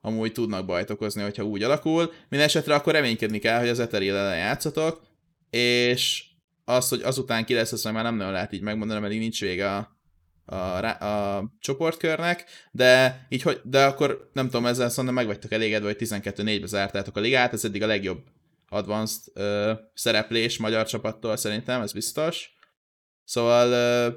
amúgy 0.00 0.32
tudnak 0.32 0.66
bajt 0.66 0.90
okozni, 0.90 1.22
hogyha 1.22 1.42
úgy 1.42 1.62
alakul. 1.62 2.12
Minden 2.28 2.48
esetre 2.48 2.74
akkor 2.74 2.92
reménykedni 2.92 3.38
kell, 3.38 3.58
hogy 3.58 3.68
az 3.68 3.80
Ethereal 3.80 4.16
ellen 4.16 4.38
játszatok, 4.38 5.02
és 5.50 6.24
az, 6.68 6.88
hogy 6.88 7.02
azután 7.02 7.44
ki 7.44 7.54
lesz, 7.54 7.72
azt 7.72 7.92
már 7.92 8.02
nem 8.02 8.16
nagyon 8.16 8.32
lehet 8.32 8.52
így 8.52 8.60
megmondani, 8.60 9.00
mert 9.00 9.12
így 9.12 9.18
nincs 9.18 9.40
vége 9.40 9.74
a, 9.74 9.96
a, 10.44 11.04
a 11.04 11.44
csoportkörnek, 11.58 12.44
de 12.70 13.20
így, 13.28 13.42
hogy, 13.42 13.60
de 13.64 13.84
akkor 13.84 14.30
nem 14.32 14.44
tudom, 14.44 14.66
ezzel 14.66 14.88
szóval 14.88 15.12
meg 15.12 15.26
vagytok 15.26 15.52
elégedve, 15.52 15.86
hogy 15.86 16.08
12-4-be 16.08 16.66
zártátok 16.66 17.16
a 17.16 17.20
ligát, 17.20 17.52
ez 17.52 17.64
eddig 17.64 17.82
a 17.82 17.86
legjobb 17.86 18.22
advanced 18.68 19.22
ö, 19.34 19.72
szereplés 19.94 20.58
magyar 20.58 20.86
csapattól 20.86 21.36
szerintem, 21.36 21.80
ez 21.80 21.92
biztos. 21.92 22.50
Szóval 23.24 23.70
ö, 23.70 24.08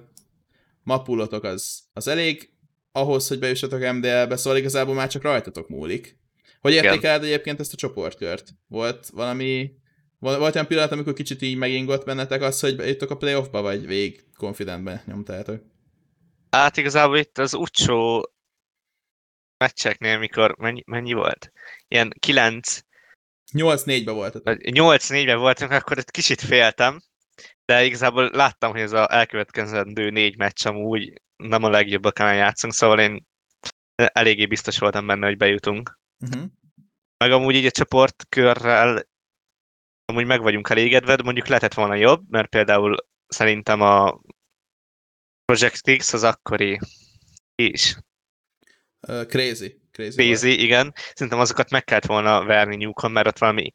mapulotok 0.84 1.43
az, 1.43 1.82
az 1.93 2.08
elég 2.08 2.50
ahhoz, 2.91 3.28
hogy 3.28 3.39
bejussatok 3.39 3.80
MDL-be, 3.80 4.36
szóval 4.36 4.60
igazából 4.60 4.95
már 4.95 5.08
csak 5.08 5.22
rajtatok 5.22 5.70
múlik. 5.70 6.18
Hogy 6.60 6.74
értékeled 6.74 7.24
egyébként 7.24 7.60
ezt 7.60 7.74
a 7.74 7.78
csoportkört? 7.78 8.50
Volt 8.68 9.08
valami 9.08 9.72
volt 10.20 10.55
olyan 10.55 10.67
pillanat, 10.67 10.91
amikor 10.91 11.13
kicsit 11.13 11.41
így 11.41 11.57
megingott 11.57 12.05
bennetek 12.05 12.41
az, 12.41 12.59
hogy 12.59 12.78
jöttök 12.78 13.09
a 13.09 13.17
playoffba, 13.17 13.61
vagy 13.61 13.86
végig 13.86 14.24
confidentbe 14.38 15.03
nyomtátok? 15.05 15.61
Hát 16.49 16.78
igazából 16.78 17.17
itt 17.17 17.38
az 17.38 17.53
utcsó 17.53 18.30
meccseknél, 19.57 20.17
mikor 20.17 20.55
mennyi, 20.57 20.84
mennyi 20.86 21.13
volt? 21.13 21.51
Ilyen 21.88 22.13
9 22.20 22.80
8-4-ben 23.53 24.15
voltatok. 24.15 24.57
8-4-ben 24.59 25.38
voltunk, 25.38 25.72
akkor 25.72 25.97
egy 25.97 26.11
kicsit 26.11 26.41
féltem, 26.41 27.01
de 27.65 27.84
igazából 27.84 28.30
láttam, 28.34 28.72
hogy 28.72 28.82
ez 28.82 28.91
a 28.91 29.13
elkövetkezendő 29.13 30.09
négy 30.09 30.38
meccs 30.38 30.65
amúgy 30.65 31.22
nem 31.36 31.63
a 31.63 31.70
legjobbak, 31.70 32.20
amelyen 32.20 32.38
játszunk, 32.38 32.74
szóval 32.74 32.99
én 32.99 33.28
eléggé 33.95 34.45
biztos 34.45 34.78
voltam 34.78 35.07
benne, 35.07 35.26
hogy 35.26 35.38
bejutunk. 35.38 35.99
Uh-huh. 36.20 36.49
Meg 37.17 37.32
amúgy 37.32 37.55
így 37.55 37.65
a 37.65 37.72
csoportkörrel 37.72 39.03
amúgy 40.10 40.26
meg 40.26 40.41
vagyunk 40.41 40.70
elégedve, 40.70 41.18
mondjuk 41.24 41.47
lehetett 41.47 41.74
volna 41.74 41.95
jobb, 41.95 42.30
mert 42.30 42.49
például 42.49 42.95
szerintem 43.28 43.82
a 43.82 44.22
Project 45.45 45.97
X 45.97 46.14
az 46.14 46.24
akkori 46.24 46.80
is. 47.55 47.95
Uh, 49.07 49.26
crazy. 49.26 49.82
Crazy, 49.91 50.16
crazy 50.16 50.62
igen. 50.62 50.93
Szerintem 51.14 51.39
azokat 51.39 51.70
meg 51.70 51.84
kellett 51.84 52.05
volna 52.05 52.43
verni 52.43 52.76
Newcom, 52.76 53.12
mert 53.12 53.28
ott 53.28 53.38
valami 53.38 53.72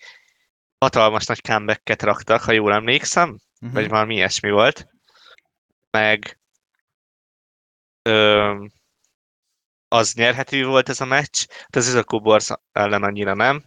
hatalmas 0.78 1.26
nagy 1.26 1.40
comeback 1.40 2.02
raktak, 2.02 2.42
ha 2.42 2.52
jól 2.52 2.72
emlékszem, 2.72 3.28
uh-huh. 3.60 3.72
vagy 3.72 3.88
valami 3.88 4.14
ilyesmi 4.14 4.50
volt. 4.50 4.86
Meg 5.90 6.38
ö, 8.02 8.66
az 9.88 10.14
nyerhető 10.14 10.66
volt 10.66 10.88
ez 10.88 11.00
a 11.00 11.04
meccs, 11.04 11.46
de 11.70 11.78
az 11.78 11.86
Izakó 11.86 12.20
Borz 12.20 12.54
ellen 12.72 13.02
annyira 13.02 13.34
nem. 13.34 13.64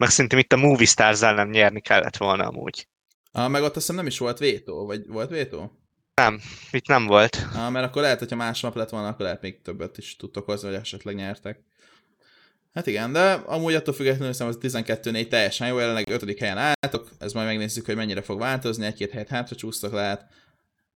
Meg 0.00 0.10
szerintem 0.10 0.38
itt 0.38 0.52
a 0.52 0.56
Movie 0.56 0.86
Stars 0.86 1.22
ellen 1.22 1.48
nyerni 1.48 1.80
kellett 1.80 2.16
volna 2.16 2.46
amúgy. 2.46 2.88
Ah, 3.32 3.50
meg 3.50 3.62
ott 3.62 3.68
azt 3.68 3.74
hiszem 3.74 3.96
nem 3.96 4.06
is 4.06 4.18
volt 4.18 4.38
vétó, 4.38 4.86
vagy 4.86 5.06
volt 5.06 5.30
vétó? 5.30 5.72
Nem, 6.14 6.40
itt 6.70 6.86
nem 6.86 7.06
volt. 7.06 7.46
Ah, 7.54 7.70
mert 7.70 7.86
akkor 7.86 8.02
lehet, 8.02 8.18
hogyha 8.18 8.36
más 8.36 8.60
nap 8.60 8.74
lett 8.74 8.88
volna, 8.88 9.08
akkor 9.08 9.24
lehet 9.24 9.42
még 9.42 9.62
többet 9.62 9.98
is 9.98 10.16
tudtok 10.16 10.44
hozni, 10.44 10.68
vagy 10.68 10.78
esetleg 10.78 11.14
nyertek. 11.14 11.60
Hát 12.74 12.86
igen, 12.86 13.12
de 13.12 13.32
amúgy 13.32 13.74
attól 13.74 13.94
függetlenül 13.94 14.28
hiszem, 14.28 14.46
az 14.46 14.58
12-4 14.60 15.28
teljesen 15.28 15.68
jó, 15.68 15.78
jelenleg 15.78 16.08
5. 16.08 16.38
helyen 16.38 16.58
álltok, 16.58 17.10
ez 17.18 17.32
majd 17.32 17.46
megnézzük, 17.46 17.86
hogy 17.86 17.96
mennyire 17.96 18.22
fog 18.22 18.38
változni, 18.38 18.86
egy-két 18.86 19.10
helyet 19.10 19.28
hátra 19.28 19.56
csúsztok 19.56 19.92
lehet, 19.92 20.26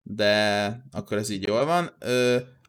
de 0.04 0.86
akkor 0.92 1.18
ez 1.18 1.30
így 1.30 1.48
jól 1.48 1.66
van. 1.66 1.98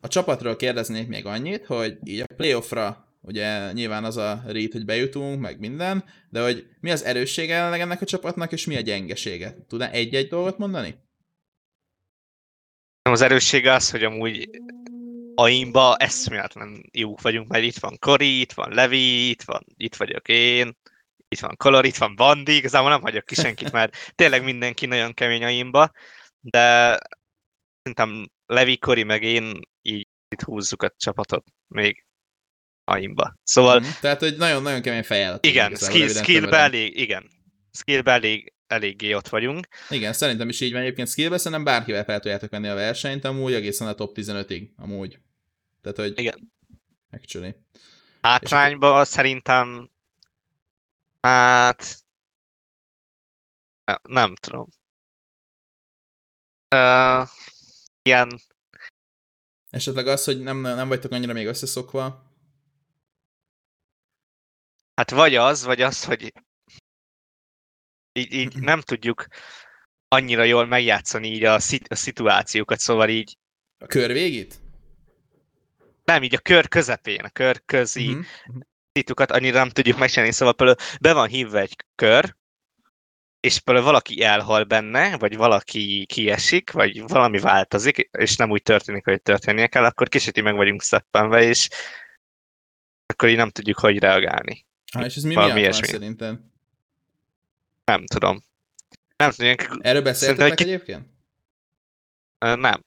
A 0.00 0.08
csapatról 0.08 0.56
kérdeznék 0.56 1.08
még 1.08 1.26
annyit, 1.26 1.66
hogy 1.66 1.98
így 2.04 2.20
a 2.20 2.34
playoffra 2.36 3.03
ugye 3.24 3.72
nyilván 3.72 4.04
az 4.04 4.16
a 4.16 4.42
rét, 4.46 4.72
hogy 4.72 4.84
bejutunk, 4.84 5.40
meg 5.40 5.58
minden, 5.58 6.04
de 6.30 6.42
hogy 6.42 6.66
mi 6.80 6.90
az 6.90 7.04
erőssége 7.04 7.54
jelenleg 7.54 7.80
ennek 7.80 8.00
a 8.00 8.06
csapatnak, 8.06 8.52
és 8.52 8.66
mi 8.66 8.76
a 8.76 8.80
gyengesége? 8.80 9.56
Tudná 9.68 9.90
egy-egy 9.90 10.28
dolgot 10.28 10.58
mondani? 10.58 10.94
Az 13.02 13.20
erőssége 13.20 13.72
az, 13.72 13.90
hogy 13.90 14.04
amúgy 14.04 14.50
aimba 15.34 15.96
eszméletlen 15.96 16.88
jók 16.92 17.20
vagyunk, 17.20 17.48
mert 17.48 17.64
itt 17.64 17.78
van 17.78 17.98
Kori, 17.98 18.40
itt 18.40 18.52
van 18.52 18.72
Levi, 18.72 19.28
itt, 19.28 19.42
van, 19.42 19.64
itt 19.76 19.96
vagyok 19.96 20.28
én, 20.28 20.76
itt 21.28 21.40
van 21.40 21.56
Color, 21.56 21.84
itt 21.84 21.96
van 21.96 22.16
Bandi, 22.16 22.56
igazából 22.56 22.90
nem 22.90 23.02
hagyok 23.02 23.24
ki 23.24 23.34
senkit, 23.34 23.72
mert 23.72 24.12
tényleg 24.14 24.44
mindenki 24.44 24.86
nagyon 24.86 25.14
kemény 25.14 25.44
aimba, 25.44 25.90
de 26.40 26.98
szerintem 27.82 28.30
Levi, 28.46 28.78
Kori 28.78 29.02
meg 29.02 29.22
én 29.22 29.60
így 29.82 30.08
itt 30.28 30.42
húzzuk 30.42 30.82
a 30.82 30.94
csapatot 30.96 31.46
még 31.66 32.04
aimba. 32.84 33.34
Szóval... 33.42 33.80
Mm, 33.80 33.84
tehát, 34.00 34.20
hogy 34.20 34.36
nagyon-nagyon 34.36 34.82
kemény 34.82 35.02
fejjel. 35.02 35.38
Igen, 35.42 35.74
skill, 35.74 36.08
skillbe 36.08 36.56
elég, 36.56 36.98
igen. 36.98 37.30
Skillbe 37.72 38.12
elég, 38.12 38.52
eléggé 38.66 39.14
ott 39.14 39.28
vagyunk. 39.28 39.68
Igen, 39.90 40.12
szerintem 40.12 40.48
is 40.48 40.60
így 40.60 40.72
van 40.72 40.80
egyébként 40.80 41.08
skillbe, 41.08 41.38
szerintem 41.38 41.64
bárkivel 41.64 42.04
fel 42.04 42.20
tudjátok 42.20 42.50
venni 42.50 42.68
a 42.68 42.74
versenyt, 42.74 43.24
amúgy 43.24 43.52
egészen 43.52 43.88
a 43.88 43.94
top 43.94 44.16
15-ig, 44.16 44.68
amúgy. 44.76 45.18
Tehát, 45.82 45.98
hogy... 45.98 46.18
Igen. 46.18 46.52
Actually. 47.10 47.54
Hátrányba 48.22 48.92
akkor... 48.92 49.06
szerintem... 49.06 49.90
Hát... 51.20 51.96
Nem, 53.84 53.98
nem 54.02 54.34
tudom. 54.34 54.68
Uh, 56.74 57.28
ilyen... 58.02 58.40
Esetleg 59.70 60.06
az, 60.06 60.24
hogy 60.24 60.40
nem, 60.42 60.60
nem 60.60 60.88
vagytok 60.88 61.12
annyira 61.12 61.32
még 61.32 61.46
összeszokva, 61.46 62.23
Hát 64.94 65.10
vagy 65.10 65.34
az, 65.34 65.64
vagy 65.64 65.80
az, 65.82 66.04
hogy 66.04 66.32
így, 68.12 68.32
így 68.32 68.54
nem 68.70 68.80
tudjuk 68.80 69.26
annyira 70.08 70.42
jól 70.42 70.66
megjátszani 70.66 71.28
így 71.28 71.44
a, 71.44 71.58
szit- 71.58 71.88
a 71.92 71.94
szituációkat, 71.94 72.78
szóval 72.78 73.08
így 73.08 73.36
A 73.78 73.86
kör 73.86 74.12
végét? 74.12 74.62
nem 76.04 76.22
így 76.22 76.34
a 76.34 76.38
kör 76.38 76.68
közepén, 76.68 77.20
a 77.20 77.28
kör 77.30 77.62
közi 77.64 78.08
Mhm. 78.14 78.20
szitukat 78.92 79.30
annyira 79.30 79.58
nem 79.58 79.68
tudjuk 79.68 79.98
megcsinálni, 79.98 80.32
szóval 80.32 80.54
például 80.54 80.78
be 81.00 81.12
van 81.12 81.28
hívva 81.28 81.58
egy 81.58 81.76
kör, 81.94 82.36
és 83.40 83.58
például 83.60 83.86
valaki 83.86 84.22
elhal 84.22 84.64
benne, 84.64 85.18
vagy 85.18 85.36
valaki 85.36 86.06
kiesik, 86.06 86.70
vagy 86.70 87.00
valami 87.00 87.38
változik, 87.38 87.96
és 87.98 88.36
nem 88.36 88.50
úgy 88.50 88.62
történik, 88.62 89.04
hogy 89.04 89.22
történnie 89.22 89.66
kell, 89.66 89.84
akkor 89.84 90.08
kicsit 90.08 90.36
így 90.36 90.44
meg 90.44 90.54
vagyunk 90.54 90.82
szeppenve, 90.82 91.42
és 91.42 91.68
akkor 93.06 93.28
így 93.28 93.36
nem 93.36 93.50
tudjuk, 93.50 93.78
hogy 93.78 93.98
reagálni. 93.98 94.66
Ha, 94.94 95.04
és 95.04 95.16
ez 95.16 95.22
mi 95.22 95.34
Valami 95.34 95.52
miatt 95.52 95.64
van 95.64 95.72
ilyesmi. 95.74 95.86
szerintem? 95.92 96.52
Nem 97.84 98.06
tudom. 98.06 98.42
Nem 99.16 99.30
tudom, 99.30 99.46
ilyen- 99.46 99.78
Erről 99.80 100.02
beszéltetek 100.02 100.58
Szerintem 100.58 100.66
egy- 100.66 100.72
egyébként? 100.74 101.12
nem. 102.60 102.84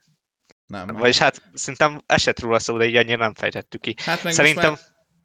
Nem. 0.67 0.87
Vagyis 0.87 1.17
hát 1.17 1.41
szerintem 1.53 2.01
esett 2.05 2.39
róla 2.39 2.59
szó, 2.59 2.77
de 2.77 2.85
így 2.85 2.95
annyira 2.95 3.17
nem 3.17 3.33
fejtettük 3.33 3.81
ki. 3.81 3.95
Hát 3.97 4.23
meg 4.23 4.33
Szerintem 4.33 4.71
már... 4.71 4.79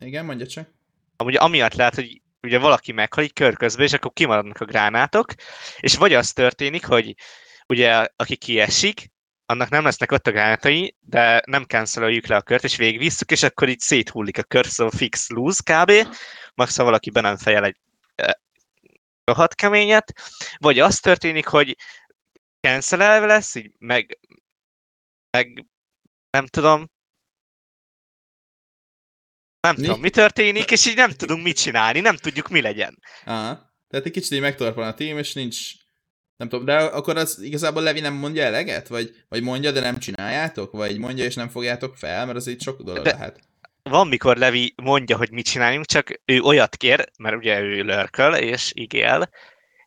Igen, 0.09 0.25
mondja 0.25 0.47
csak. 0.47 0.69
amúgy 1.17 1.37
amiatt 1.37 1.75
lehet, 1.75 1.95
hogy 1.95 2.23
ugye 2.43 2.59
valaki 2.59 2.93
meghal 2.93 3.25
így 3.25 3.33
kör 3.33 3.57
közben, 3.57 3.85
és 3.87 3.93
akkor 3.93 4.13
kimaradnak 4.13 4.61
a 4.61 4.65
gránátok, 4.65 5.33
és 5.81 5.97
vagy 5.97 6.13
az 6.15 6.33
történik, 6.33 6.85
hogy 6.85 7.15
ugye 7.69 8.07
aki 8.17 8.37
kiesik, 8.37 9.11
annak 9.47 9.69
nem 9.69 9.85
lesznek 9.85 10.13
ott 10.13 10.27
a 10.27 10.31
gránátai, 10.31 10.97
de 11.01 11.43
nem 11.47 11.65
canceloljük 11.65 12.27
le 12.27 12.37
a 12.37 12.43
kört, 12.43 12.65
és 12.65 12.77
végigvisszük, 12.77 13.31
és 13.31 13.43
akkor 13.43 13.69
így 13.69 13.81
széthullik 13.81 14.39
a 14.39 14.43
kör, 14.43 14.67
szóval 14.67 14.99
fix 14.99 15.29
lose 15.29 15.63
kb. 15.65 15.93
Max, 16.55 16.77
ha 16.77 16.85
valaki 16.85 17.11
be 17.11 17.21
nem 17.21 17.37
fejel 17.37 17.65
egy 17.65 17.77
rohadt 19.25 19.55
keményet, 19.55 20.13
vagy 20.59 20.79
az 20.79 21.01
történik, 21.01 21.47
hogy 21.47 21.77
cancelelve 22.61 23.27
lesz, 23.27 23.55
így 23.55 23.73
meg, 23.79 24.19
meg 25.31 25.67
nem 26.31 26.47
tudom, 26.47 26.91
nem 29.61 29.75
Mi? 29.77 29.83
tudom, 29.83 30.01
mi 30.01 30.11
történik, 30.11 30.71
és 30.71 30.87
így 30.87 30.97
nem 30.97 31.11
tudunk 31.11 31.43
mit 31.43 31.57
csinálni, 31.57 32.01
nem 32.01 32.17
tudjuk, 32.17 32.49
mi 32.49 32.61
legyen. 32.61 32.99
Aha. 33.25 33.71
Tehát 33.89 34.07
egy 34.07 34.13
kicsit 34.13 34.33
így 34.33 34.41
megtorpan 34.41 34.87
a 34.87 34.95
tím, 34.95 35.19
és 35.19 35.33
nincs... 35.33 35.73
Nem 36.43 36.51
tudom, 36.51 36.65
de 36.67 36.77
akkor 36.77 37.17
az 37.17 37.41
igazából 37.43 37.83
Levi 37.83 38.01
nem 38.01 38.15
mondja 38.15 38.43
eleget? 38.43 38.89
Vagy, 38.89 39.15
vagy 39.29 39.43
mondja, 39.43 39.71
de 39.71 39.81
nem 39.81 39.99
csináljátok? 39.99 40.73
Vagy 40.73 40.99
mondja, 40.99 41.25
és 41.25 41.35
nem 41.35 41.49
fogjátok 41.49 41.97
fel? 41.97 42.27
Mert 42.27 42.37
az 42.39 42.47
így 42.47 42.63
sok 42.63 42.83
dolog 42.83 43.05
De- 43.05 43.11
lehet. 43.13 43.41
Van, 43.83 44.09
mikor 44.09 44.37
Levi 44.37 44.75
mondja, 44.83 45.17
hogy 45.17 45.31
mit 45.31 45.45
csináljunk, 45.45 45.87
csak 45.87 46.21
ő 46.25 46.41
olyat 46.41 46.77
kér, 46.77 47.05
mert 47.19 47.37
ugye 47.37 47.61
ő 47.61 47.83
lörköl 47.83 48.35
és 48.35 48.71
igél, 48.75 49.29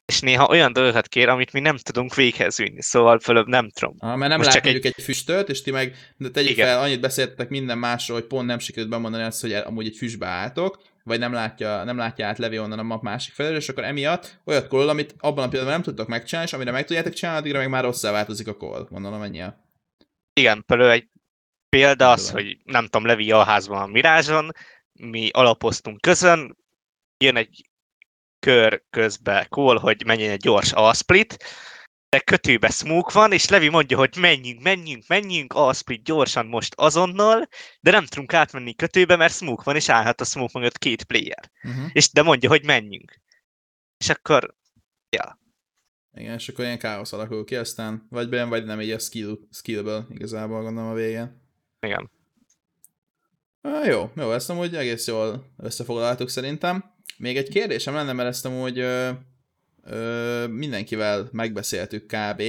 és 0.05 0.19
néha 0.19 0.47
olyan 0.47 0.73
dolgokat 0.73 1.07
kér, 1.07 1.29
amit 1.29 1.53
mi 1.53 1.59
nem 1.59 1.77
tudunk 1.77 2.15
véghez 2.15 2.57
vinni, 2.57 2.81
szóval 2.81 3.19
fölöbb 3.19 3.47
nem 3.47 3.69
tudom. 3.69 3.95
Aha, 3.99 4.15
mert 4.15 4.29
nem 4.29 4.37
Most 4.39 4.53
lát 4.53 4.63
csak 4.63 4.73
egy- 4.73 4.85
egy... 4.85 5.03
füstöt, 5.03 5.49
és 5.49 5.61
ti 5.61 5.71
meg 5.71 5.95
de 6.17 6.29
tegyük 6.29 6.49
Igen. 6.51 6.67
fel, 6.67 6.79
annyit 6.81 6.99
beszéltetek 6.99 7.49
minden 7.49 7.77
másról, 7.77 8.19
hogy 8.19 8.27
pont 8.27 8.47
nem 8.47 8.59
sikerült 8.59 8.89
bemondani 8.91 9.23
azt, 9.23 9.41
hogy 9.41 9.53
amúgy 9.53 9.85
egy 9.85 9.97
füstbe 9.97 10.27
álltok, 10.27 10.81
vagy 11.05 11.19
nem 11.19 11.33
látja, 11.33 11.83
nem 11.83 11.97
látja 11.97 12.27
át 12.27 12.37
Levi 12.37 12.59
onnan 12.59 12.79
a 12.79 12.83
map 12.83 13.01
másik 13.01 13.33
felől, 13.33 13.55
és 13.55 13.69
akkor 13.69 13.83
emiatt 13.83 14.39
olyat 14.45 14.67
kollol, 14.67 14.89
amit 14.89 15.15
abban 15.19 15.43
a 15.43 15.47
pillanatban 15.47 15.73
nem 15.73 15.81
tudtok 15.81 16.07
megcsinálni, 16.07 16.49
és 16.49 16.55
amire 16.55 16.71
meg 16.71 16.85
tudjátok 16.85 17.13
csinálni, 17.13 17.39
addigra 17.39 17.59
meg 17.59 17.69
már 17.69 17.83
rosszá 17.83 18.11
változik 18.11 18.47
a 18.47 18.55
call. 18.55 18.87
Gondolom 18.89 19.21
ennyi 19.21 19.41
a... 19.41 19.63
Igen, 20.33 20.63
például 20.65 20.91
egy 20.91 21.07
példa 21.69 22.11
az, 22.11 22.29
hogy 22.29 22.57
nem 22.63 22.83
tudom, 22.83 23.05
Levi 23.05 23.31
alházban 23.31 23.81
a 23.81 23.85
Mirázson, 23.85 24.51
mi 24.93 25.29
alapoztunk 25.29 26.01
közön, 26.01 26.57
jön 27.17 27.35
egy 27.35 27.69
kör 28.39 28.83
közbe 28.89 29.47
call, 29.49 29.77
hogy 29.77 30.05
menjen 30.05 30.31
egy 30.31 30.41
gyors 30.41 30.73
A-split, 30.73 31.43
de 32.15 32.21
kötőbe 32.21 32.69
smoke 32.69 33.13
van, 33.13 33.31
és 33.31 33.49
Levi 33.49 33.69
mondja, 33.69 33.97
hogy 33.97 34.15
menjünk, 34.19 34.61
menjünk, 34.61 35.07
menjünk, 35.07 35.53
A-split 35.53 36.03
gyorsan 36.03 36.45
most 36.45 36.73
azonnal, 36.75 37.47
de 37.79 37.91
nem 37.91 38.05
tudunk 38.05 38.33
átmenni 38.33 38.75
kötőbe, 38.75 39.15
mert 39.15 39.33
smoke 39.33 39.61
van, 39.65 39.75
és 39.75 39.89
állhat 39.89 40.21
a 40.21 40.25
smoke 40.25 40.59
mögött 40.59 40.77
két 40.77 41.03
player. 41.03 41.51
Uh-huh. 41.63 41.89
És 41.91 42.11
de 42.11 42.21
mondja, 42.21 42.49
hogy 42.49 42.65
menjünk. 42.65 43.21
És 43.97 44.09
akkor, 44.09 44.55
Igen, 46.17 46.33
és 46.33 46.49
akkor 46.49 46.65
ilyen 46.65 46.79
káosz 46.79 47.13
alakul 47.13 47.45
ki, 47.45 47.55
aztán 47.55 48.07
vagy 48.09 48.29
bejön, 48.29 48.49
vagy 48.49 48.65
nem 48.65 48.81
így 48.81 48.91
a 48.91 48.99
skill, 48.99 49.37
skillből 49.51 50.07
igazából 50.09 50.61
gondolom 50.61 50.89
a 50.89 50.93
végén. 50.93 51.41
igen. 51.79 52.11
Ah, 53.61 53.85
jó, 53.87 54.11
jó, 54.15 54.31
ezt 54.31 54.49
amúgy 54.49 54.75
egész 54.75 55.07
jól 55.07 55.53
összefoglaltuk 55.57 56.29
szerintem. 56.29 56.93
Még 57.17 57.37
egy 57.37 57.49
kérdésem 57.49 57.93
lenne, 57.93 58.13
mert 58.13 58.29
ezt 58.29 58.45
amúgy 58.45 58.85
ö, 59.85 60.47
mindenkivel 60.47 61.29
megbeszéltük 61.31 62.05
kb., 62.05 62.41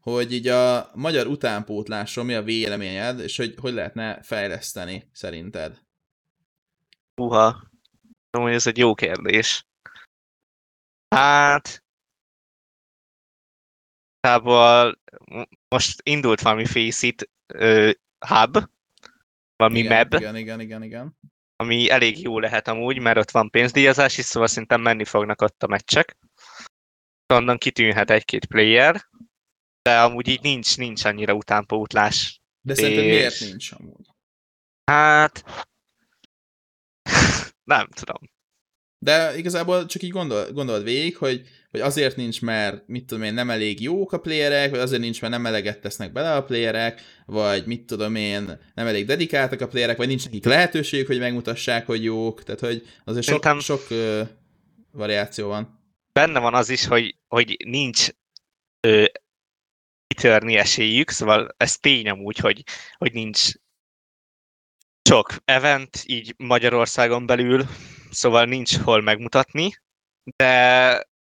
hogy 0.00 0.32
így 0.32 0.48
a 0.48 0.90
magyar 0.94 1.26
utánpótlásról 1.26 2.24
mi 2.24 2.34
a 2.34 2.42
véleményed, 2.42 3.20
és 3.20 3.36
hogy 3.36 3.54
hogy 3.60 3.72
lehetne 3.72 4.22
fejleszteni 4.22 5.08
szerinted? 5.12 5.78
Uha. 7.16 7.62
Amúgy 8.30 8.52
ez 8.52 8.66
egy 8.66 8.78
jó 8.78 8.94
kérdés. 8.94 9.66
Hát... 11.08 11.82
Tából 14.20 14.98
most 15.68 16.00
indult 16.02 16.40
valami 16.40 16.64
Faceit 16.64 17.30
hub, 18.18 18.58
valami 19.56 19.78
igen, 19.78 19.96
map, 19.96 20.20
Igen, 20.20 20.36
igen, 20.36 20.60
igen, 20.60 20.82
igen. 20.82 21.18
ami 21.56 21.90
elég 21.90 22.22
jó 22.22 22.38
lehet 22.38 22.68
amúgy, 22.68 22.98
mert 22.98 23.18
ott 23.18 23.30
van 23.30 23.50
pénzdíjazás 23.50 24.18
is, 24.18 24.24
szóval 24.24 24.48
szerintem 24.48 24.80
menni 24.80 25.04
fognak 25.04 25.42
ott 25.42 25.62
a 25.62 25.66
meccsek. 25.66 26.16
Onnan 27.32 27.58
kitűnhet 27.58 28.10
egy-két 28.10 28.46
player, 28.46 29.08
de 29.82 30.00
amúgy 30.00 30.28
így 30.28 30.42
nincs, 30.42 30.76
nincs 30.76 31.04
annyira 31.04 31.34
utánpótlás. 31.34 32.40
De 32.66 32.74
szerinted 32.74 33.04
És- 33.04 33.10
miért 33.10 33.40
nincs 33.40 33.72
amúgy? 33.72 34.06
Hát... 34.84 35.44
Nem 37.64 37.88
tudom. 37.88 38.32
De 38.98 39.36
igazából 39.36 39.86
csak 39.86 40.02
így 40.02 40.10
gondol, 40.10 40.52
gondold 40.52 40.84
végig, 40.84 41.16
hogy, 41.16 41.48
hogy 41.70 41.80
azért 41.80 42.16
nincs, 42.16 42.42
mert 42.42 42.86
mit 42.86 43.04
tudom 43.06 43.22
én, 43.24 43.34
nem 43.34 43.50
elég 43.50 43.80
jók 43.80 44.12
a 44.12 44.20
playerek, 44.20 44.70
vagy 44.70 44.78
azért 44.78 45.00
nincs, 45.00 45.20
mert 45.20 45.32
nem 45.32 45.46
eleget 45.46 45.80
tesznek 45.80 46.12
bele 46.12 46.34
a 46.34 46.44
playerek, 46.44 47.00
vagy 47.26 47.66
mit 47.66 47.86
tudom 47.86 48.14
én, 48.14 48.58
nem 48.74 48.86
elég 48.86 49.06
dedikáltak 49.06 49.60
a 49.60 49.68
playerek, 49.68 49.96
vagy 49.96 50.08
nincs 50.08 50.24
nekik 50.24 50.44
lehetőségük, 50.44 51.06
hogy 51.06 51.18
megmutassák, 51.18 51.86
hogy 51.86 52.04
jók, 52.04 52.42
tehát 52.42 52.60
hogy 52.60 52.86
azért 53.04 53.24
sok, 53.26 53.42
Szerintem- 53.42 53.60
sok 53.60 53.90
ö, 53.90 54.22
variáció 54.90 55.48
van. 55.48 55.82
Benne 56.14 56.38
van 56.38 56.54
az 56.54 56.68
is, 56.68 56.86
hogy, 56.86 57.16
hogy 57.28 57.56
nincs 57.64 58.08
ö, 58.80 59.04
kitörni 60.06 60.56
esélyük, 60.56 61.10
szóval 61.10 61.54
ez 61.56 61.76
tény 61.76 62.08
amúgy, 62.08 62.38
hogy, 62.38 62.62
hogy 62.96 63.12
nincs 63.12 63.50
sok 65.08 65.36
event 65.44 66.02
így 66.06 66.34
Magyarországon 66.38 67.26
belül, 67.26 67.64
szóval 68.10 68.44
nincs 68.44 68.76
hol 68.78 69.00
megmutatni, 69.00 69.72
de 70.36 70.52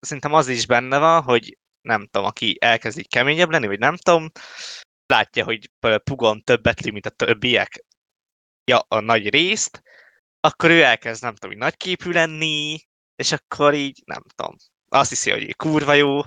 szerintem 0.01 0.33
az 0.33 0.49
is 0.49 0.67
benne 0.67 0.99
van, 0.99 1.23
hogy 1.23 1.59
nem 1.81 2.07
tudom, 2.07 2.27
aki 2.27 2.57
elkezd 2.61 2.99
így 2.99 3.09
keményebb 3.09 3.51
lenni, 3.51 3.67
vagy 3.67 3.79
nem 3.79 3.97
tudom, 3.97 4.31
látja, 5.07 5.45
hogy 5.45 5.71
Pugon 6.05 6.43
többet 6.43 6.81
lő, 6.81 6.93
mint 6.93 7.07
a 7.07 7.11
többiek, 7.11 7.85
ja, 8.65 8.79
a 8.89 9.01
nagy 9.01 9.29
részt, 9.29 9.83
akkor 10.41 10.71
ő 10.71 10.83
elkezd, 10.83 11.23
nem 11.23 11.35
tudom, 11.35 11.53
így 11.53 11.63
nagyképű 11.63 12.11
lenni, 12.11 12.79
és 13.17 13.33
akkor 13.33 13.75
így, 13.75 14.03
nem 14.05 14.23
tudom, 14.35 14.57
azt 14.89 15.09
hiszi, 15.09 15.31
hogy 15.31 15.57
kurva 15.57 15.93
jó, 15.93 16.21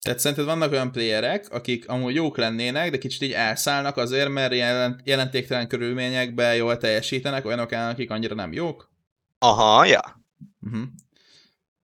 Tehát 0.00 0.18
szerinted 0.18 0.44
vannak 0.44 0.72
olyan 0.72 0.92
playerek, 0.92 1.50
akik 1.50 1.88
amúgy 1.88 2.14
jók 2.14 2.36
lennének, 2.36 2.90
de 2.90 2.98
kicsit 2.98 3.22
így 3.22 3.32
elszállnak 3.32 3.96
azért, 3.96 4.28
mert 4.28 4.54
jelent, 4.54 5.00
jelentéktelen 5.04 5.68
körülményekben 5.68 6.54
jól 6.54 6.76
teljesítenek, 6.76 7.44
olyanok 7.44 7.72
ellen, 7.72 7.90
akik 7.90 8.10
annyira 8.10 8.34
nem 8.34 8.52
jók? 8.52 8.90
aha, 9.38 9.84
ja. 9.84 10.22
Uh-huh. 10.60 10.82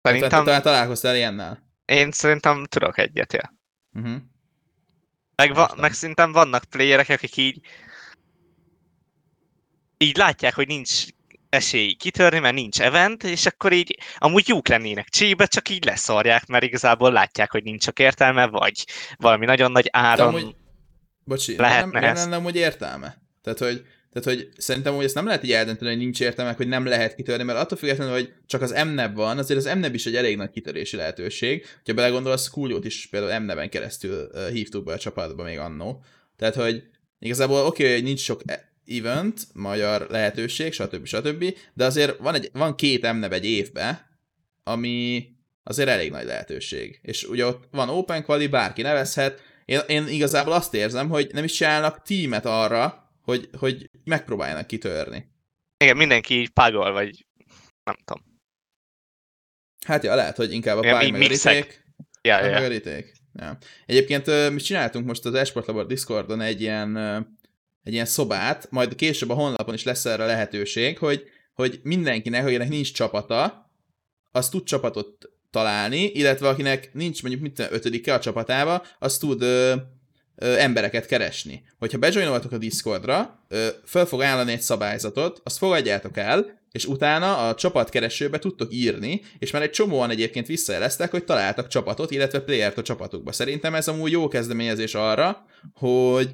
Szerintem, 0.01 0.30
Tehát 0.30 0.45
talán 0.45 0.62
találkoztál 0.62 1.16
ilyennel? 1.16 1.72
én 1.86 2.12
szerintem 2.12 2.66
tudok 2.66 2.97
egyet, 2.97 3.34
ja. 3.34 3.54
Uh-huh. 3.93 4.22
Meg, 5.36 5.54
va, 5.54 5.74
meg 5.78 5.93
szerintem 5.93 6.32
vannak 6.32 6.64
playerek, 6.64 7.10
akik 7.10 7.38
így 7.38 7.62
így 9.97 10.18
látják, 10.18 10.56
hogy 10.56 10.68
nincs 10.68 11.06
esély 11.54 11.93
kitörni, 11.93 12.39
mert 12.39 12.56
nincs 12.56 12.82
event, 12.82 13.24
és 13.24 13.45
akkor 13.45 13.72
így 13.72 13.97
amúgy 14.18 14.47
jók 14.47 14.68
lennének 14.68 15.10
csébe, 15.10 15.45
csak 15.45 15.70
így 15.70 15.86
leszarják, 15.86 16.45
mert 16.45 16.64
igazából 16.64 17.12
látják, 17.12 17.51
hogy 17.51 17.64
nincs 17.64 17.84
csak 17.84 17.99
értelme, 17.99 18.47
vagy 18.47 18.86
valami 19.18 19.45
nagyon 19.45 19.72
nagy 19.72 19.84
De 19.84 19.89
áron. 19.91 20.28
amúgy, 20.28 20.56
bocsi, 21.24 21.58
Lehetne 21.58 21.99
nem, 21.99 22.14
nem 22.14 22.16
lenne 22.16 22.36
amúgy 22.36 22.56
értelme. 22.56 23.22
Tehát, 23.41 23.60
hogy, 23.60 23.86
tehát, 24.12 24.39
hogy 24.39 24.49
szerintem 24.58 24.95
hogy 24.95 25.06
ezt 25.06 25.16
nem 25.16 25.26
lehet 25.26 25.43
így 25.43 25.51
eldönteni, 25.51 25.89
hogy 25.89 25.99
nincs 25.99 26.22
értelme, 26.22 26.54
hogy 26.54 26.68
nem 26.68 26.86
lehet 26.86 27.16
kitörni, 27.16 27.43
mert 27.43 27.60
attól 27.60 27.78
függetlenül, 27.78 28.14
hogy 28.14 28.34
csak 28.45 28.62
az 28.62 28.72
MNEB 28.72 29.16
van, 29.16 29.38
azért 29.38 29.66
az 29.66 29.76
MNEB 29.76 29.93
is 29.93 30.06
egy 30.06 30.16
elég 30.16 30.38
nagy 30.38 30.49
kitörési 30.49 30.95
lehetőség. 30.95 31.66
Ha 31.86 31.93
belegondolsz, 31.93 32.47
Cooljót 32.47 32.86
is 32.86 33.08
például 33.08 33.39
MNEB-en 33.39 33.70
keresztül 33.70 34.30
uh, 34.34 34.49
hívtuk 34.49 34.84
be 34.84 34.93
a 34.93 34.97
csapatba 34.97 35.43
még 35.43 35.58
annó. 35.58 36.04
Tehát, 36.38 36.56
hogy 36.56 36.84
igazából 37.20 37.66
oké, 37.66 37.84
okay, 37.84 37.95
hogy 37.95 38.04
nincs 38.04 38.20
sok 38.20 38.41
e- 38.45 38.72
event, 38.88 39.41
magyar 39.53 40.07
lehetőség, 40.09 40.73
stb. 40.73 41.05
stb. 41.05 41.57
De 41.73 41.86
azért 41.86 42.17
van, 42.17 42.34
egy, 42.34 42.49
van 42.53 42.75
két 42.75 43.11
MNEB 43.13 43.34
egy 43.34 43.45
évben, 43.45 43.99
ami 44.63 45.27
azért 45.63 45.89
elég 45.89 46.11
nagy 46.11 46.25
lehetőség. 46.25 46.99
És 47.01 47.23
ugye 47.23 47.45
ott 47.45 47.67
van 47.71 47.89
Open 47.89 48.23
Quali, 48.23 48.47
bárki 48.47 48.81
nevezhet. 48.81 49.41
Én, 49.65 49.79
én 49.88 50.07
igazából 50.07 50.53
azt 50.53 50.73
érzem, 50.73 51.09
hogy 51.09 51.29
nem 51.34 51.43
is 51.43 51.53
csinálnak 51.53 52.01
tímet 52.01 52.45
arra, 52.45 53.11
hogy, 53.21 53.49
hogy 53.57 53.89
megpróbáljanak 54.03 54.67
kitörni. 54.67 55.31
Igen, 55.77 55.97
mindenki 55.97 56.34
így 56.34 56.49
pagol, 56.49 56.91
vagy 56.91 57.25
nem 57.84 57.95
tudom. 58.05 58.23
Hát 59.86 60.03
ja, 60.03 60.15
lehet, 60.15 60.36
hogy 60.36 60.53
inkább 60.53 60.77
a 60.77 60.81
pály 60.81 61.05
mi- 61.05 61.11
meg 61.11 61.21
a 61.21 61.27
mixek. 61.27 61.55
riték. 61.55 61.84
Ja, 62.21 62.45
ja, 62.45 62.59
ja. 63.34 63.57
Egyébként 63.86 64.49
mi 64.51 64.59
csináltunk 64.59 65.05
most 65.05 65.25
az 65.25 65.34
Esport 65.34 65.67
Labor 65.67 65.86
Discordon 65.86 66.41
egy 66.41 66.61
ilyen, 66.61 66.97
egy 67.84 67.93
ilyen 67.93 68.05
szobát, 68.05 68.67
majd 68.69 68.95
később 68.95 69.29
a 69.29 69.34
honlapon 69.34 69.73
is 69.73 69.84
lesz 69.84 70.05
erre 70.05 70.25
lehetőség, 70.25 70.97
hogy, 70.97 71.23
hogy 71.53 71.79
mindenkinek, 71.84 72.45
akinek 72.45 72.69
nincs 72.69 72.93
csapata, 72.93 73.71
az 74.31 74.49
tud 74.49 74.63
csapatot 74.63 75.29
találni, 75.51 76.03
illetve 76.03 76.47
akinek 76.47 76.93
nincs 76.93 77.21
mondjuk 77.21 77.43
mit 77.43 77.67
ötödike 77.71 78.13
a 78.13 78.19
csapatába, 78.19 78.84
az 78.99 79.17
tud 79.17 79.41
ö, 79.41 79.75
ö, 80.36 80.57
embereket 80.57 81.05
keresni. 81.05 81.63
Hogyha 81.79 81.97
bejoinoltok 81.97 82.51
a 82.51 82.57
Discordra, 82.57 83.45
ö, 83.47 83.67
föl 83.86 84.05
fog 84.05 84.21
állani 84.21 84.51
egy 84.51 84.61
szabályzatot, 84.61 85.41
azt 85.43 85.57
fogadjátok 85.57 86.17
el, 86.17 86.61
és 86.71 86.86
utána 86.86 87.47
a 87.47 87.55
csapatkeresőbe 87.55 88.39
tudtok 88.39 88.73
írni, 88.73 89.21
és 89.39 89.51
már 89.51 89.61
egy 89.61 89.69
csomóan 89.69 90.09
egyébként 90.09 90.47
visszajeleztek, 90.47 91.11
hogy 91.11 91.23
találtak 91.23 91.67
csapatot, 91.67 92.11
illetve 92.11 92.39
playert 92.41 92.77
a 92.77 92.81
csapatukba. 92.81 93.31
Szerintem 93.31 93.75
ez 93.75 93.88
amúgy 93.88 94.11
jó 94.11 94.27
kezdeményezés 94.27 94.95
arra, 94.95 95.45
hogy 95.73 96.34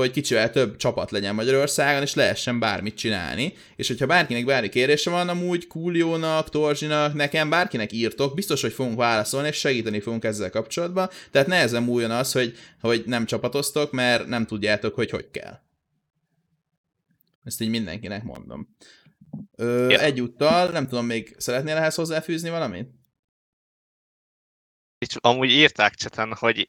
hogy 0.00 0.10
kicsivel 0.10 0.50
több 0.50 0.76
csapat 0.76 1.10
legyen 1.10 1.34
Magyarországon, 1.34 2.02
és 2.02 2.14
lehessen 2.14 2.58
bármit 2.58 2.96
csinálni. 2.96 3.54
És 3.76 3.88
hogyha 3.88 4.06
bárkinek 4.06 4.44
bármi 4.44 4.68
kérése 4.68 5.10
van, 5.10 5.28
amúgy 5.28 5.66
Kuliónak, 5.66 6.50
Torzsinak, 6.50 7.14
nekem, 7.14 7.50
bárkinek 7.50 7.92
írtok, 7.92 8.34
biztos, 8.34 8.60
hogy 8.60 8.72
fogunk 8.72 8.96
válaszolni, 8.96 9.48
és 9.48 9.56
segíteni 9.56 10.00
fogunk 10.00 10.24
ezzel 10.24 10.50
kapcsolatban. 10.50 11.08
Tehát 11.30 11.48
nehezen 11.48 11.82
múljon 11.82 12.10
az, 12.10 12.32
hogy, 12.32 12.56
hogy 12.80 13.02
nem 13.06 13.26
csapatoztok, 13.26 13.92
mert 13.92 14.26
nem 14.26 14.46
tudjátok, 14.46 14.94
hogy 14.94 15.10
hogy 15.10 15.30
kell. 15.30 15.58
Ezt 17.44 17.60
így 17.60 17.70
mindenkinek 17.70 18.22
mondom. 18.22 18.76
Ö, 19.56 19.88
Ja. 19.88 20.00
Egyúttal, 20.00 20.70
nem 20.70 20.86
tudom, 20.88 21.06
még 21.06 21.34
szeretnél 21.38 21.76
ehhez 21.76 21.94
hozzáfűzni 21.94 22.50
valamit? 22.50 22.90
Itt 24.98 25.10
amúgy 25.20 25.50
írták 25.50 25.94
cseten, 25.94 26.34
hogy 26.34 26.68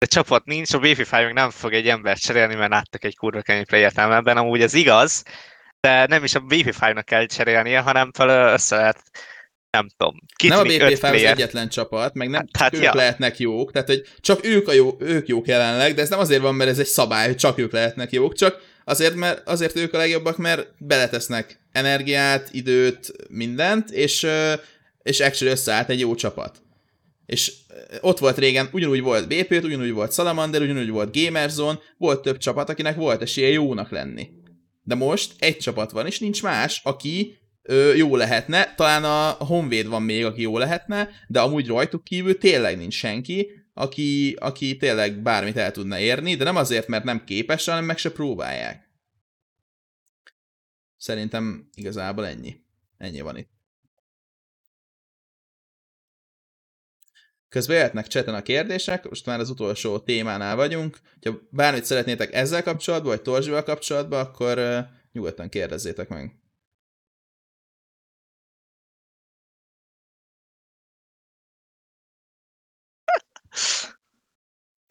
de 0.00 0.06
csapat 0.06 0.44
nincs, 0.44 0.72
a 0.72 0.78
BFI 0.78 1.04
meg 1.10 1.32
nem 1.32 1.50
fog 1.50 1.72
egy 1.72 1.88
embert 1.88 2.20
cserélni, 2.20 2.54
mert 2.54 2.70
láttak 2.70 3.04
egy 3.04 3.16
kurva 3.16 3.42
kemény 3.42 3.66
play 3.66 3.80
értelmeben, 3.80 4.36
amúgy 4.36 4.62
ez 4.62 4.74
igaz, 4.74 5.22
de 5.80 6.06
nem 6.06 6.24
is 6.24 6.34
a 6.34 6.40
BFI-nak 6.40 7.04
kell 7.04 7.26
cserélnie, 7.26 7.80
hanem 7.80 8.10
fel 8.12 8.52
össze 8.52 8.76
lehet, 8.76 9.02
nem 9.70 9.88
tudom, 9.96 10.16
nem 10.48 10.58
a 10.58 10.62
BPF 10.62 11.02
az 11.02 11.12
egyetlen 11.12 11.68
csapat, 11.68 12.14
meg 12.14 12.28
nem 12.28 12.46
Hát- 12.58 12.74
ők 12.74 12.82
ja. 12.82 12.94
lehetnek 12.94 13.38
jók, 13.38 13.72
tehát 13.72 13.88
hogy 13.88 14.02
csak 14.20 14.44
ők, 14.44 14.68
a 14.68 14.72
jó, 14.72 14.96
ők 14.98 15.28
jók 15.28 15.46
jelenleg, 15.46 15.94
de 15.94 16.02
ez 16.02 16.08
nem 16.08 16.18
azért 16.18 16.40
van, 16.40 16.54
mert 16.54 16.70
ez 16.70 16.78
egy 16.78 16.86
szabály, 16.86 17.26
hogy 17.26 17.36
csak 17.36 17.58
ők 17.58 17.72
lehetnek 17.72 18.12
jók, 18.12 18.34
csak 18.34 18.60
azért, 18.84 19.14
mert 19.14 19.48
azért 19.48 19.76
ők 19.76 19.94
a 19.94 19.98
legjobbak, 19.98 20.36
mert 20.36 20.66
beletesznek 20.78 21.60
energiát, 21.72 22.48
időt, 22.52 23.12
mindent, 23.28 23.90
és, 23.90 24.26
és 25.02 25.20
actually 25.20 25.52
összeállt 25.52 25.88
egy 25.88 26.00
jó 26.00 26.14
csapat. 26.14 26.62
És 27.30 27.52
ö, 27.68 27.96
ott 28.00 28.18
volt 28.18 28.38
régen, 28.38 28.68
ugyanúgy 28.72 29.00
volt 29.00 29.28
BP, 29.28 29.50
ugyanúgy 29.50 29.92
volt 29.92 30.12
Salamander, 30.12 30.62
ugyanúgy 30.62 30.90
volt 30.90 31.16
Gamerzone, 31.16 31.78
volt 31.96 32.22
több 32.22 32.38
csapat, 32.38 32.68
akinek 32.68 32.96
volt 32.96 33.22
esélye 33.22 33.48
jónak 33.48 33.90
lenni. 33.90 34.30
De 34.82 34.94
most 34.94 35.32
egy 35.38 35.56
csapat 35.56 35.90
van, 35.90 36.06
és 36.06 36.18
nincs 36.18 36.42
más, 36.42 36.80
aki 36.84 37.38
ö, 37.62 37.94
jó 37.94 38.16
lehetne, 38.16 38.74
talán 38.76 39.04
a 39.04 39.44
Honvéd 39.44 39.86
van 39.86 40.02
még, 40.02 40.24
aki 40.24 40.40
jó 40.40 40.58
lehetne, 40.58 41.08
de 41.28 41.40
amúgy 41.40 41.66
rajtuk 41.66 42.04
kívül 42.04 42.38
tényleg 42.38 42.76
nincs 42.76 42.94
senki, 42.94 43.50
aki, 43.74 44.36
aki 44.40 44.76
tényleg 44.76 45.22
bármit 45.22 45.56
el 45.56 45.70
tudna 45.70 45.98
érni, 45.98 46.34
de 46.34 46.44
nem 46.44 46.56
azért, 46.56 46.88
mert 46.88 47.04
nem 47.04 47.24
képes, 47.24 47.64
hanem 47.64 47.84
meg 47.84 47.98
se 47.98 48.12
próbálják. 48.12 48.90
Szerintem 50.96 51.68
igazából 51.74 52.26
ennyi. 52.26 52.56
Ennyi 52.98 53.20
van 53.20 53.36
itt. 53.36 53.59
Közben 57.50 57.76
jöhetnek 57.76 58.06
cseten 58.06 58.34
a 58.34 58.42
kérdések, 58.42 59.08
most 59.08 59.26
már 59.26 59.40
az 59.40 59.50
utolsó 59.50 59.98
témánál 59.98 60.56
vagyunk. 60.56 60.98
Ha 61.22 61.40
bármit 61.50 61.84
szeretnétek 61.84 62.32
ezzel 62.34 62.62
kapcsolatban, 62.62 63.10
vagy 63.10 63.22
Torzsival 63.22 63.62
kapcsolatban, 63.62 64.20
akkor 64.20 64.86
nyugodtan 65.12 65.48
kérdezzétek 65.48 66.08
meg. 66.08 66.38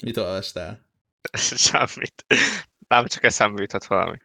Mit 0.03 0.17
olvastál? 0.17 0.85
Semmit. 1.67 2.25
Nem, 2.87 3.05
csak 3.05 3.23
eszembe 3.23 3.61
jutott 3.61 3.85
valami. 3.85 4.17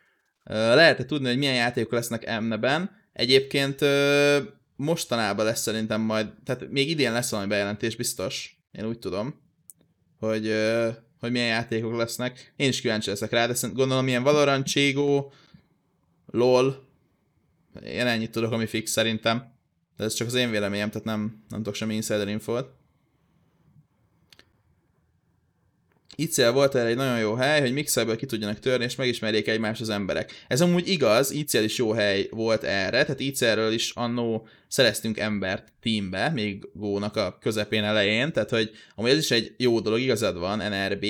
Lehet-e 0.45 1.05
tudni, 1.05 1.29
hogy 1.29 1.39
milyen 1.39 1.55
játékok 1.55 1.93
lesznek 1.93 2.25
Emneben? 2.25 2.91
Egyébként 3.13 3.81
mostanában 4.85 5.45
lesz 5.45 5.61
szerintem 5.61 6.01
majd, 6.01 6.29
tehát 6.45 6.71
még 6.71 6.91
idén 6.91 7.13
lesz 7.13 7.31
valami 7.31 7.49
bejelentés, 7.49 7.97
biztos. 7.97 8.59
Én 8.73 8.87
úgy 8.87 8.99
tudom, 8.99 9.41
hogy, 10.19 10.55
hogy 11.21 11.31
milyen 11.31 11.47
játékok 11.47 11.97
lesznek. 11.97 12.53
Én 12.57 12.69
is 12.69 12.81
kíváncsi 12.81 13.11
leszek 13.11 13.31
rá, 13.31 13.47
de 13.47 13.55
gondolom 13.73 14.09
ilyen 14.09 14.23
Valorant, 14.23 14.67
Cségó, 14.67 15.33
LOL. 16.27 16.87
Én 17.85 18.07
ennyit 18.07 18.31
tudok, 18.31 18.53
ami 18.53 18.67
fix 18.67 18.91
szerintem. 18.91 19.53
De 19.97 20.05
ez 20.05 20.15
csak 20.15 20.27
az 20.27 20.35
én 20.35 20.51
véleményem, 20.51 20.91
tehát 20.91 21.07
nem, 21.07 21.45
nem 21.49 21.59
tudok 21.59 21.75
semmi 21.75 21.95
insider 21.95 22.29
infót. 22.29 22.73
ICL 26.17 26.49
volt 26.49 26.75
erre 26.75 26.89
egy 26.89 26.97
nagyon 26.97 27.19
jó 27.19 27.35
hely, 27.35 27.61
hogy 27.61 27.73
mixerből 27.73 28.17
ki 28.17 28.27
tudjanak 28.27 28.59
törni, 28.59 28.85
és 28.85 28.95
megismerjék 28.95 29.49
egymást 29.49 29.81
az 29.81 29.89
emberek. 29.89 30.45
Ez 30.49 30.61
amúgy 30.61 30.89
igaz, 30.89 31.31
ICL 31.31 31.63
is 31.63 31.79
jó 31.79 31.93
hely 31.93 32.27
volt 32.31 32.63
erre, 32.63 33.05
tehát 33.05 33.21
ICL-ről 33.21 33.73
is 33.73 33.93
annó 33.95 34.49
szereztünk 34.69 35.19
embert 35.19 35.73
teambe, 35.81 36.29
még 36.29 36.69
gónak 36.73 37.17
a 37.17 37.39
közepén 37.41 37.85
elején, 37.85 38.33
tehát 38.33 38.51
hogy 38.51 38.71
amúgy 38.95 39.11
ez 39.11 39.19
is 39.19 39.31
egy 39.31 39.55
jó 39.57 39.81
dolog, 39.81 40.01
igazad 40.01 40.39
van, 40.39 40.59
NRB, 40.59 41.05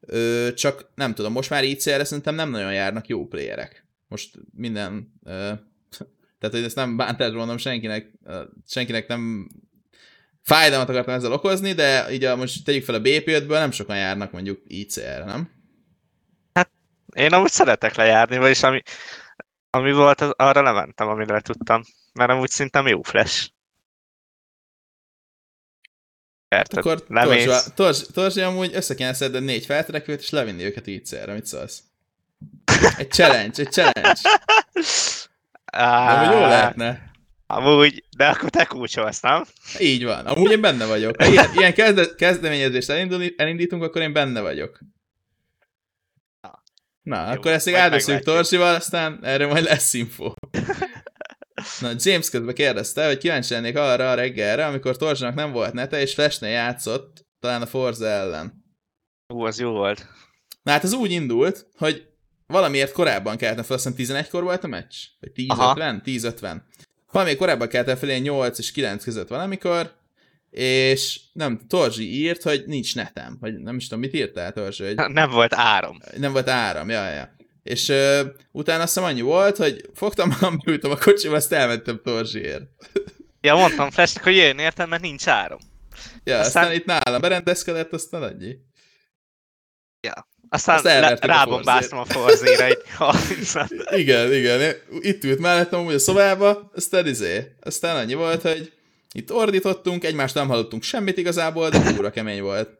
ö, 0.00 0.48
csak 0.54 0.90
nem 0.94 1.14
tudom, 1.14 1.32
most 1.32 1.50
már 1.50 1.64
ICL-re 1.64 2.04
szerintem 2.04 2.34
nem 2.34 2.50
nagyon 2.50 2.72
járnak 2.72 3.06
jó 3.06 3.26
playerek. 3.26 3.86
Most 4.08 4.38
minden, 4.56 5.12
ö, 5.24 5.30
tehát 6.38 6.54
hogy 6.54 6.64
ezt 6.64 6.76
nem 6.76 6.96
bántásban 6.96 7.38
mondom 7.38 7.56
senkinek, 7.56 8.10
senkinek 8.66 9.08
nem 9.08 9.48
fájdalmat 10.42 10.88
akartam 10.88 11.14
ezzel 11.14 11.32
okozni, 11.32 11.72
de 11.72 12.12
így 12.12 12.24
a, 12.24 12.36
most 12.36 12.64
tegyük 12.64 12.84
fel 12.84 12.94
a 12.94 13.00
BP5-ből, 13.00 13.48
nem 13.48 13.70
sokan 13.70 13.96
járnak 13.96 14.32
mondjuk 14.32 14.62
ICR-re, 14.66 15.24
nem? 15.24 15.58
Én 17.14 17.32
amúgy 17.32 17.50
szeretek 17.50 17.94
lejárni, 17.94 18.38
vagyis 18.38 18.62
ami, 18.62 18.82
ami 19.70 19.92
volt, 19.92 20.20
az, 20.20 20.32
arra 20.36 20.62
lementem, 20.62 21.08
amire 21.08 21.40
tudtam. 21.40 21.82
Mert 22.12 22.30
amúgy 22.30 22.50
szerintem 22.50 22.86
jó 22.86 23.02
flash. 23.02 23.50
Érted? 26.48 26.78
Akkor 26.78 27.04
Lemész. 27.08 27.44
Torzsa, 27.44 27.70
Torzs, 27.70 28.02
Torzsi 28.12 28.40
amúgy 28.40 28.74
össze 28.74 28.94
kéne 28.94 29.12
szedni 29.12 29.38
négy 29.38 29.64
felterekvőt, 29.64 30.20
és 30.20 30.30
levinni 30.30 30.64
őket 30.64 30.86
ICR-re, 30.86 31.32
mit 31.32 31.46
szólsz? 31.46 31.82
Egy 32.98 33.10
challenge, 33.10 33.62
egy 33.62 33.70
challenge. 33.70 34.20
De 35.70 35.78
amúgy 35.78 36.32
jó 36.32 36.40
lehetne. 36.40 37.09
Amúgy, 37.50 38.04
de 38.16 38.28
akkor 38.28 38.50
te 38.50 38.64
kulcsolsz, 38.64 39.20
nem? 39.20 39.44
Így 39.78 40.04
van. 40.04 40.26
Amúgy 40.26 40.50
én 40.50 40.60
benne 40.60 40.86
vagyok. 40.86 41.22
Ha 41.22 41.28
ilyen, 41.28 41.50
ilyen 41.54 41.74
kezde, 41.74 42.14
kezdeményezést 42.14 42.90
elindul, 42.90 43.24
elindítunk, 43.36 43.82
akkor 43.82 44.02
én 44.02 44.12
benne 44.12 44.40
vagyok. 44.40 44.80
Na, 47.02 47.26
Jó, 47.26 47.32
akkor 47.32 47.52
ezt 47.52 47.66
még 47.66 47.74
meglátjuk. 47.74 48.22
Torzsival, 48.22 48.74
aztán 48.74 49.18
erre 49.22 49.46
majd 49.46 49.64
lesz 49.64 49.94
info. 49.94 50.32
Na, 51.80 51.90
James 51.96 52.30
közben 52.30 52.54
kérdezte, 52.54 53.06
hogy 53.06 53.18
kíváncsi 53.18 53.52
lennék 53.52 53.76
arra 53.76 54.10
a 54.10 54.14
reggelre, 54.14 54.66
amikor 54.66 54.96
Torzsinak 54.96 55.34
nem 55.34 55.52
volt 55.52 55.72
nete, 55.72 56.00
és 56.00 56.14
Flashnél 56.14 56.50
játszott, 56.50 57.26
talán 57.40 57.62
a 57.62 57.66
Forza 57.66 58.06
ellen. 58.06 58.64
Ú, 59.34 59.44
az 59.44 59.60
jó 59.60 59.70
volt. 59.70 60.06
Na 60.62 60.72
hát 60.72 60.84
ez 60.84 60.92
úgy 60.92 61.10
indult, 61.10 61.66
hogy 61.76 62.06
valamiért 62.46 62.92
korábban 62.92 63.36
kellett 63.36 63.66
fel, 63.66 63.76
azt 63.76 63.96
hiszem 63.96 64.22
11-kor 64.24 64.42
volt 64.42 64.64
a 64.64 64.66
meccs? 64.66 64.94
Vagy 65.20 65.30
10-50? 65.34 65.46
Aha. 65.48 65.74
10-50. 66.04 66.56
Valamiért 67.12 67.38
korábban 67.38 67.68
fel, 67.70 68.08
ilyen 68.08 68.20
8 68.20 68.58
és 68.58 68.72
9 68.72 69.04
között 69.04 69.28
valamikor, 69.28 69.92
és 70.50 71.20
nem, 71.32 71.60
Torzsi 71.68 72.14
írt, 72.14 72.42
hogy 72.42 72.62
nincs 72.66 72.94
netem, 72.94 73.36
vagy 73.40 73.58
nem 73.58 73.76
is 73.76 73.84
tudom, 73.86 74.00
mit 74.00 74.14
írtál 74.14 74.52
Torzsi, 74.52 74.84
hogy 74.84 74.94
Nem 74.94 75.30
volt 75.30 75.54
áram. 75.54 75.98
nem 76.16 76.32
volt 76.32 76.48
áram, 76.48 76.88
ja, 76.88 77.08
ja. 77.10 77.34
És 77.62 77.88
ö, 77.88 78.26
utána 78.52 78.82
azt 78.82 78.94
hiszem 78.94 79.08
annyi 79.08 79.20
volt, 79.20 79.56
hogy 79.56 79.90
fogtam 79.94 80.28
magam, 80.28 80.58
beültem 80.64 80.90
a 80.90 80.96
kocsiba, 80.96 81.34
azt 81.34 81.52
elmentem 81.52 82.00
Torzsiért. 82.04 82.62
Ja, 83.40 83.54
mondtam 83.56 83.90
Flashnek, 83.90 84.24
hogy 84.24 84.36
jöjjön 84.36 84.58
érted, 84.58 84.88
mert 84.88 85.02
nincs 85.02 85.28
áram. 85.28 85.58
Ja, 86.24 86.38
aztán, 86.38 86.62
Aztán- 86.62 86.76
itt 86.78 86.84
nálam 86.84 87.20
berendezkedett, 87.20 87.92
aztán 87.92 88.22
annyi. 88.22 88.56
Aztán 90.52 91.04
Azt 91.04 91.24
rábombáztam 91.24 91.98
a 91.98 92.04
forzére 92.04 92.64
egy 92.64 92.82
30 92.96 93.54
Igen, 94.02 94.32
igen. 94.32 94.74
Itt 95.00 95.24
ült 95.24 95.38
mellettem 95.38 95.84
úgy 95.84 95.94
a 95.94 95.98
szobába, 95.98 96.70
aztán 96.74 97.06
izé. 97.06 97.56
Aztán 97.60 97.96
annyi 97.96 98.14
volt, 98.14 98.42
hogy 98.42 98.72
itt 99.12 99.32
ordítottunk, 99.32 100.04
egymást 100.04 100.34
nem 100.34 100.48
hallottunk 100.48 100.82
semmit 100.82 101.16
igazából, 101.16 101.68
de 101.68 101.92
úra 101.98 102.10
kemény 102.10 102.42
volt. 102.42 102.78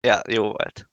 Ja, 0.00 0.22
jó 0.28 0.42
volt. 0.42 0.90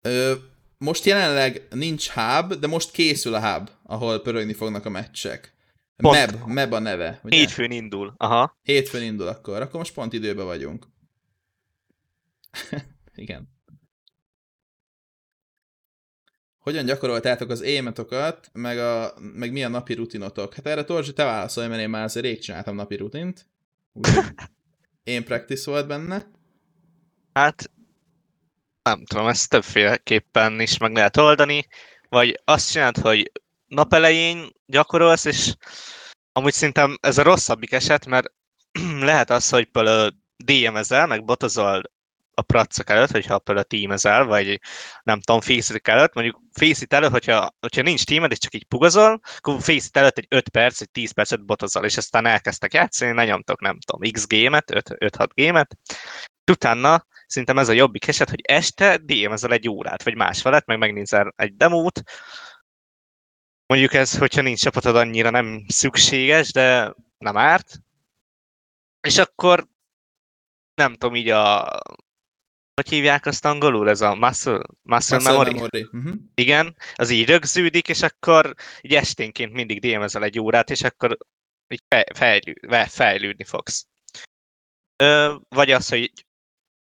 Ö, 0.00 0.34
most 0.78 1.04
jelenleg 1.04 1.66
nincs 1.70 2.08
hub, 2.08 2.54
de 2.54 2.66
most 2.66 2.90
készül 2.90 3.34
a 3.34 3.52
hub, 3.52 3.70
ahol 3.82 4.20
pörögni 4.20 4.52
fognak 4.52 4.84
a 4.84 4.90
meccsek. 4.90 5.54
Pont. 5.96 6.16
Meb, 6.16 6.46
Meb 6.46 6.72
a 6.72 6.78
neve. 6.78 7.20
Ugye? 7.22 7.36
Hétfőn 7.36 7.70
indul. 7.70 8.14
Aha. 8.16 8.58
Hétfőn 8.62 9.02
indul 9.02 9.26
akkor, 9.26 9.60
akkor 9.60 9.78
most 9.78 9.94
pont 9.94 10.12
időben 10.12 10.46
vagyunk. 10.46 10.86
Igen. 13.14 13.48
Hogyan 16.58 16.84
gyakoroltátok 16.84 17.50
az 17.50 17.60
émetokat, 17.60 18.50
meg, 18.52 18.78
a, 18.78 19.14
meg 19.18 19.52
mi 19.52 19.64
a 19.64 19.68
napi 19.68 19.94
rutinotok? 19.94 20.54
Hát 20.54 20.66
erre 20.66 20.84
Torzsi, 20.84 21.12
te 21.12 21.24
válaszolj, 21.24 21.68
mert 21.68 21.80
én 21.80 21.90
már 21.90 22.04
azért 22.04 22.24
rég 22.26 22.38
csináltam 22.38 22.74
napi 22.74 22.96
rutint. 22.96 23.46
Én 25.04 25.24
practice 25.24 25.70
volt 25.70 25.86
benne. 25.86 26.30
Hát 27.32 27.70
nem 28.82 29.04
tudom, 29.04 29.26
ezt 29.26 29.50
többféleképpen 29.50 30.60
is 30.60 30.78
meg 30.78 30.94
lehet 30.94 31.16
oldani, 31.16 31.66
vagy 32.08 32.40
azt 32.44 32.70
csinálod, 32.70 32.96
hogy 32.96 33.32
nap 33.66 33.94
elején 33.94 34.48
gyakorolsz, 34.66 35.24
és 35.24 35.54
amúgy 36.32 36.52
szerintem 36.52 36.96
ez 37.00 37.18
a 37.18 37.22
rosszabbik 37.22 37.72
eset, 37.72 38.06
mert 38.06 38.32
lehet 39.10 39.30
az, 39.30 39.48
hogy 39.48 39.64
például 39.64 40.10
DM-ezel, 40.36 41.06
meg 41.06 41.24
botozol 41.24 41.82
a 42.34 42.42
pracok 42.42 42.90
előtt, 42.90 43.10
hogyha 43.10 43.38
például 43.38 43.66
teamezel, 43.66 44.24
vagy 44.24 44.60
nem 45.02 45.20
tudom, 45.20 45.40
fészítek 45.40 45.88
előtt, 45.88 46.14
mondjuk 46.14 46.40
fészít 46.52 46.92
előtt, 46.92 47.10
hogyha, 47.10 47.54
hogyha 47.60 47.82
nincs 47.82 48.04
teamed, 48.04 48.30
és 48.30 48.38
csak 48.38 48.54
így 48.54 48.64
pugazol, 48.64 49.20
akkor 49.38 49.62
fészít 49.62 49.96
előtt 49.96 50.18
egy 50.18 50.26
5 50.28 50.48
perc, 50.48 50.80
egy 50.80 50.90
10 50.90 51.12
percet 51.12 51.44
botozol, 51.44 51.84
és 51.84 51.96
aztán 51.96 52.26
elkezdtek 52.26 52.72
játszani, 52.72 53.14
lenyomtok, 53.14 53.60
nem 53.60 53.78
tudom, 53.78 54.10
x 54.12 54.26
gémet, 54.26 54.64
5-6 54.70 55.28
gémet, 55.34 55.76
utána 56.50 57.06
szerintem 57.26 57.58
ez 57.58 57.68
a 57.68 57.72
jobbik 57.72 58.06
eset, 58.06 58.30
hogy 58.30 58.40
este 58.42 58.96
DM-ezel 58.96 59.52
egy 59.52 59.68
órát, 59.68 60.02
vagy 60.02 60.16
más 60.16 60.40
felett, 60.40 60.66
meg 60.66 60.78
megnézel 60.78 61.32
egy 61.36 61.56
demót, 61.56 62.02
Mondjuk 63.70 63.94
ez, 63.94 64.18
hogyha 64.18 64.40
nincs 64.40 64.60
csapatod, 64.60 64.96
annyira 64.96 65.30
nem 65.30 65.64
szükséges, 65.68 66.52
de 66.52 66.94
nem 67.18 67.36
árt. 67.36 67.80
És 69.00 69.18
akkor 69.18 69.68
nem 70.74 70.92
tudom, 70.92 71.14
így 71.14 71.28
a... 71.28 71.78
Hogy 72.80 72.88
hívják 72.88 73.26
azt 73.26 73.44
angolul? 73.44 73.88
Ez 73.88 74.00
a 74.00 74.14
muscle, 74.14 74.60
muscle, 74.82 75.16
Muscle 75.16 75.32
memory? 75.32 75.52
memory. 75.52 75.88
Uh-huh. 75.92 76.14
Igen, 76.34 76.76
az 76.94 77.10
így 77.10 77.28
rögződik, 77.28 77.88
és 77.88 78.02
akkor 78.02 78.54
így 78.80 78.94
esténként 78.94 79.52
mindig 79.52 79.80
DM-ezel 79.80 80.24
egy 80.24 80.40
órát, 80.40 80.70
és 80.70 80.82
akkor 80.82 81.16
így 81.68 81.82
fej- 81.88 82.16
fejlő, 82.16 82.54
fejlődni 82.86 83.44
fogsz. 83.44 83.86
Ö, 84.96 85.34
vagy 85.48 85.70
az, 85.70 85.88
hogy 85.88 86.12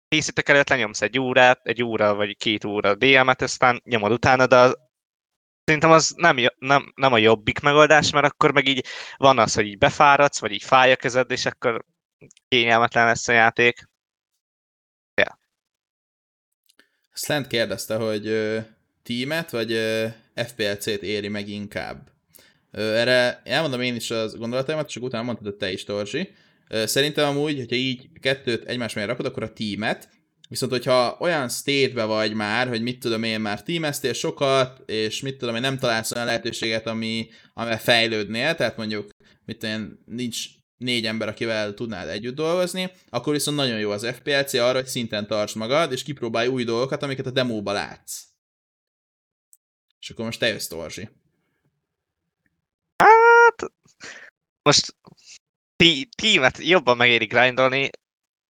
készítek 0.08 0.48
előtt 0.48 0.68
lenyomsz 0.68 1.02
egy 1.02 1.18
órát, 1.18 1.60
egy 1.62 1.82
óra 1.82 2.14
vagy 2.14 2.36
két 2.36 2.64
óra 2.64 2.94
DM-et, 2.94 3.42
aztán 3.42 3.80
nyomod 3.84 4.12
utána, 4.12 4.46
de 4.46 4.56
az, 4.56 4.78
szerintem 5.64 5.90
az 5.90 6.12
nem, 6.16 6.36
nem, 6.58 6.92
nem 6.94 7.12
a 7.12 7.18
jobbik 7.18 7.60
megoldás, 7.60 8.10
mert 8.10 8.26
akkor 8.26 8.52
meg 8.52 8.68
így 8.68 8.84
van 9.16 9.38
az, 9.38 9.54
hogy 9.54 9.66
így 9.66 9.78
befáradsz, 9.78 10.40
vagy 10.40 10.52
így 10.52 10.62
fáj 10.62 10.92
a 10.92 10.96
kezed, 10.96 11.30
és 11.30 11.46
akkor 11.46 11.84
kényelmetlen 12.48 13.06
lesz 13.06 13.28
a 13.28 13.32
játék. 13.32 13.88
Lent 17.26 17.46
kérdezte, 17.46 17.94
hogy 17.96 18.26
ö, 18.26 18.58
teamet 19.02 19.50
vagy 19.50 19.78
FPLC-t 20.34 21.02
éri 21.02 21.28
meg 21.28 21.48
inkább. 21.48 22.10
Ö, 22.70 22.94
erre 22.94 23.40
elmondom 23.44 23.80
én 23.80 23.94
is 23.94 24.10
az 24.10 24.36
gondolataimat, 24.36 24.88
csak 24.88 25.02
utána 25.02 25.24
mondtad 25.24 25.54
te 25.54 25.72
is, 25.72 25.84
Torzsi. 25.84 26.30
Szerintem 26.68 27.28
amúgy, 27.28 27.56
hogyha 27.56 27.76
így 27.76 28.08
kettőt 28.20 28.64
egymás 28.64 28.94
mellé 28.94 29.06
rakod, 29.06 29.26
akkor 29.26 29.42
a 29.42 29.52
teamet, 29.52 30.08
viszont 30.48 30.72
hogyha 30.72 31.16
olyan 31.20 31.48
state 31.48 32.04
vagy 32.04 32.34
már, 32.34 32.68
hogy 32.68 32.82
mit 32.82 33.00
tudom 33.00 33.22
én 33.22 33.40
már 33.40 33.62
teameztél 33.62 34.12
sokat, 34.12 34.90
és 34.90 35.20
mit 35.20 35.36
tudom 35.36 35.54
én 35.54 35.60
nem 35.60 35.78
találsz 35.78 36.12
olyan 36.12 36.26
lehetőséget, 36.26 36.86
ami, 36.86 37.28
amivel 37.54 37.80
fejlődnél, 37.80 38.54
tehát 38.54 38.76
mondjuk 38.76 39.08
mit 39.44 39.58
tudom 39.58 39.74
én, 39.74 39.98
nincs 40.06 40.44
négy 40.78 41.06
ember, 41.06 41.28
akivel 41.28 41.74
tudnád 41.74 42.08
együtt 42.08 42.34
dolgozni, 42.34 42.90
akkor 43.08 43.32
viszont 43.32 43.56
nagyon 43.56 43.78
jó 43.78 43.90
az 43.90 44.06
FPLC 44.06 44.54
arra, 44.54 44.78
hogy 44.78 44.86
szinten 44.86 45.26
tarts 45.26 45.54
magad, 45.54 45.92
és 45.92 46.02
kipróbálj 46.02 46.48
új 46.48 46.64
dolgokat, 46.64 47.02
amiket 47.02 47.26
a 47.26 47.30
demóba 47.30 47.72
látsz. 47.72 48.22
És 50.00 50.10
akkor 50.10 50.24
most 50.24 50.38
te 50.38 50.46
jössz, 50.46 50.66
Torzsi. 50.66 51.08
Hát, 52.96 53.72
most 54.62 54.96
tí- 55.76 56.16
tímet 56.16 56.58
jobban 56.58 56.96
megéri 56.96 57.26
grindolni, 57.26 57.90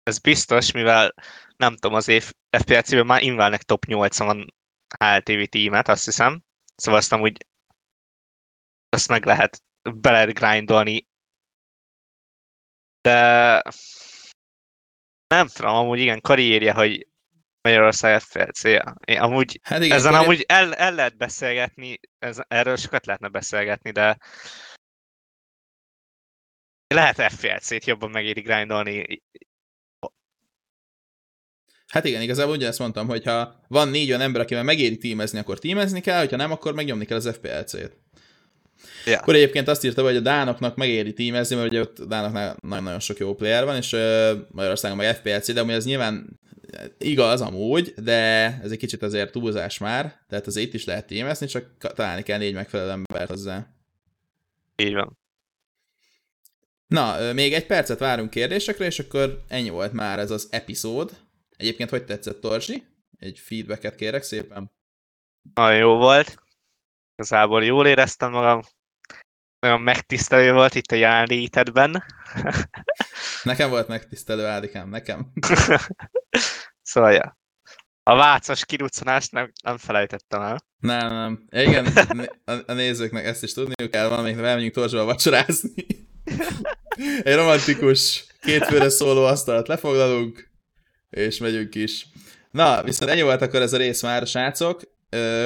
ez 0.03 0.19
biztos, 0.19 0.71
mivel 0.71 1.13
nem 1.57 1.73
tudom, 1.73 1.95
az 1.95 2.07
év 2.07 2.31
FPLC-ben 2.49 3.05
már 3.05 3.21
Invalnek 3.21 3.63
top 3.63 3.85
80 3.85 4.27
van 4.27 4.53
HLTV 4.97 5.43
tímet, 5.49 5.87
azt 5.87 6.05
hiszem. 6.05 6.43
Szóval 6.75 6.99
azt 6.99 7.11
amúgy 7.11 7.45
azt 8.89 9.07
meg 9.07 9.25
lehet, 9.25 9.63
be 9.81 10.11
lehet 10.11 10.33
grindolni. 10.33 11.07
De 13.01 13.61
nem 15.27 15.47
tudom, 15.47 15.75
amúgy 15.75 15.99
igen, 15.99 16.21
karrierje, 16.21 16.73
hogy 16.73 17.07
Magyarország 17.61 18.21
FPLC. 18.21 18.63
Én 19.05 19.19
amúgy 19.19 19.59
Hát 19.63 19.83
igen, 19.83 19.97
ezen 19.97 20.13
akkor 20.13 20.25
amúgy 20.25 20.43
el, 20.47 20.73
el 20.73 20.93
lehet 20.93 21.17
beszélgetni, 21.17 21.99
ez, 22.19 22.39
erről 22.47 22.75
sokat 22.75 23.05
lehetne 23.05 23.27
beszélgetni, 23.27 23.91
de 23.91 24.17
lehet 26.87 27.33
FPLC-t 27.33 27.85
jobban 27.85 28.09
megéri 28.09 28.41
grindolni. 28.41 29.21
Hát 31.87 32.05
igen, 32.05 32.21
igazából 32.21 32.55
ugyanezt 32.55 32.79
mondtam, 32.79 33.07
hogy 33.07 33.23
ha 33.23 33.59
van 33.67 33.89
négy 33.89 34.07
olyan 34.07 34.21
ember, 34.21 34.41
akivel 34.41 34.63
megéri 34.63 34.97
tímezni, 34.97 35.39
akkor 35.39 35.59
tímezni 35.59 36.01
kell, 36.01 36.19
hogyha 36.19 36.35
nem, 36.35 36.51
akkor 36.51 36.73
megnyomni 36.73 37.05
kell 37.05 37.17
az 37.17 37.35
FPLC-t. 37.35 37.97
Ja. 39.05 39.19
Akkor 39.19 39.35
egyébként 39.35 39.67
azt 39.67 39.83
írta, 39.83 40.03
hogy 40.03 40.15
a 40.15 40.19
Dánoknak 40.19 40.75
megéri 40.75 41.13
tímezni, 41.13 41.55
mert 41.55 41.67
ugye 41.67 41.79
ott 41.79 42.01
Dánoknál 42.01 42.57
nagyon-nagyon 42.61 42.99
sok 42.99 43.17
jó 43.17 43.35
player 43.35 43.65
van, 43.65 43.75
és 43.75 43.91
uh, 43.93 44.31
Magyarországon 44.51 44.97
meg 44.97 45.15
FPLC, 45.15 45.53
de 45.53 45.59
amúgy 45.59 45.73
ez 45.73 45.85
nyilván 45.85 46.39
igaz 46.97 47.41
amúgy, 47.41 47.93
de 48.03 48.13
ez 48.63 48.71
egy 48.71 48.77
kicsit 48.77 49.01
azért 49.01 49.31
túlzás 49.31 49.77
már, 49.77 50.25
tehát 50.29 50.47
azért 50.47 50.67
itt 50.67 50.73
is 50.73 50.85
lehet 50.85 51.07
tímezni, 51.07 51.47
csak 51.47 51.77
találni 51.77 52.21
kell 52.21 52.37
négy 52.37 52.53
megfelelő 52.53 52.89
embert 52.89 53.29
hozzá. 53.29 53.67
Így 54.75 54.93
van. 54.93 55.17
Na, 56.87 57.19
ö, 57.19 57.33
még 57.33 57.53
egy 57.53 57.65
percet 57.65 57.99
várunk 57.99 58.29
kérdésekre, 58.29 58.85
és 58.85 58.99
akkor 58.99 59.43
ennyi 59.47 59.69
volt 59.69 59.93
már 59.93 60.19
ez 60.19 60.31
az 60.31 60.47
epizód. 60.51 61.11
Egyébként 61.57 61.89
hogy 61.89 62.05
tetszett, 62.05 62.41
Torzsi? 62.41 62.83
Egy 63.19 63.39
feedbacket 63.39 63.95
kérek 63.95 64.23
szépen. 64.23 64.71
Nagyon 65.53 65.77
jó 65.77 65.95
volt. 65.95 66.46
Igazából 67.17 67.63
jól 67.63 67.87
éreztem 67.87 68.31
magam. 68.31 68.61
Nagyon 69.59 69.81
megtisztelő 69.81 70.53
volt 70.53 70.75
itt 70.75 70.91
a 70.91 70.95
jelenlétedben. 70.95 72.03
Nekem 73.43 73.69
volt 73.69 73.87
megtisztelő 73.87 74.45
Ádikám, 74.45 74.89
nekem. 74.89 75.31
szóval, 76.91 77.11
ja. 77.11 77.37
A 78.03 78.15
vácos 78.15 78.65
kiruccanást 78.65 79.31
nem, 79.31 79.51
nem 79.63 79.77
felejtettem 79.77 80.41
el. 80.41 80.57
Nem, 80.79 81.13
nem. 81.13 81.45
Igen, 81.49 81.85
a, 82.65 82.73
nézőknek 82.73 83.25
ezt 83.25 83.43
is 83.43 83.53
tudniuk 83.53 83.91
kell, 83.91 84.07
valamelyik 84.07 84.37
elmegyünk 84.37 84.73
Torzsóval 84.73 85.05
vacsorázni. 85.05 85.85
Egy 87.23 87.35
romantikus, 87.35 88.25
kétfőre 88.41 88.89
szóló 88.89 89.23
asztalat 89.23 89.67
lefoglalunk, 89.67 90.49
és 91.09 91.37
megyünk 91.37 91.75
is. 91.75 92.07
Na, 92.51 92.83
viszont 92.83 93.11
ennyi 93.11 93.21
volt 93.21 93.41
akkor 93.41 93.61
ez 93.61 93.73
a 93.73 93.77
rész 93.77 94.01
már, 94.01 94.27
srácok. 94.27 94.81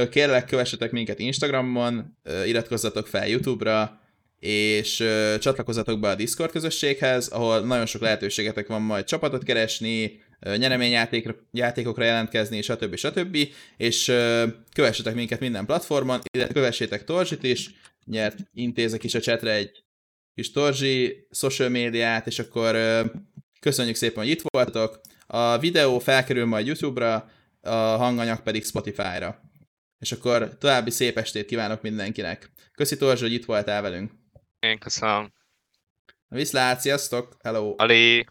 Kérlek, 0.10 0.46
kövessetek 0.46 0.92
minket 0.92 1.20
Instagramon, 1.20 2.18
iratkozzatok 2.46 3.08
fel 3.08 3.28
YouTube-ra, 3.28 4.02
és 4.40 4.96
csatlakozzatok 5.40 6.00
be 6.00 6.10
a 6.10 6.16
Discord 6.16 6.52
közösséghez, 6.52 7.28
ahol 7.28 7.60
nagyon 7.60 7.86
sok 7.86 8.02
lehetőségetek 8.02 8.68
van 8.68 8.82
majd 8.82 9.06
csapatot 9.06 9.44
keresni, 9.44 10.22
ö, 10.40 10.58
nyereményjátékra, 10.58 11.36
játékokra 11.52 12.04
jelentkezni, 12.04 12.62
stb. 12.62 12.96
stb. 12.96 13.38
És 13.78 14.06
kövessetek 14.74 15.16
minket 15.16 15.40
minden 15.40 15.66
platformon, 15.66 16.20
illetve 16.32 16.54
kövessétek 16.54 17.04
Torzsit 17.04 17.44
is, 17.44 17.70
nyert 18.06 18.38
intézek 18.54 19.04
is 19.04 19.14
a 19.14 19.20
chatre 19.20 19.52
egy 19.52 19.84
kis 20.36 20.52
Torzsi 20.52 21.28
social 21.32 21.70
médiát, 21.70 22.28
és 22.28 22.40
akkor 22.40 22.78
köszönjük 23.60 23.96
szépen, 23.96 24.24
hogy 24.24 24.32
itt 24.32 24.44
voltatok. 24.52 25.02
A 25.28 25.58
videó 25.58 26.00
felkerül 26.00 26.46
majd 26.46 26.66
YouTube-ra, 26.66 27.30
a 27.62 27.76
hanganyag 27.76 28.42
pedig 28.42 28.64
Spotify-ra. 28.66 29.51
És 30.02 30.12
akkor 30.12 30.58
további 30.58 30.90
szép 30.90 31.18
estét 31.18 31.46
kívánok 31.46 31.82
mindenkinek. 31.82 32.52
Köszi 32.72 32.98
Torzsi, 32.98 33.24
hogy 33.24 33.34
itt 33.34 33.46
voltál 33.46 33.82
velünk. 33.82 34.12
Én 34.60 34.80
köszönöm. 34.80 35.34
Viszlát, 36.28 36.80
sziasztok, 36.80 37.38
hello! 37.44 37.74
Ali. 37.78 38.26